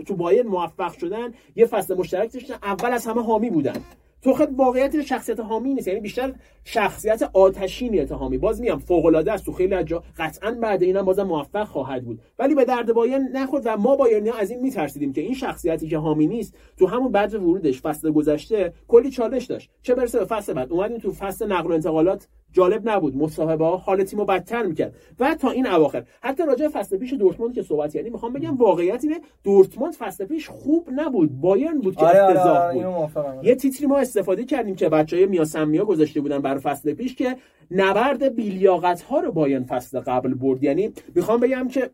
تو 0.05 0.15
بایر 0.15 0.43
موفق 0.43 0.97
شدن 0.97 1.33
یه 1.55 1.65
فصل 1.65 1.95
مشترک 1.97 2.33
داشتن 2.33 2.55
اول 2.63 2.91
از 2.91 3.05
همه 3.05 3.23
حامی 3.23 3.49
بودن. 3.49 3.75
توخل 4.23 4.47
واقعیت 4.55 5.01
شخصیت 5.01 5.39
حامی 5.39 5.73
نیست. 5.73 5.87
یعنی 5.87 5.99
بیشتر 5.99 6.33
شخصیت 6.63 7.29
آتشینی 7.33 7.99
حامی. 7.99 8.37
باز 8.37 8.61
میام 8.61 8.79
فوق 8.79 9.05
العاده 9.05 9.31
است. 9.31 9.45
تو 9.45 9.51
خیلی 9.51 9.83
جا 9.83 10.03
قطعا 10.17 10.51
بعد 10.51 10.83
اینم 10.83 11.01
بازم 11.01 11.23
موفق 11.23 11.67
خواهد 11.67 12.05
بود. 12.05 12.21
ولی 12.39 12.55
به 12.55 12.65
درد 12.65 12.93
بایرن 12.93 13.29
نخورد 13.33 13.63
و 13.65 13.77
ما 13.77 13.95
بایرنی 13.95 14.29
از 14.39 14.51
این 14.51 14.59
میترسیدیم 14.59 15.13
که 15.13 15.21
این 15.21 15.33
شخصیتی 15.33 15.87
که 15.87 15.97
حامی 15.97 16.27
نیست 16.27 16.57
تو 16.77 16.87
همون 16.87 17.11
بعد 17.11 17.33
ورودش 17.33 17.81
فصل 17.81 18.11
گذشته 18.11 18.73
کلی 18.87 19.09
چالش 19.09 19.45
داشت. 19.45 19.69
چه 19.81 19.95
برسه 19.95 20.19
به 20.19 20.25
فصل 20.25 20.53
بعد؟ 20.53 20.71
اومدیم 20.71 20.97
تو 20.97 21.11
فصل 21.11 21.51
نقل 21.51 21.69
و 21.69 21.73
انتقالات 21.73 22.27
جالب 22.53 22.89
نبود. 22.89 23.17
مصاحبه 23.17 23.65
ها 23.65 23.77
حال 23.77 24.03
تیمو 24.03 24.25
بدتر 24.25 24.63
می‌کرد. 24.63 24.95
و 25.19 25.35
تا 25.35 25.49
این 25.49 25.67
اواخر 25.67 26.03
حتی 26.21 26.45
راجع 26.45 26.67
فصل 26.67 26.97
پیش 26.97 27.13
دورتموند 27.13 27.55
که 27.55 27.61
صحبت 27.61 27.93
کردیم 27.93 28.11
می‌خوام 28.11 28.33
بگم 28.33 28.57
واقعیت 28.57 29.03
اینه 29.03 29.21
دورتموند 29.43 29.93
فصل 29.93 30.25
پیش 30.25 30.49
خوب 30.49 30.89
نبود. 30.95 31.41
بایرن 31.41 31.79
بود 31.79 31.95
که 31.95 32.05
آره, 32.05 32.21
آره، 32.21 32.37
افتضاح 32.37 32.57
آره 32.57 33.35
بود. 33.35 33.45
یه 33.45 33.55
تیتری 33.55 33.87
ما 33.87 33.97
استفاده 33.97 34.45
کردیم 34.45 34.75
که 34.75 34.89
بچهای 34.89 35.25
میاسمیا 35.25 35.85
گذاشته 35.85 36.21
بودن 36.21 36.39
برای 36.39 36.59
فصل 36.59 36.93
پیش 36.93 37.15
که 37.15 37.35
نبرد 37.71 38.35
بیلیاقت 38.35 39.01
ها 39.01 39.19
رو 39.19 39.31
بایرن 39.31 39.63
فصل 39.63 39.99
قبل 39.99 40.33
برد. 40.33 40.63
یعنی 40.63 40.93
می‌خوام 41.15 41.39
بگم 41.39 41.67
که 41.67 41.89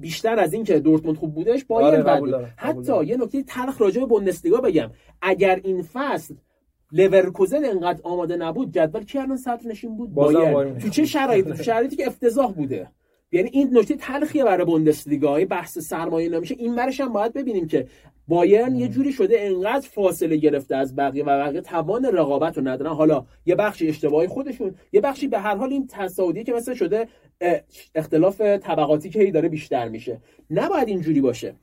بیشتر 0.00 0.38
از 0.38 0.52
این 0.52 0.64
که 0.64 0.80
دورتموند 0.80 1.16
خوب 1.16 1.34
بودش 1.34 1.64
بایرن 1.64 2.02
آره 2.02 2.20
بود. 2.20 2.34
حتی 2.56 3.04
یه 3.04 3.16
نکته 3.16 3.42
تلخ 3.42 3.80
راجع 3.80 4.00
به 4.00 4.06
بوندسلیگا 4.06 4.60
بگم. 4.60 4.90
اگر 5.22 5.60
این 5.64 5.82
فصل 5.82 6.34
لورکوزن 6.92 7.64
انقدر 7.64 8.00
آماده 8.02 8.36
نبود 8.36 8.72
جدول 8.72 9.04
کی 9.04 9.18
الان 9.18 9.36
صدر 9.36 9.66
نشین 9.66 9.96
بود؟ 9.96 10.14
باید 10.14 10.78
تو 10.78 10.88
چه 10.88 11.04
شرایطی 11.04 11.64
شرایطی 11.64 11.96
که 11.96 12.06
افتضاح 12.06 12.52
بوده. 12.52 12.90
یعنی 13.32 13.50
این 13.52 13.78
نکته 13.78 13.94
تلخیه 13.94 14.44
برای 14.44 14.64
بوندسلیگا. 14.64 15.44
بحث 15.50 15.78
سرمایه 15.78 16.28
نمیشه. 16.28 16.54
این 16.58 16.76
برش 16.76 17.00
هم 17.00 17.12
باید 17.12 17.32
ببینیم 17.32 17.66
که 17.66 17.86
بایرن 18.28 18.76
یه 18.76 18.88
جوری 18.88 19.12
شده 19.12 19.36
انقدر 19.40 19.88
فاصله 19.88 20.36
گرفته 20.36 20.76
از 20.76 20.96
بقیه 20.96 21.24
و 21.24 21.26
بقیه 21.26 21.60
توان 21.60 22.04
رقابت 22.04 22.58
رو 22.58 22.68
ندارن. 22.68 22.92
حالا 22.92 23.26
یه 23.46 23.54
بخشی 23.54 23.88
اشتباهی 23.88 24.28
خودشون 24.28 24.74
یه 24.92 25.00
بخشی 25.00 25.28
به 25.28 25.38
هر 25.38 25.56
حال 25.56 25.72
این 25.72 25.86
تصاعدی 25.86 26.44
که 26.44 26.52
مثلا 26.52 26.74
شده 26.74 27.08
اختلاف 27.94 28.40
طبقاتی 28.40 29.10
که 29.10 29.20
هی 29.20 29.30
داره 29.30 29.48
بیشتر 29.48 29.88
میشه. 29.88 30.20
نباید 30.50 30.88
اینجوری 30.88 31.20
باشه. 31.20 31.54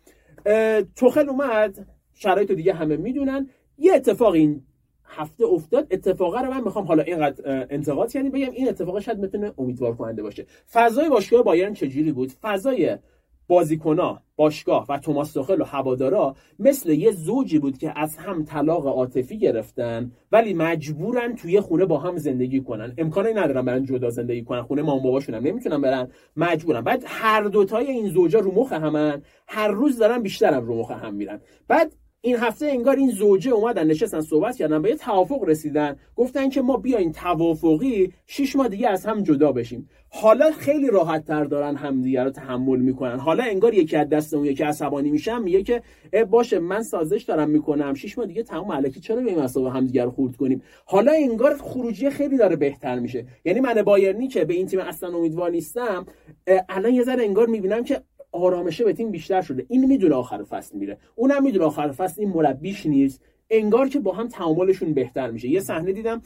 توخل 0.95 1.29
اومد. 1.29 1.85
شرایط 2.13 2.51
دیگه 2.51 2.73
همه 2.73 2.97
می‌دونن. 2.97 3.49
یه 3.77 3.93
اتفاق 3.93 4.33
این 4.33 4.61
هفته 5.15 5.45
افتاد 5.45 5.87
اتفاقا 5.91 6.41
رو 6.41 6.51
من 6.51 6.63
می‌خوام 6.63 6.85
حالا 6.85 7.03
اینقدر 7.03 7.67
انتقاد 7.69 8.15
یعنی 8.15 8.29
بگم 8.29 8.51
این 8.51 8.69
اتفاق 8.69 8.99
شاید 8.99 9.21
بتونه 9.21 9.53
امیدوار 9.57 9.95
کننده 9.95 10.23
باشه. 10.23 10.45
فضای 10.71 11.09
باشگاه 11.09 11.43
بایرن 11.43 11.73
چجوری 11.73 12.11
بود؟ 12.11 12.31
فضای 12.41 12.97
بازیکنا 13.47 14.21
باشگاه 14.35 14.85
و 14.89 14.97
توماس 14.97 15.33
توخل 15.33 15.61
و 15.61 15.63
هوادارا 15.63 16.35
مثل 16.59 16.91
یه 16.91 17.11
زوجی 17.11 17.59
بود 17.59 17.77
که 17.77 17.99
از 17.99 18.17
هم 18.17 18.43
طلاق 18.43 18.87
عاطفی 18.87 19.37
گرفتن 19.37 20.11
ولی 20.31 20.53
مجبورن 20.53 21.35
توی 21.35 21.61
خونه 21.61 21.85
با 21.85 21.97
هم 21.97 22.17
زندگی 22.17 22.61
کنن. 22.61 22.93
امکانی 22.97 23.33
ندارن 23.33 23.65
برن 23.65 23.85
جدا 23.85 24.09
زندگی 24.09 24.43
کنن 24.43 24.61
خونه 24.61 24.81
مام 24.81 25.03
باباشون 25.03 25.35
هم 25.35 25.43
نمی‌تونن 25.43 25.81
برن 25.81 26.07
مجبورن. 26.37 26.81
بعد 26.81 27.03
هر 27.05 27.43
دوتای 27.43 27.87
این 27.87 28.09
زوجا 28.09 28.39
رو 28.39 28.55
مخ 28.55 28.73
همن 28.73 29.21
هر 29.47 29.67
روز 29.67 29.97
دارن 29.97 30.21
بیشتر 30.21 30.53
هم 30.53 30.65
رو 30.65 30.79
مخ 30.79 30.91
هم 30.91 31.13
میرن. 31.13 31.41
بعد 31.67 31.95
این 32.25 32.35
هفته 32.35 32.65
انگار 32.65 32.95
این 32.95 33.11
زوجه 33.11 33.51
اومدن 33.51 33.87
نشستن 33.87 34.21
صحبت 34.21 34.55
کردن 34.55 34.81
به 34.81 34.89
یه 34.89 34.95
توافق 34.95 35.43
رسیدن. 35.43 35.95
گفتن 36.15 36.49
که 36.49 36.61
ما 36.61 36.77
بیاین 36.77 37.11
توافقی 37.11 38.13
شش 38.25 38.55
ماه 38.55 38.67
دیگه 38.67 38.89
از 38.89 39.05
هم 39.05 39.23
جدا 39.23 39.51
بشیم. 39.51 39.89
حالا 40.09 40.51
خیلی 40.51 40.87
راحت 40.87 41.25
تر 41.25 41.43
دارن 41.43 41.75
همدیگه 41.75 42.23
رو 42.23 42.29
تحمل 42.29 42.79
می‌کنن. 42.79 43.19
حالا 43.19 43.43
انگار 43.43 43.73
یکی 43.73 43.95
از 43.95 44.09
دست 44.09 44.33
اون 44.33 44.45
یکی 44.45 44.63
عصبانی 44.63 45.11
میشن 45.11 45.41
میگه 45.41 45.63
که 45.63 45.81
باشه 46.29 46.59
من 46.59 46.83
سازش 46.83 47.23
دارم 47.23 47.49
می‌کنم. 47.49 47.93
شش 47.93 48.17
ماه 48.17 48.27
دیگه 48.27 48.43
تمام 48.43 48.71
علکی 48.71 48.99
چرا 48.99 49.21
به 49.21 49.35
مسابقه 49.35 49.71
همدیگه 49.71 50.03
رو 50.03 50.11
خورد 50.11 50.35
کنیم؟ 50.35 50.61
حالا 50.85 51.11
انگار 51.11 51.57
خروجی 51.57 52.09
خیلی 52.09 52.37
داره 52.37 52.55
بهتر 52.55 52.99
میشه. 52.99 53.25
یعنی 53.45 53.59
من 53.59 53.81
بایرنی 53.81 54.27
که 54.27 54.45
به 54.45 54.53
این 54.53 54.67
تیم 54.67 54.79
اصلا 54.79 55.17
امیدوار 55.17 55.51
نیستم 55.51 56.05
الان 56.69 56.93
یه 56.93 57.03
ذره 57.03 57.23
انگار 57.23 57.47
می‌بینم 57.47 57.83
که 57.83 58.01
آرامشه 58.33 58.83
به 58.83 58.93
تیم 58.93 59.11
بیشتر 59.11 59.41
شده. 59.41 59.65
این 59.69 59.85
می‌دونه 59.85 60.15
آخر 60.15 60.43
فصل 60.43 60.77
میره. 60.77 60.97
اونم 61.15 61.43
می‌دونه 61.43 61.65
آخر 61.65 61.91
فصل 61.91 62.21
این 62.21 62.29
مربیش 62.29 62.85
نیست. 62.85 63.21
انگار 63.49 63.89
که 63.89 63.99
با 63.99 64.11
هم 64.11 64.27
تعاملشون 64.27 64.93
بهتر 64.93 65.31
میشه. 65.31 65.49
یه 65.49 65.59
صحنه 65.59 65.91
دیدم 65.91 66.21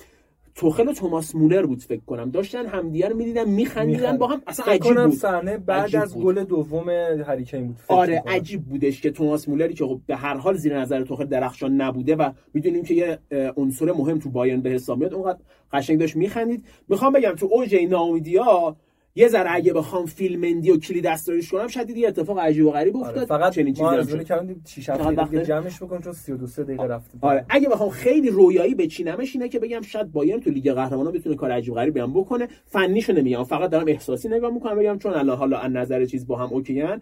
توخل 0.56 0.88
و 0.88 0.94
توماس 0.94 1.36
مولر 1.36 1.66
بود 1.66 1.82
فکر 1.82 2.02
کنم. 2.06 2.32
داشتن 2.32 2.66
همدیگه 2.66 3.10
رو 3.10 3.16
می‌دیدن 3.16 3.50
میخندیدن 3.50 4.18
با 4.18 4.28
هم 4.28 4.42
اصلا 4.48 4.66
عجیب 4.66 5.04
بود. 5.04 5.14
صحنه 5.14 5.58
بعد 5.58 5.96
از 5.96 6.18
گل 6.18 6.44
دوم 6.44 6.90
هریکین 7.28 7.68
بود. 7.68 7.76
آره 7.88 8.24
عجیب 8.28 8.64
بودش 8.64 9.02
که 9.02 9.12
توماس 9.12 9.50
مولری 9.50 9.74
که 9.74 9.86
خب 9.86 10.00
به 10.08 10.16
هر 10.16 10.38
حال 10.38 10.56
زیر 10.56 10.80
نظر 10.80 11.04
توخل 11.04 11.26
درخشان 11.26 11.82
نبوده 11.82 12.16
و 12.16 12.32
می‌دونیم 12.54 12.84
که 12.84 12.94
یه 12.94 13.20
عنصر 13.58 13.92
مهم 13.92 14.20
تو 14.20 14.30
بایرن 14.30 14.62
به 14.62 14.70
حساب 14.70 15.00
میاد 15.00 15.14
اونقدر 15.14 15.40
قشنگ 15.74 16.00
داشت 16.00 16.16
میخندید. 16.16 16.66
می‌خوام 16.88 17.14
بگم 17.14 17.36
تو 17.36 17.50
اوج 17.52 17.76
ناامیدی‌ها 17.76 18.76
یه 19.18 19.28
ذره 19.28 19.52
اگه 19.52 19.74
بخوام 19.74 20.06
فیلمندی 20.06 20.72
و 20.72 20.78
کلید 20.78 21.06
دستاریش 21.06 21.52
کنم 21.52 21.68
شاید 21.68 21.90
یه 21.90 22.08
اتفاق 22.08 22.40
عجیب 22.40 22.66
و 22.66 22.72
غریب 22.72 22.98
آره، 22.98 23.08
افتاد 23.08 23.28
فقط 23.28 23.54
چنین 23.54 23.74
چیزی 23.74 23.84
هم 23.86 24.24
کردیم 24.24 24.62
6 24.68 24.90
هفته 24.90 25.46
جمعش 25.46 25.84
بکن 25.84 26.02
چون 26.02 26.14
32 26.14 26.64
دقیقه 26.64 26.84
رفته 26.84 27.18
آره 27.22 27.46
اگه 27.50 27.70
بخوام 27.70 27.90
خیلی 27.90 28.30
رویایی 28.30 28.76
بچینمش 28.76 29.36
اینه 29.36 29.50
که 29.50 29.60
بگم 29.60 29.82
شاید 29.82 30.12
بایرن 30.12 30.40
تو 30.40 30.50
لیگ 30.50 30.72
قهرمانان 30.72 31.14
بتونه 31.14 31.36
کار 31.36 31.52
عجیب 31.52 31.74
غریبی 31.74 32.00
هم 32.00 32.14
بکنه. 32.14 32.48
فنیشو 32.66 33.14
نمیگم 33.14 33.44
فقط 33.44 33.70
دارم 33.70 33.88
احساسی 33.88 34.30
نگاه 34.30 34.54
می‌کنم. 34.54 34.80
بگم 34.80 34.98
چون 34.98 35.14
الله 35.14 35.36
حالا 35.36 35.58
از 35.58 35.72
نظر 35.72 36.06
چیز 36.06 36.28
با 36.28 36.38
هم 36.38 36.54
اوکیان 36.54 37.02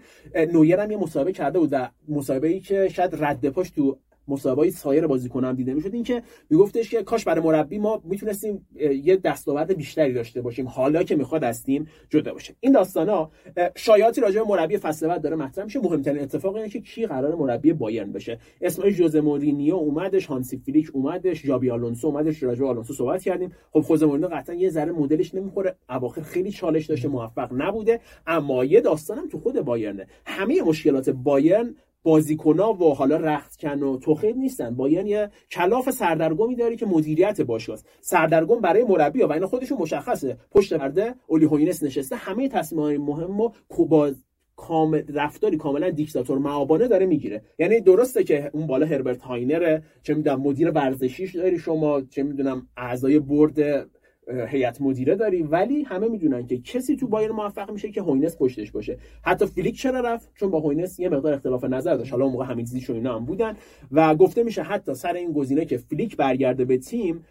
نویر 0.53 0.79
هم 0.79 0.91
یه 0.91 0.97
مصاحبه 0.97 1.31
کرده 1.31 1.59
بود 1.59 1.75
مصاحبه 2.07 2.47
ای 2.47 2.59
که 2.59 2.89
شاید 2.89 3.23
رد 3.23 3.49
پاش 3.49 3.69
تو 3.69 3.97
مصاحبه 4.27 4.69
سایر 4.69 5.07
بازیکنان 5.07 5.49
هم 5.49 5.55
دیده 5.55 5.73
می‌شد. 5.73 5.93
اینکه 5.93 6.23
میگفتش 6.49 6.89
که 6.89 7.03
کاش 7.03 7.23
برای 7.23 7.43
مربی 7.43 7.77
ما 7.77 8.01
می‌تونستیم 8.03 8.67
یه 9.03 9.17
دستاورد 9.17 9.77
بیشتری 9.77 10.13
داشته 10.13 10.41
باشیم. 10.41 10.67
حالا 10.67 11.03
که 11.03 11.15
می‌خواد 11.15 11.43
از 11.43 11.63
تیم 11.63 11.87
جدا 12.09 12.33
باشه. 12.33 12.55
این 12.59 12.71
داستانا 12.71 13.31
شایعاتی 13.75 14.21
راجع 14.21 14.41
به 14.41 14.47
مربی 14.47 14.77
فصل 14.77 15.07
بعد 15.07 15.21
داره 15.21 15.35
مطرح 15.35 15.65
میشه. 15.65 15.79
مهمترین 15.79 16.21
اتفاق 16.21 16.55
اینه 16.55 16.69
که 16.69 16.81
کی 16.81 17.05
قراره 17.05 17.35
مربی 17.35 17.73
بایرن 17.73 18.11
بشه. 18.11 18.39
اسم 18.61 18.89
ژوزه 18.89 19.21
مورینیو 19.21 19.75
اومدش 19.75 20.25
هانسی 20.25 20.57
فلیک 20.57 20.89
اومدش 20.93 21.45
ژابی 21.45 21.69
آلونسو 21.69 22.07
اومدش. 22.07 22.43
راجع 22.43 22.61
به 22.61 22.67
آلونسو 22.67 22.93
صحبت 22.93 23.23
کردیم. 23.23 23.51
خب 23.71 23.79
خوزه 23.79 24.05
مورینیو 24.05 24.27
قطعا 24.27 24.55
یه 24.55 24.69
ذره 24.69 24.91
مدلش 24.91 25.35
نمی‌خوره. 25.35 25.75
اواخر 25.89 26.21
خیلی 26.21 26.51
چالش 26.51 26.85
داشته 26.85 27.07
موفق 27.07 27.49
نبوده. 27.53 27.99
اما 28.27 28.65
یه 28.65 28.81
داستانم 28.81 29.27
تو 29.27 29.39
خود 29.39 29.61
بایرنه. 29.61 30.07
همه 30.25 30.61
مشکلات 30.61 31.09
بایرن 31.09 31.75
بازیکنا 32.05 32.73
و 32.73 32.93
حالا 32.93 33.17
رختکن 33.17 33.83
و 33.83 33.97
توخید 33.97 34.37
نیستن. 34.37 34.75
با 34.75 34.89
یعنی 34.89 35.27
کلاف 35.51 35.89
سردرگمی 35.89 36.55
داری 36.55 36.75
که 36.75 36.85
مدیریت 36.85 37.41
باشگاه 37.41 37.79
سردرگم 38.01 38.61
برای 38.61 38.83
مربی 38.83 39.23
و 39.23 39.31
اینا 39.31 39.47
خودشون 39.47 39.77
مشخصه. 39.77 40.37
پشت 40.51 40.73
پرده 40.73 41.15
اولی 41.27 41.45
هوینس 41.45 41.83
نشسته. 41.83 42.15
همه 42.15 42.49
تصمیمات 42.49 42.99
مهم 42.99 43.39
و 43.41 43.49
باز 43.89 44.23
کامل 44.55 45.03
رفتاری 45.13 45.57
کاملا 45.57 45.89
دیکتاتور 45.89 46.37
معابانه 46.37 46.87
داره 46.87 47.05
می‌گیره. 47.05 47.41
یعنی 47.59 47.79
درسته 47.79 48.23
که 48.23 48.49
اون 48.53 48.67
بالا 48.67 48.85
هربرت 48.85 49.21
هاینره 49.21 49.83
چه 50.03 50.13
می‌دونم 50.13 50.41
مدیر 50.41 50.71
ورزشیش 50.71 51.35
داری 51.35 51.59
شما 51.59 52.01
چه 52.01 52.23
می‌دونم 52.23 52.67
اعضای 52.77 53.19
برد 53.19 53.89
هیئت 54.27 54.81
مدیره 54.81 55.15
داری 55.15 55.43
ولی 55.43 55.83
همه 55.83 56.07
می‌دونن 56.07 56.47
که 56.47 56.57
کسی 56.57 56.95
تو 56.95 57.07
بایرن 57.07 57.31
موفق 57.31 57.71
میشه 57.71 57.91
که 57.91 58.01
هوینس 58.01 58.37
پشتش 58.37 58.71
باشه. 58.71 58.97
حتی 59.23 59.45
فیلیک 59.45 59.81
چرا 59.81 59.99
رفت؟ 59.99 60.31
چون 60.35 60.51
با 60.51 60.59
هوینس 60.59 60.99
یه 60.99 61.09
مقدار 61.09 61.33
اختلاف 61.33 61.63
نظر 61.63 61.95
داشت. 61.95 62.11
حالا 62.11 62.25
اون 62.25 62.33
موقع 62.33 62.45
همین 62.45 62.65
چیزی 62.65 62.93
اینا 62.93 63.15
هم 63.15 63.25
بودن 63.25 63.55
و 63.91 64.15
گفته 64.15 64.43
میشه 64.43 64.63
حتی 64.63 64.93
سر 64.93 65.13
این 65.13 65.33
گزینه 65.33 65.65
که 65.65 65.77
فیلیک 65.77 66.17
برگرده 66.17 66.65
به 66.65 66.77
تیم 66.77 67.25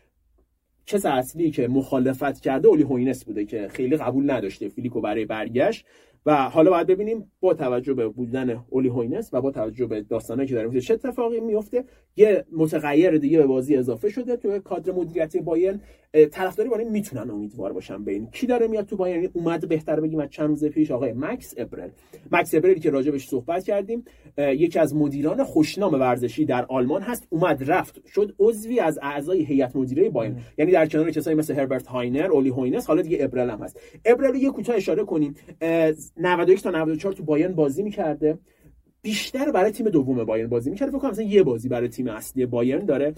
کس 0.86 1.06
اصلی 1.06 1.50
که 1.50 1.68
مخالفت 1.68 2.40
کرده 2.40 2.68
اولی 2.68 2.82
هوینس 2.82 3.24
بوده 3.24 3.44
که 3.44 3.68
خیلی 3.68 3.96
قبول 3.96 4.30
نداشته 4.30 4.68
فیلیکو 4.68 5.00
برای 5.00 5.24
برگشت. 5.24 5.86
و 6.26 6.34
حالا 6.34 6.70
باید 6.70 6.86
ببینیم 6.86 7.32
با 7.40 7.54
توجه 7.54 7.94
به 7.94 8.08
بودن 8.08 8.64
اولی 8.70 8.88
هوینس 8.88 9.30
و 9.32 9.40
با 9.40 9.50
توجه 9.50 9.86
به 9.86 10.02
داستانایی 10.02 10.48
که 10.48 10.54
داریم 10.54 10.80
چه 10.80 10.94
اتفاقی 10.94 11.40
میفته 11.40 11.84
یه 12.16 12.44
متغیر 12.52 13.18
دیگه 13.18 13.38
به 13.38 13.46
بازی 13.46 13.76
اضافه 13.76 14.08
شده 14.08 14.36
تو 14.36 14.58
کادر 14.58 14.92
مدیریتی 14.92 15.40
بایرن. 15.40 15.80
طرفداری 16.30 16.68
بایرن 16.68 16.90
می‌تونن 16.90 17.30
امیدوار 17.30 17.72
باشن 17.72 18.04
ببین 18.04 18.26
کی 18.26 18.46
داره 18.46 18.66
میاد 18.66 18.86
تو 18.86 18.96
بایرن؟ 18.96 19.28
اومد 19.32 19.68
بهتر 19.68 20.00
بگیم 20.00 20.20
از 20.20 20.30
چند 20.30 20.48
روز 20.48 20.64
پیش 20.64 20.90
آقای 20.90 21.12
مکس 21.12 21.54
ابرل. 21.56 21.88
مکس 22.32 22.54
ابرل 22.54 22.74
که 22.74 22.90
راجبش 22.90 23.28
صحبت 23.28 23.64
کردیم 23.64 24.04
یکی 24.38 24.78
از 24.78 24.94
مدیران 24.94 25.44
خوشنام 25.44 25.94
ورزشی 25.94 26.44
در 26.44 26.64
آلمان 26.64 27.02
هست 27.02 27.26
اومد 27.30 27.70
رفت. 27.70 28.06
شد 28.06 28.34
عضوی 28.38 28.80
از 28.80 28.98
اعضای 29.02 29.44
هیئت 29.44 29.76
مدیره 29.76 30.10
بایرن. 30.10 30.38
یعنی 30.58 30.72
در 30.72 30.86
کنار 30.86 31.10
کسایی 31.10 31.36
مثل 31.36 31.54
هربرت 31.54 31.86
هاینر 31.86 32.32
اولی 32.32 32.48
هوینس 32.48 32.86
حالا 32.86 33.02
دیگه 33.02 33.18
ابرل 33.20 33.50
هم 33.50 33.58
هست. 33.58 33.80
ابرل 34.04 34.34
یه 34.34 34.50
کوتاه 34.50 34.76
اشاره 34.76 35.04
کنیم. 35.04 35.34
91 36.16 36.62
تا 36.62 36.70
94 36.70 37.12
تو 37.12 37.22
بایرن 37.24 37.52
بازی 37.54 37.82
می‌کرده. 37.82 38.38
بیشتر 39.04 39.50
برای 39.50 39.70
تیم 39.70 39.88
دوم 39.88 40.24
بایرن 40.24 40.48
بازی 40.48 40.70
می‌کرده 40.70 40.92
فکر 40.92 41.00
کنم 41.00 41.10
مثلا 41.10 41.24
یه 41.24 41.42
بازی 41.42 41.68
برای 41.68 41.88
تیم 41.88 42.08
اصلی 42.08 42.46
بایرن 42.46 42.84
داره. 42.84 43.14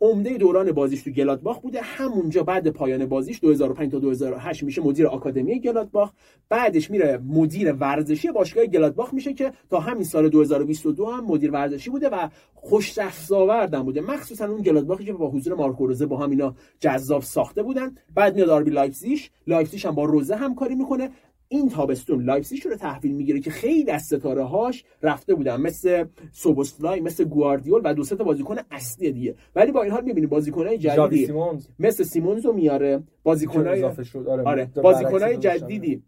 عمده 0.00 0.36
دوران 0.36 0.72
بازیش 0.72 1.02
تو 1.02 1.10
گلادباخ 1.10 1.58
بوده. 1.58 1.80
همونجا 1.82 2.42
بعد 2.42 2.68
پایان 2.68 3.06
بازیش 3.06 3.40
2005 3.40 3.92
تا 3.92 3.98
2008 3.98 4.62
میشه 4.62 4.82
مدیر 4.82 5.06
آکادمی 5.06 5.60
گلادباخ. 5.60 6.12
بعدش 6.48 6.90
میره 6.90 7.20
مدیر 7.28 7.72
ورزشی 7.72 8.30
باشگاه 8.30 8.66
گلادباخ 8.66 9.14
میشه 9.14 9.34
که 9.34 9.52
تا 9.70 9.80
همین 9.80 10.04
سال 10.04 10.28
2022 10.28 11.06
هم 11.06 11.24
مدیر 11.24 11.50
ورزشی 11.50 11.90
بوده 11.90 12.08
و 12.08 12.28
خوش 12.54 12.98
آوردن 13.32 13.82
بوده. 13.82 14.00
مخصوصا 14.00 14.48
اون 14.48 14.62
گلادباخی 14.62 15.04
که 15.04 15.12
با 15.12 15.30
حضور 15.30 15.54
مارکو 15.54 15.86
روزه 15.86 16.06
با 16.06 16.16
هم 16.16 16.30
اینا 16.30 16.54
جذاب 16.80 17.22
ساخته 17.22 17.62
بودن. 17.62 17.94
بعد 18.14 18.34
میاد 18.36 18.48
آربی 18.48 18.70
لایپزیگ. 18.70 19.18
لایپزیگ 19.46 19.86
هم 19.86 19.94
با 19.94 20.04
روزه 20.04 20.36
همکاری 20.36 20.74
می‌کنه. 20.74 21.10
این 21.48 21.68
تابستون 21.68 22.24
لایپزیگ 22.24 22.68
رو 22.68 22.76
تحویل 22.76 23.12
می‌گیره 23.12 23.40
که 23.40 23.50
خیلی 23.50 23.90
از 23.90 24.02
ستاره 24.02 24.44
هاش 24.44 24.84
رفته 25.02 25.34
بودن. 25.34 25.60
مثل 25.60 26.04
سوبوسلای 26.32 27.00
مثل 27.00 27.24
گواردیول 27.24 27.80
و 27.84 27.94
دو 27.94 28.04
تا 28.04 28.24
بازیکن 28.24 28.56
اصلی 28.70 29.12
دیگه. 29.12 29.34
ولی 29.56 29.72
با 29.72 29.82
این 29.82 29.92
حال 29.92 30.04
می‌بینی 30.04 30.26
بازیکنای 30.26 30.78
جدیدی 30.78 31.32
مثل 31.78 32.04
سیمونز 32.04 32.46
رو 32.46 32.52
میاره. 32.52 33.02
بازیکنای 33.22 33.82
آره, 33.82 34.42
آره. 34.44 34.70
بازیکنای 34.82 35.36
جدیدی 35.36 36.02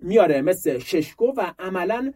میاره. 0.00 0.42
مثل 0.42 0.78
ششکو 0.78 1.26
و 1.36 1.52
عملا 1.58 2.12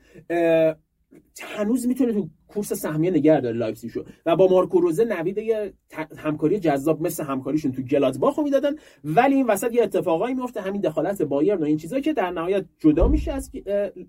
هنوز 1.43 1.87
می‌تونه 1.87 2.13
تو 2.13 2.29
کورس 2.49 2.73
سهمیه 2.73 3.11
نگه 3.11 3.41
داره 3.41 3.57
لایپزیگ 3.57 3.91
شو 3.91 4.05
و 4.27 4.37
با 4.37 4.49
مارکو 4.49 4.81
روزه 4.81 5.05
نوید 5.05 5.39
یه 5.39 5.73
همکاری 6.17 6.61
جذاب 6.61 7.03
مثل 7.03 7.25
همکاریشون 7.25 7.73
تو 7.73 7.83
گلادباخو 7.83 8.43
می‌دادن. 8.43 8.75
ولی 9.05 9.35
این 9.35 9.47
وسط 9.47 9.73
یه 9.73 9.83
اتفاقایی 9.83 10.35
میفته 10.35 10.61
همین 10.61 10.81
دخالت 10.81 11.23
بایرن 11.23 11.63
و 11.63 11.65
این 11.65 11.77
چیزا 11.77 12.01
که 12.01 12.13
در 12.13 12.31
نهایت 12.31 12.65
جدا 12.79 13.09
میشه 13.09 13.33
از 13.33 13.51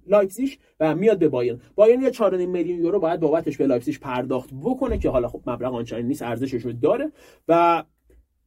لایپزیگ 0.08 0.50
و 0.80 0.96
میاد 0.96 1.20
به 1.20 1.30
بایرن. 1.30 1.62
بایرن 1.76 2.02
یه 2.02 2.12
4.5 2.12 2.22
میلیون 2.34 2.80
یورو 2.80 3.00
باید 3.00 3.20
بابتش 3.20 3.58
به 3.58 3.68
لایپزیگ 3.68 4.00
پرداخت 4.00 4.50
بکنه 4.64 4.98
که 4.98 5.10
حالا 5.10 5.28
خب 5.28 5.42
مبلغ 5.48 5.74
آنچنانی 5.74 6.08
نیست 6.08 6.22
ارزشش 6.22 6.62
رو 6.62 6.74
داره. 6.74 7.12
و 7.48 7.84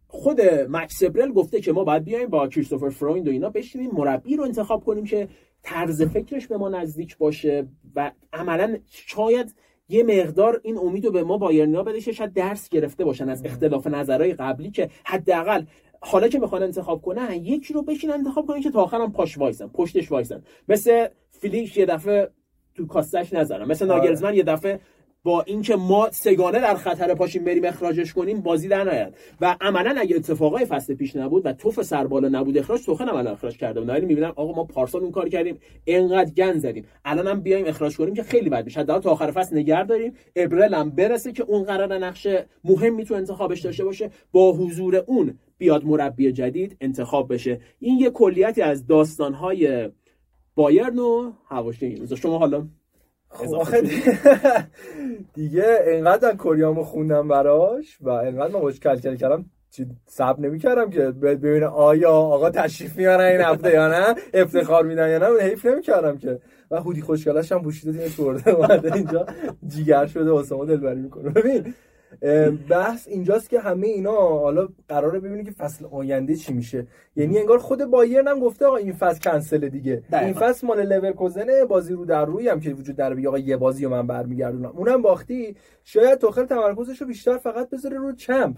خود 0.06 0.40
مکس 0.68 1.04
ابرل 1.04 1.32
گفته 1.32 1.60
که 1.60 1.72
ما 1.72 1.84
باید 1.84 2.04
بیایم 2.04 2.28
با 2.28 2.48
کریستوفر 2.48 2.88
فرویند 2.88 3.28
و 3.28 3.30
اینا 3.30 3.50
بشینیم 3.50 3.90
مربی 3.92 4.36
رو 4.36 4.44
انتخاب 4.44 4.84
کنیم 4.84 5.04
که 5.04 5.28
طرز 5.62 6.02
فکرش 6.02 6.46
به 6.46 6.56
ما 6.56 6.68
نزدیک 6.68 7.18
باشه 7.18 7.66
و 7.96 8.10
عملا 8.32 8.78
شاید 8.88 9.54
یه 9.88 10.02
مقدار 10.02 10.60
این 10.64 10.78
امید 10.78 11.04
رو 11.04 11.12
به 11.12 11.22
ما 11.22 11.38
بایرنیا 11.38 11.82
بده 11.82 12.00
شاید 12.00 12.32
درس 12.32 12.68
گرفته 12.68 13.04
باشن 13.04 13.28
از 13.28 13.44
اختلاف 13.44 13.86
نظرهای 13.86 14.34
قبلی 14.34 14.70
که 14.70 14.90
حداقل 15.04 15.64
حالا 16.00 16.28
که 16.28 16.38
می‌خوان 16.38 16.62
انتخاب 16.62 17.02
کنن 17.02 17.34
یکی 17.34 17.74
رو 17.74 17.82
بشین 17.82 18.10
انتخاب 18.10 18.46
کنن 18.46 18.60
که 18.60 18.70
تا 18.70 18.82
آخرم 18.82 19.12
پاش 19.12 19.38
وایسن 19.38 19.66
پشتش 19.66 20.12
وایسن 20.12 20.42
مثل 20.68 21.06
فیلیک 21.30 21.76
یه 21.76 21.86
دفعه 21.86 22.30
تو 22.74 22.86
کاستش 22.86 23.32
نذارن 23.32 23.68
مثل. 23.68 23.86
ناگلزمن 23.86 24.34
یه 24.34 24.42
دفعه 24.42 24.80
با 25.22 25.42
اینکه 25.42 25.76
ما 25.76 26.08
سه 26.10 26.30
گانه 26.30 26.60
در 26.60 26.74
خطر 26.74 27.14
پاشیم 27.14 27.44
بریم 27.44 27.64
اخراجش 27.64 28.12
کنیم 28.12 28.40
بازی 28.40 28.68
در 28.68 28.84
نیاد. 28.84 29.14
و 29.40 29.56
عملا 29.60 29.94
اگه 29.98 30.16
اتفاقای 30.16 30.64
فصل 30.64 30.94
پیش 30.94 31.16
نبود 31.16 31.46
و 31.46 31.52
توف 31.52 31.82
سربالا 31.82 32.28
نبود 32.28 32.58
اخراج 32.58 32.84
توخل 32.84 33.04
عملا 33.04 33.30
اخراج 33.30 33.56
کرده 33.56 33.80
بود 33.80 33.88
ولی 33.88 34.06
می‌بینم 34.06 34.32
آقا 34.36 34.52
ما 34.52 34.64
پارسال 34.64 35.02
اون 35.02 35.10
کار 35.12 35.28
کردیم 35.28 35.58
انقدر 35.86 36.30
گند 36.30 36.58
زدیم. 36.58 36.84
الان 37.04 37.40
بیایم 37.40 37.66
اخراج 37.66 37.96
کنیم 37.96 38.14
که 38.14 38.22
خیلی 38.22 38.50
بد 38.50 38.64
میشه 38.64 38.84
تا 38.84 39.10
آخر 39.10 39.30
فصل 39.30 39.56
نگه 39.56 39.84
داریم. 39.84 40.12
ابرل 40.36 40.74
هم 40.74 40.90
برسه 40.90 41.32
که 41.32 41.42
اون 41.42 41.62
قراره 41.62 41.98
نقش 41.98 42.26
مهمی 42.64 43.04
تو 43.04 43.14
انتخابش 43.14 43.60
داشته 43.60 43.84
باشه. 43.84 44.10
با 44.32 44.52
حضور 44.52 44.96
اون 44.96 45.38
بیاد 45.58 45.84
مربی 45.84 46.32
جدید 46.32 46.76
انتخاب 46.80 47.32
بشه. 47.32 47.60
این 47.78 47.98
یه 47.98 48.10
کلیتی 48.10 48.62
از 48.62 48.86
داستانهای 48.86 49.88
بایرن 50.54 50.98
و 50.98 51.32
هواشی 51.48 52.06
شما 52.16 52.38
حالا 52.38 52.68
آخه 53.30 53.82
دیگه 55.34 55.78
انقدر 55.84 56.36
کوریامو 56.36 56.84
خوندم 56.84 57.28
براش 57.28 57.98
و 58.00 58.08
انقدر 58.08 58.52
من 58.52 58.60
کل 58.60 58.96
کل 58.96 59.16
کردم 59.16 59.44
سب 60.06 60.40
نمی 60.40 60.58
کردم 60.58 60.90
که 60.90 61.00
ببینه 61.00 61.66
آیا 61.66 62.10
آقا 62.10 62.50
تشریف 62.50 62.96
میارن 62.96 63.24
این 63.24 63.40
هفته 63.40 63.70
یا 63.70 63.88
نه 63.88 64.14
افتخار 64.34 64.84
میدن 64.84 65.10
یا 65.10 65.18
نه 65.18 65.42
حیف 65.42 65.66
نمی 65.66 65.82
کردم 65.82 66.18
که. 66.18 66.40
و 66.70 66.80
هودی 66.80 67.00
خوشگلش 67.00 67.52
هم 67.52 67.62
پوشیده 67.62 67.98
تیمش 67.98 68.16
برده 68.16 68.50
اومده 68.50 68.94
اینجا 68.94 69.26
جیگر 69.66 70.06
شده 70.06 70.30
واسه 70.30 70.66
دلبری 70.66 71.00
می‌کنه. 71.00 71.30
ببین 71.30 71.74
بحث 72.68 73.08
اینجاست 73.08 73.50
که 73.50 73.60
همه 73.60 73.86
اینا 73.86 74.16
حالا 74.16 74.68
قراره 74.88 75.20
ببینید 75.20 75.46
که 75.46 75.52
فصل 75.52 75.84
آینده 75.84 76.36
چی 76.36 76.52
میشه. 76.52 76.86
یعنی 77.16 77.38
انگار 77.38 77.58
خود 77.58 77.84
بایرن 77.84 78.28
هم 78.28 78.40
گفته 78.40 78.66
آقا 78.66 78.76
این 78.76 78.92
فصل 78.92 79.20
کنسل 79.20 79.68
دیگه. 79.68 80.02
این 80.12 80.34
فصل 80.34 80.66
مال 80.66 80.82
لورکوزن 80.82 81.64
بازی 81.68 81.94
رو 81.94 82.04
در 82.04 82.24
روی 82.24 82.48
هم 82.48 82.60
که 82.60 82.70
وجود 82.70 82.96
داره 82.96 83.28
آقا 83.28 83.38
یه 83.38 83.56
بازی 83.56 83.84
رو 83.84 83.90
من 83.90 84.06
برمیگردونم. 84.06 84.72
اونم 84.76 85.02
باختی. 85.02 85.56
شاید 85.84 86.18
توخل 86.18 86.44
تمرکزش 86.44 87.00
رو 87.00 87.06
بیشتر 87.06 87.36
فقط 87.36 87.70
بذاره 87.70 87.98
رو 87.98 88.12
چمپ. 88.12 88.56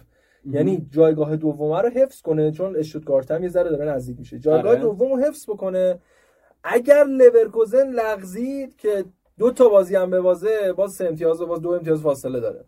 یعنی 0.51 0.87
جایگاه 0.91 1.37
دوم 1.37 1.73
رو 1.73 1.89
حفظ 1.89 2.21
کنه 2.21 2.51
چون 2.51 2.77
اشتوتگارت 2.77 3.31
هم 3.31 3.43
یه 3.43 3.49
ذره 3.49 3.71
داره 3.71 3.85
نزدیک 3.85 4.19
میشه. 4.19 4.39
جایگاه 4.39 4.71
آره. 4.71 4.81
دوم 4.81 5.13
رو 5.13 5.19
حفظ 5.19 5.51
بکنه. 5.51 5.99
اگر 6.65 7.05
لورکوزن 7.05 7.91
لغزید 7.91 8.77
که 8.77 9.05
دو 9.39 9.51
تا 9.51 9.69
بازی 9.69 9.97
هم 9.97 10.11
ببازه 10.11 10.73
باز 10.77 10.93
سه 10.93 11.07
امتیاز 11.07 11.41
و 11.41 11.47
باز 11.47 11.61
دو 11.61 11.71
امتیاز 11.71 12.01
فاصله 12.01 12.41
داره. 12.41 12.65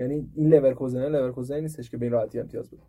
یعنی 0.00 0.28
این 0.34 0.54
لورکوزن 0.54 1.08
لورکوزن 1.08 1.60
نیستش 1.60 1.90
که 1.90 1.96
به 1.96 2.06
این 2.06 2.12
راحتی 2.12 2.40
امتیاز 2.40 2.70
بود 2.70 2.80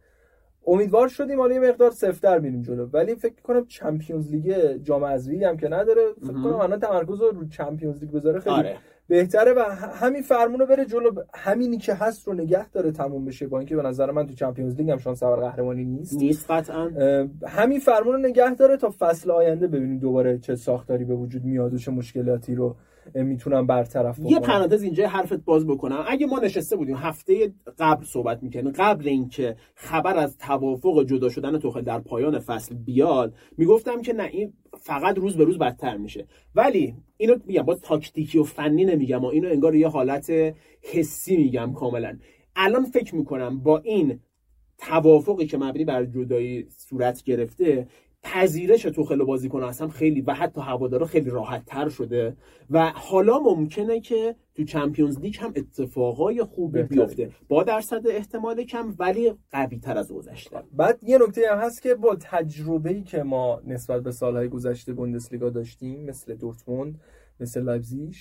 امیدوار 0.68 1.08
شدیم 1.08 1.40
حالا 1.40 1.54
یه 1.54 1.60
مقدار 1.60 1.92
سفتر 1.92 2.40
میریم 2.40 2.62
جلو. 2.62 2.86
ولی 2.86 3.16
فکر 3.16 3.42
کنم 3.44 3.66
Champions 3.66 4.32
League 4.32 4.78
جام 4.84 5.06
حذفی 5.06 5.44
هم 5.44 5.58
که 5.58 5.70
نداره. 5.70 6.02
فکر 6.22 6.34
کنم 6.34 6.56
الان 6.56 6.80
تمرکز 6.80 7.22
رو 7.22 7.48
Champions 7.50 8.00
League 8.00 8.12
بذاره 8.12 8.40
خیلی 8.40 8.56
آره. 8.56 8.76
بهتره 9.08 9.54
و 9.54 9.60
همین 9.94 10.22
فرمونو 10.22 10.66
بره 10.66 10.86
جلو. 10.86 11.12
همینی 11.34 11.78
که 11.78 11.94
هست 11.94 12.28
رو 12.28 12.34
نگه 12.34 12.70
داره 12.70 12.92
تموم 12.92 13.26
بشه 13.26 13.48
با 13.48 13.60
اینکه 13.60 13.76
به 13.76 13.82
نظر 13.82 14.12
من 14.12 14.28
تو 14.28 14.34
Champions 14.34 14.76
League 14.76 14.92
هم 14.92 14.98
شانس 14.98 15.24
اول 15.24 15.36
قهرمانی 15.36 15.86
نیست. 15.86 16.18
نیست 16.18 16.52
قطعا. 16.52 16.92
همین 17.48 17.80
فرمونو 17.80 18.18
نگه 18.18 18.56
داره 18.56 18.78
تا 18.78 18.94
فصل 19.00 19.32
آینده 19.32 19.68
ببینیم 19.68 20.00
دوباره 20.00 20.38
چه 20.38 20.56
ساختاری 20.56 21.06
به 21.06 21.16
وجود 21.16 21.46
میاد 21.46 21.74
و 21.74 21.78
چه 21.78 21.92
مشکلاتی 21.92 22.56
رو 22.56 22.76
می‌تونم 23.16 23.68
برطرف 23.68 24.20
بکنم. 24.20 24.32
یه 24.32 24.40
پرانتز 24.40 24.84
اینجا 24.84 25.08
حرفت 25.08 25.46
باز 25.46 25.68
بکنم. 25.68 26.06
اگه 26.08 26.28
ما 26.28 26.40
نشسته 26.40 26.76
بودیم 26.76 26.96
هفته 26.96 27.54
قبل 27.80 28.06
صحبت 28.06 28.44
می‌کنیم 28.44 28.72
قبل 28.72 29.08
اینکه 29.08 29.56
خبر 29.76 30.18
از 30.18 30.38
توافق 30.38 31.06
جدا 31.06 31.30
شدن 31.30 31.60
توخل 31.60 31.82
در 31.82 32.00
پایان 32.00 32.40
فصل 32.40 32.76
بیاد 32.76 33.34
می‌گفتم 33.58 34.02
که 34.02 34.14
نه 34.14 34.24
این 34.24 34.54
فقط 34.80 35.18
روز 35.18 35.38
به 35.38 35.44
روز 35.44 35.58
بدتر 35.58 35.98
میشه. 35.98 36.26
ولی 36.56 36.96
اینو 37.18 37.36
میگم 37.46 37.64
با 37.64 37.76
تاکتیکی 37.76 38.40
و 38.40 38.44
فنی 38.44 38.86
نمیگم 38.86 39.24
و 39.24 39.28
اینو 39.28 39.50
انگار 39.50 39.76
یه 39.76 39.88
حالت 39.88 40.32
حسی 40.82 41.38
میگم 41.38 41.74
کاملا. 41.74 42.18
الان 42.56 42.84
فکر 42.84 43.16
می‌کنم 43.16 43.60
با 43.60 43.80
این 43.80 44.20
توافقی 44.78 45.46
که 45.46 45.58
مبنی 45.58 45.86
بر 45.86 46.06
جدایی 46.06 46.68
صورت 46.70 47.24
گرفته 47.24 47.88
پذیرش 48.24 48.82
توخل 48.82 49.24
بازیکن 49.24 49.64
اصلا 49.64 49.88
خیلی 49.88 50.22
و 50.22 50.34
حتی 50.34 50.62
هوادارا 50.62 51.06
خیلی 51.06 51.30
راحت 51.30 51.66
تر 51.66 51.90
شده. 51.90 52.36
و 52.70 52.92
حالا 52.96 53.40
ممکنه 53.40 54.00
که 54.00 54.36
تو 54.56 54.64
Champions 54.64 55.20
League 55.20 55.36
هم 55.40 55.54
اتفاقای 55.56 56.44
خوبی 56.44 56.84
بیفته. 56.84 57.32
با 57.50 57.64
درصد 57.64 58.08
احتمال 58.08 58.64
کم 58.64 58.96
ولی 59.00 59.34
قوی 59.52 59.80
تر 59.80 59.98
از 59.98 60.14
گذشته 60.14 60.58
بعد 60.74 61.00
یه 61.04 61.18
نکته 61.18 61.42
هم 61.52 61.58
هست 61.58 61.82
که 61.82 61.96
با 61.96 62.18
تجربه‌ای 62.22 63.04
که 63.04 63.24
ما 63.24 63.62
نسبت 63.68 64.04
به 64.04 64.12
سالهای 64.12 64.50
گذشته 64.50 64.94
بوندسلیگا 64.94 65.50
داشتیم 65.50 66.06
مثل 66.06 66.36
دورتموند 66.36 67.00
مثل 67.40 67.64
لایپزیگ 67.64 68.16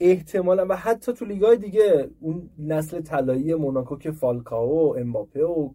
احتمالا 0.00 0.66
و 0.68 0.76
حتی 0.76 1.12
تو 1.12 1.24
لیگای 1.24 1.56
دیگه 1.56 2.10
اون 2.20 2.50
نسل 2.58 3.00
طلایی 3.00 3.54
موناکو 3.54 3.96
که 3.96 4.10
فالکاو 4.10 4.70
و 4.70 4.96
امباپه 4.98 5.44
و 5.44 5.70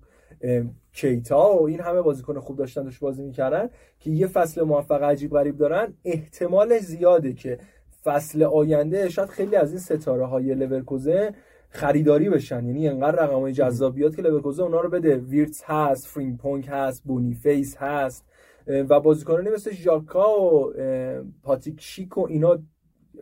کیتا 0.94 1.58
و 1.58 1.68
این 1.68 1.80
همه 1.80 2.02
بازیکن 2.02 2.40
خوب 2.40 2.58
داشتن 2.58 2.84
داشت 2.84 3.00
بازی 3.00 3.24
می‌کردن 3.24 3.70
که 4.00 4.12
یه 4.12 4.28
فصل 4.28 4.62
موفق 4.62 5.04
عجیب 5.04 5.32
غریب 5.32 5.58
دارن. 5.58 5.94
احتمال 6.06 6.80
زیاده 6.80 7.34
که 7.34 7.60
فصل 8.04 8.44
آینده 8.44 9.10
شاید 9.10 9.30
خیلی 9.30 9.56
از 9.56 9.70
این 9.70 9.80
ستاره 9.80 10.26
های 10.26 10.56
لورکوزن 10.56 11.32
خریداری 11.70 12.30
بشن. 12.30 12.66
یعنی 12.66 12.88
انقدر 12.88 13.24
رقم 13.24 13.40
های 13.40 13.54
که 13.54 14.22
لورکوزن 14.22 14.64
اونا 14.64 14.82
رو 14.82 14.90
بده. 14.90 15.16
ویرتس 15.16 15.64
هست 15.66 16.08
فریمپونگ 16.08 16.68
هست 16.72 17.04
بونیفیس 17.04 17.78
هست 17.78 18.26
و 18.68 19.00
بازیکنانی 19.00 19.50
مثل 19.50 19.72
ژاکا 19.72 20.42
و 20.42 20.74
پاتیک 21.44 21.82
شیک 21.82 22.18
و 22.18 22.26
اینا 22.30 22.60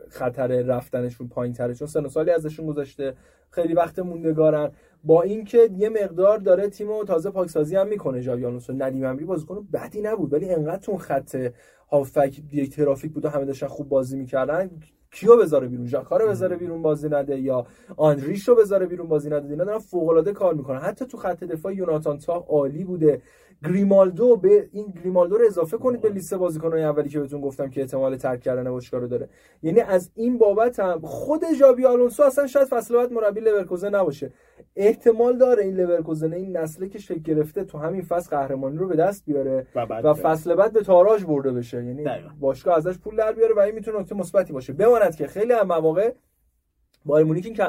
خطر 0.10 0.48
رفتنشون 0.48 1.28
پایین 1.28 1.54
تره 1.54 1.74
چون 1.74 1.88
سن 1.88 2.08
سالی 2.08 2.32
ازشون 2.32 2.66
گذاشته 2.66 3.14
خیلی 3.52 3.74
وقت 3.74 4.00
موندگارن. 4.00 4.72
با 5.04 5.22
اینکه 5.22 5.70
یه 5.78 5.90
مقدار 5.90 6.38
داره 6.38 6.70
تیمو 6.70 7.04
تازه 7.04 7.32
پاکسازی 7.32 7.76
هم 7.76 7.88
می‌کنه 7.88 8.22
جاوی 8.22 8.46
آلونسو. 8.46 8.74
ندیم 8.74 9.06
امری 9.06 9.26
بازیکن 9.26 9.68
بدی 9.74 10.02
نبود 10.02 10.34
ولی 10.34 10.50
انقدر 10.50 10.78
تون 10.78 10.98
خط 10.98 11.52
هافک 11.92 12.42
یک 12.52 12.76
ترافیک 12.76 13.12
بود 13.12 13.26
و 13.26 13.30
همه 13.30 13.46
داشتن 13.46 13.68
خوب 13.68 13.90
بازی 13.90 14.18
می‌کردن. 14.18 14.70
کیو 15.12 15.38
بذاره 15.38 15.68
بیرون؟ 15.68 15.86
ژاکا 15.88 16.18
رو 16.18 16.30
بذاره 16.30 16.56
بیرون 16.56 16.82
بازی 16.82 17.10
نده 17.10 17.40
یا 17.40 17.66
آنریش 17.98 18.48
رو 18.48 18.56
بذاره 18.56 18.86
بیرون 18.86 19.08
بازی 19.08 19.30
نده؟ 19.30 19.50
اینا 19.50 19.64
دارن 19.64 19.80
فوق 19.80 20.10
العاده 20.10 20.32
کار 20.32 20.54
می‌کنن. 20.54 20.80
حتی 20.80 21.06
تو 21.06 21.18
خط 21.18 21.44
دفاع 21.44 21.76
یوناتان 21.76 22.18
تا 22.18 22.34
عالی 22.34 22.84
بوده. 22.84 23.22
گریمالدو 23.64 24.36
به 24.36 24.70
این 24.72 24.86
گریمالدو 24.88 25.38
رو 25.38 25.46
اضافه 25.46 25.78
کنید 25.78 26.02
به 26.02 26.10
لیست 26.10 26.34
بازیکن‌های 26.34 26.84
اولی 26.84 27.10
که 27.10 27.20
بهتون 27.20 27.42
گفتم 27.42 27.70
که 27.70 27.82
احتمال 27.82 28.16
ترک 28.16 28.42
کردن 28.42 28.72
باشگاه 28.72 29.02
رو 29.02 29.08
داره. 29.08 29.30
یعنی 29.62 29.80
از 29.80 30.12
این 30.16 30.38
بابت 30.38 30.80
هم 30.80 31.00
خود 31.04 31.54
ژابی 31.54 31.86
آلونسو 31.86 32.24
اصلا 32.24 32.48
شاید 32.48 32.68
فصل 32.68 32.96
بعد 32.96 33.14
مربی 33.14 33.42
لورکوزن 33.42 33.96
نباشه. 33.96 34.34
احتمال 34.76 35.38
داره 35.38 35.64
این 35.64 35.76
لورکوزن 35.76 36.34
این 36.34 36.58
نسلی 36.58 36.90
که 36.90 37.00
شکل 37.00 37.20
گرفته 37.20 37.64
تو 37.64 37.78
همین 37.78 38.02
فصل 38.02 38.30
قهرمانی 38.30 38.78
رو 38.78 38.88
به 38.88 38.96
دست 38.96 39.26
بیاره 39.26 39.68
و, 39.76 39.80
و 39.80 40.14
فصل 40.14 40.56
بعد 40.56 40.74
به 40.74 40.82
تاراج 40.82 41.26
برده 41.26 41.52
بشه. 41.52 41.86
یعنی 41.86 42.04
باشگاه 42.40 42.78
ازش 42.78 42.98
پول 42.98 43.16
در 43.16 43.32
بیاره 43.32 43.56
و 43.56 43.60
این 43.60 43.76
می‌تونه 43.76 44.00
نکته 44.00 44.16
مثبتی 44.16 44.54
باشه. 44.54 44.74
بماند 44.74 45.16
که 45.16 45.28
خیلی 45.28 45.54
هم 45.54 45.68
مواقع 45.68 46.14
بایر 47.06 47.26
مونیخ 47.26 47.46
این 47.46 47.62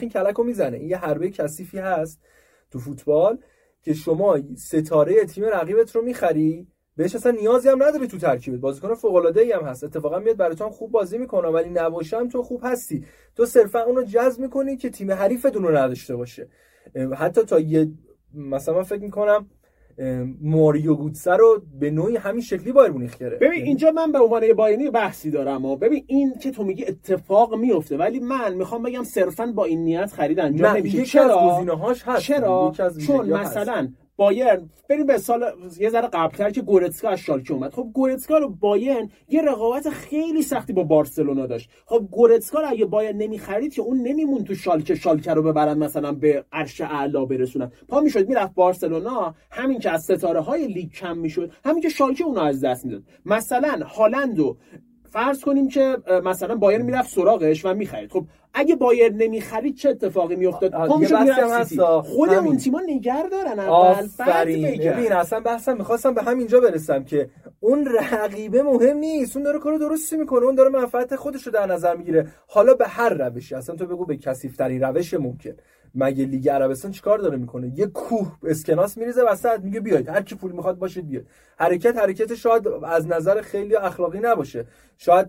این 0.00 0.10
کلکو 0.10 0.42
می‌زنه. 0.42 0.76
این 0.76 0.88
یه 0.88 0.96
حربه 0.96 1.30
کثیفی 1.30 1.78
هست 1.78 2.20
تو 2.70 2.78
فوتبال. 2.78 3.38
که 3.86 3.94
شما 3.94 4.38
ستاره 4.56 5.24
تیم 5.24 5.44
رقیبت 5.44 5.96
رو 5.96 6.02
می‌خری 6.02 6.66
بهش 6.96 7.14
اصلا 7.14 7.32
نیازی 7.32 7.68
هم 7.68 7.82
نداری 7.82 8.06
تو 8.06 8.18
ترکیبت. 8.18 8.60
بازیکن 8.60 8.94
فوق 8.94 9.14
العاده 9.14 9.40
ای 9.40 9.52
هم 9.52 9.64
هست. 9.64 9.84
اتفاقا 9.84 10.18
میاد 10.18 10.36
برای 10.36 10.56
تو 10.56 10.70
خوب 10.70 10.90
بازی 10.90 11.18
می‌کنه 11.18 11.48
ولی 11.48 11.70
نباشم 11.70 12.28
تو 12.28 12.42
خوب 12.42 12.60
هستی. 12.64 13.04
تو 13.36 13.46
صرفا 13.46 13.80
اونو 13.80 14.02
جذب 14.02 14.40
می‌کنی 14.40 14.76
که 14.76 14.90
تیم 14.90 15.12
حریفتون 15.12 15.62
رو 15.62 15.76
نداشته 15.76 16.16
باشه. 16.16 16.48
حتی 17.16 17.42
تا 17.42 17.60
یه 17.60 17.92
مثلا 18.34 18.82
فکر 18.82 19.02
می‌کنم 19.02 19.50
ماریو 20.42 20.94
گوتسه 20.94 21.32
رو 21.32 21.62
به 21.80 21.90
نوعی 21.90 22.16
همین 22.16 22.42
شکلی 22.42 22.72
بایر 22.72 22.90
مونیخ 22.90 23.14
کرده 23.14 23.36
ببین 23.36 23.62
اینجا 23.64 23.90
من 23.90 24.12
به 24.12 24.18
عنوان 24.18 24.52
باینی 24.52 24.90
بحثی 24.90 25.30
دارم 25.30 25.64
و 25.64 25.76
ببین 25.76 26.04
این 26.06 26.34
که 26.38 26.50
تو 26.50 26.64
میگی 26.64 26.84
اتفاق 26.84 27.54
میفته 27.54 27.96
ولی 27.96 28.20
من 28.20 28.54
می‌خوام 28.54 28.82
بگم 28.82 29.04
صرفا 29.04 29.46
با 29.46 29.64
این 29.64 29.84
نیت 29.84 30.12
خرید 30.12 30.40
انجام 30.40 30.76
نمیشه. 30.76 31.04
چرا؟ 31.04 31.64
هست. 32.06 32.20
چرا؟ 32.20 32.72
چون 33.06 33.32
مثلا 33.32 33.88
بایرن 34.16 34.70
بریم 34.88 35.06
به 35.06 35.18
سال 35.18 35.44
یه 35.80 35.90
ذره 35.90 36.08
قبلتر 36.08 36.50
که 36.50 36.62
گورتسکا 36.62 37.08
از 37.08 37.18
شالکه 37.18 37.54
اومد. 37.54 37.72
خب 37.72 37.90
گورتسکا 37.94 38.38
رو 38.38 38.48
بایرن 38.48 39.10
یه 39.28 39.42
رقابت 39.42 39.88
خیلی 39.88 40.42
سختی 40.42 40.72
با 40.72 40.82
بارسلونا 40.82 41.46
داشت. 41.46 41.70
خب 41.86 42.08
گورتسکا 42.10 42.60
رو 42.60 42.68
اگه 42.68 42.84
بایرن 42.84 43.16
نمی‌خرید 43.16 43.74
که 43.74 43.82
اون 43.82 44.02
نمیمون 44.02 44.44
تو 44.44 44.54
شالکه 44.54 44.94
شالکه 44.94 45.34
رو 45.34 45.42
ببرن 45.42 45.78
مثلا 45.78 46.12
به 46.12 46.44
عرش 46.52 46.80
اعلا 46.80 47.24
برسونن. 47.24 47.72
پا 47.88 48.00
می‌شد 48.00 48.28
می‌رفت 48.28 48.54
بارسلونا 48.54 49.34
همین 49.50 49.78
که 49.78 49.90
از 49.90 50.04
ستاره 50.04 50.40
های 50.40 50.66
لیگ 50.66 50.92
کم 50.92 51.18
می‌شد 51.18 51.52
همین 51.64 51.82
که 51.82 51.88
شالکه 51.88 52.24
اونو 52.24 52.40
از 52.40 52.64
دست 52.64 52.84
می‌داد. 52.84 53.02
مثلا 53.26 53.86
هالند 53.86 54.38
و 54.38 54.56
فرض 55.10 55.40
کنیم 55.40 55.68
که 55.68 55.96
مثلا 56.24 56.54
بایر 56.54 56.82
می‌رفت 56.82 57.10
سراغش 57.10 57.64
و 57.64 57.74
می‌خرید. 57.74 58.12
خب 58.12 58.24
اگه 58.54 58.76
بایر 58.76 59.12
نمی‌خرید 59.12 59.76
چه 59.76 59.88
اتفاقی 59.88 60.36
میافتاد؟ 60.36 60.74
خود 62.02 62.30
اون 62.30 62.56
تیما 62.56 62.82
نگر 62.86 63.26
دارن 63.30 63.58
اول 63.58 64.08
ببین 64.92 65.12
اصلا 65.12 65.40
بحثم 65.40 65.76
می‌خواستم 65.76 66.14
به 66.14 66.22
همینجا 66.22 66.60
برسم 66.60 67.04
که 67.04 67.30
اون 67.60 67.88
رقیبه 68.12 68.62
مهم 68.62 68.96
نیست. 68.96 69.36
اون 69.36 69.44
داره 69.44 69.58
کارو 69.58 69.78
درستی 69.78 70.16
می‌کنه. 70.16 70.44
اون 70.44 70.54
داره 70.54 70.70
منفعت 70.70 71.16
خودش 71.16 71.42
رو 71.42 71.52
در 71.52 71.66
نظر 71.66 71.96
می‌گیره. 71.96 72.28
حالا 72.46 72.74
به 72.74 72.88
هر 72.88 73.08
روشی 73.08 73.54
اصلا 73.54 73.76
تو 73.76 73.86
بگو 73.86 74.04
به 74.04 74.16
کثیف‌ترین 74.16 74.80
روش 74.80 75.14
ممکن. 75.14 75.52
مگه 75.96 76.24
لیگ 76.24 76.48
عربستان 76.48 76.90
چیکار 76.90 77.18
داره 77.18 77.36
می‌کنه؟ 77.36 77.72
یه 77.74 77.86
کوه 77.86 78.32
اسکناس 78.44 78.96
میریزه 78.98 79.22
وسط 79.22 79.60
میگه 79.60 79.80
بیاید 79.80 80.08
هر 80.08 80.22
کی 80.22 80.34
پول 80.34 80.52
می‌خواد 80.52 80.78
باشید 80.78 81.08
بیاد. 81.08 81.24
حرکت 81.56 81.96
حرکت 81.96 82.34
شاید 82.34 82.68
از 82.68 83.06
نظر 83.06 83.40
خیلی 83.40 83.76
اخلاقی 83.76 84.18
نباشه. 84.22 84.66
شاید 84.98 85.28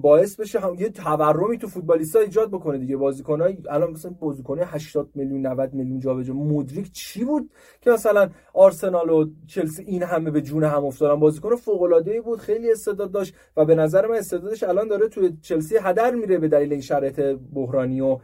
باعث 0.00 0.40
بشه 0.40 0.60
هم 0.60 0.74
یه 0.74 0.88
تورمی 0.88 1.58
تو 1.58 1.68
فوتبالیستا 1.68 2.20
ایجاد 2.20 2.50
بکنه 2.50 2.78
دیگه. 2.78 2.96
بازیکنای 2.96 3.58
الان 3.70 3.90
مثلا 3.90 4.10
بازیکن 4.20 4.58
80 4.58 5.08
میلیون 5.14 5.46
90 5.46 5.74
میلیون 5.74 6.00
جابجا 6.00 6.34
مدریک 6.34 6.92
چی 6.92 7.24
بود 7.24 7.50
که 7.80 7.90
مثلا 7.90 8.30
آرسنال 8.54 9.10
و 9.10 9.30
چلسی 9.46 9.82
این 9.82 10.02
همه 10.02 10.30
به 10.30 10.40
جون 10.40 10.64
هم 10.64 10.84
افتادن؟ 10.84 11.20
بازیکن 11.20 11.56
فوق 11.56 11.82
العاده 11.82 12.20
بود 12.20 12.38
خیلی 12.38 12.72
استعداد 12.72 13.12
داشت 13.12 13.34
و 13.56 13.64
به 13.64 13.74
نظر 13.74 14.06
من 14.06 14.16
استعدادش 14.16 14.62
الان 14.62 14.88
داره 14.88 15.08
تو 15.08 15.28
چلسی 15.42 15.76
هدر 15.82 16.14
میره 16.14 16.38
به 16.38 16.48
دلیل 16.48 16.72
این 16.72 16.80
شرایط 16.80 17.20
بحرانی 17.54 18.00
و 18.00 18.18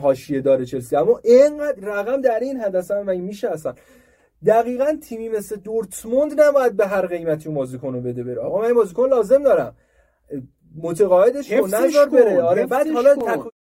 حاشیه 0.00 0.40
داره 0.40 0.64
چلسی. 0.64 0.96
اما 0.96 1.20
اینقدر 1.24 1.80
رقم 1.82 2.20
در 2.20 2.40
این 2.40 2.60
حد 2.60 2.76
اصلا 2.76 3.02
مگه 3.02 3.20
میشه 3.20 3.48
اصلا؟ 3.48 3.74
دقیقا 4.46 4.96
تیمی 5.02 5.28
مثل 5.28 5.56
دورتموند 5.56 6.40
نباید 6.40 6.76
به 6.76 6.86
هر 6.86 7.06
قیمتی 7.06 7.48
اون 7.48 7.56
بازیکن 7.56 7.94
رو 7.94 8.00
بده 8.00 8.24
بره. 8.24 8.40
آقا 8.40 8.58
من 8.58 8.64
این 8.64 8.74
بازیکن 8.74 9.08
لازم 9.08 9.42
دارم. 9.42 9.76
متقاعدش 10.76 11.52
کن 11.52 11.74
نذار 11.74 12.08
بره. 12.08 12.42
آره 12.42 12.66
بعد 12.66 12.88
حالا 12.88 13.14
تک... 13.14 13.57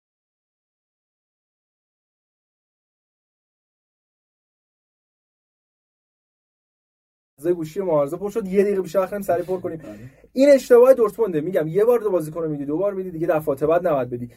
گوشی 7.46 7.80
معارضه 7.80 8.18
پر 8.18 8.30
شد. 8.30 8.48
یه 8.48 8.64
دقیقه 8.64 8.82
بیشتر 8.82 9.00
وقت 9.00 9.22
سری 9.22 9.44
پر 9.44 9.60
کنیم. 9.60 9.82
آره. 9.86 10.00
این 10.34 10.50
اشتباه 10.50 10.94
دورتمونده. 10.94 11.42
میگم 11.42 11.68
یه 11.68 11.86
بار 11.86 12.00
دو 12.00 12.12
بازیکن 12.12 12.42
رو 12.42 12.50
میدی 12.50 12.66
دو 12.66 12.78
بار 12.78 12.94
میدی 12.94 13.12
دیگه 13.12 13.28
دفعات 13.28 13.64
بعد 13.64 13.88
نباید 13.88 14.10
بدی. 14.10 14.30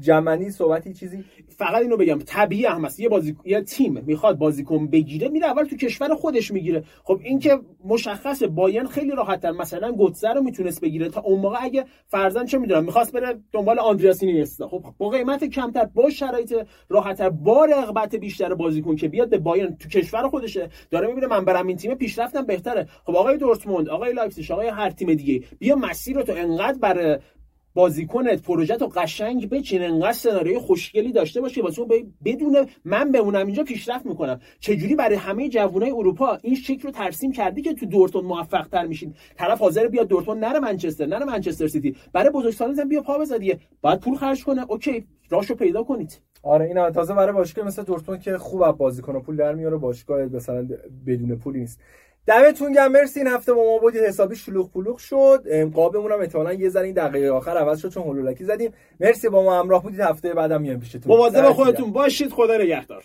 جمعنی 0.00 0.50
صحبتی 0.50 0.92
چیزی؟ 0.92 1.24
فقط 1.48 1.82
اینو 1.82 1.96
بگم. 1.96 2.18
طبیعی 2.26 2.66
هم 2.66 2.84
هست 2.84 3.00
یه 3.00 3.08
بازی 3.08 3.36
یه 3.44 3.60
تیم 3.60 4.02
می‌خواد 4.06 4.38
بازیکن 4.38 4.86
بگیره 4.86 5.28
میره 5.28 5.46
اول 5.46 5.64
تو 5.64 5.76
کشور 5.76 6.14
خودش 6.14 6.50
می‌گیره. 6.50 6.84
خب 7.04 7.20
این 7.22 7.38
که 7.38 7.60
مشخص 7.84 8.42
باین 8.42 8.86
خیلی 8.86 9.10
راحت 9.10 9.40
تر 9.40 9.50
مثلا 9.50 9.92
گوتزه 9.92 10.28
رو 10.28 10.42
می‌تونست 10.42 10.80
بگیره. 10.80 11.08
تا 11.08 11.20
اون 11.20 11.40
موقع 11.40 11.56
اگه 11.60 11.84
فرضاً 12.06 12.44
چه 12.44 12.58
می‌دونم 12.58 12.84
می‌خواست 12.84 13.12
بره 13.12 13.40
دنبال 13.52 13.78
آندریاس 13.78 14.22
اینیستا. 14.22 14.68
خب 14.68 14.84
با 14.98 15.08
قیمت 15.08 15.44
کمتر 15.44 15.84
با 15.84 16.10
شرایط 16.10 16.54
راحتتر 16.88 17.30
با 17.30 17.64
رغبت 17.64 18.14
بیشتر 18.14 18.54
بازیکن 18.54 18.96
که 18.96 19.08
بیاد 19.08 19.30
به 19.30 19.38
باین 19.38 19.76
تو 19.76 19.88
کشور 19.88 20.28
خودشه 20.28 20.68
داره 20.90 21.06
می‌بینه 21.06 21.26
من 21.26 21.44
برم 21.44 21.66
این 21.66 21.76
تیم 21.76 21.94
پیشرفتم 21.94 22.43
بهتره. 22.44 22.88
خب 23.04 23.16
آقای 23.16 23.36
دورتموند 23.38 23.88
آقای 23.88 24.12
لایپزیگ 24.12 24.52
آقای 24.52 24.68
هر 24.68 24.90
تیم 24.90 25.14
دیگه 25.14 25.42
بیا 25.58 25.76
مسیر 25.76 26.16
رو 26.16 26.22
تو 26.22 26.32
انقدر 26.32 26.78
برای 26.78 27.18
بازیکنت 27.74 28.42
پروژه 28.42 28.76
رو 28.76 28.86
قشنگ 28.86 29.48
بچین 29.48 29.82
انقدر 29.82 30.12
سناریوی 30.12 30.58
خوشگلی 30.58 31.12
داشته 31.12 31.40
باشه 31.40 31.62
واسه 31.62 31.82
بدون 32.24 32.66
من 32.84 33.12
بمونم 33.12 33.46
اینجا 33.46 33.62
پیشرفت 33.62 34.06
می‌کنم. 34.06 34.40
چجوری 34.60 34.94
برای 34.94 35.16
همه 35.16 35.48
جوانای 35.48 35.90
اروپا 35.90 36.38
این 36.42 36.54
شکل 36.54 36.82
رو 36.82 36.90
ترسیم 36.90 37.32
کردی 37.32 37.62
که 37.62 37.74
تو 37.74 37.86
دورتون 37.86 38.24
موفق 38.24 38.68
تر 38.68 38.86
میشین؟ 38.86 39.14
طرف 39.36 39.58
حاضر 39.58 39.86
بیاد 39.86 40.08
دورتون 40.08 40.38
نره 40.38 40.58
منچستر 40.58 41.06
نره 41.06 41.24
منچستر 41.24 41.66
سیتی. 41.66 41.96
برای 42.12 42.30
بزرگسالان 42.30 42.88
بیا 42.88 43.02
پا 43.02 43.18
بزنیه 43.18 43.58
باید 43.80 44.00
پول 44.00 44.14
خرج 44.14 44.44
کنه. 44.44 44.66
اوکی 44.68 45.06
راشو 45.30 45.54
پیدا 45.54 45.82
کنید. 45.82 46.20
آره 46.42 46.64
این 46.64 46.90
تازه 46.90 47.14
برای 47.14 47.32
باشگاه 47.32 47.66
مثل 47.66 47.82
دورتموند 47.82 48.22
که 48.22 48.38
خوب 48.38 48.70
بازیکن 48.70 49.20
پول 49.20 49.36
در 49.36 49.54
میاره 49.54 49.76
باشگاه 49.76 50.24
مثلا 50.24 50.68
بدون 51.06 51.36
پولی 51.36 51.60
نیست. 51.60 51.80
دمتون 52.26 52.72
گرم. 52.72 52.92
مرسی. 52.92 53.20
این 53.20 53.28
هفته 53.28 53.52
با 53.52 53.64
ما 53.64 53.78
بودید. 53.78 54.02
حسابی 54.02 54.36
شلوغ 54.36 54.72
پلوغ 54.72 54.98
شد. 54.98 55.70
قابمون 55.74 56.12
هم 56.12 56.20
احتمالاً 56.20 56.52
یه 56.52 56.68
ذره 56.68 56.84
این 56.84 56.94
دقیقه 56.94 57.30
آخر 57.30 57.56
عوض 57.56 57.80
شد 57.80 57.88
چون 57.88 58.02
هولولکی 58.02 58.44
زدیم. 58.44 58.72
مرسی 59.00 59.28
با 59.28 59.42
ما 59.42 59.60
همراه 59.60 59.82
بودید. 59.82 60.00
هفته 60.00 60.34
بعدم 60.34 60.60
میام 60.60 60.80
پیشتون. 60.80 61.02
مواظب 61.06 61.52
خودتون 61.52 61.92
باشید. 61.92 62.30
خدا 62.30 62.56
نگهدار. 62.56 63.04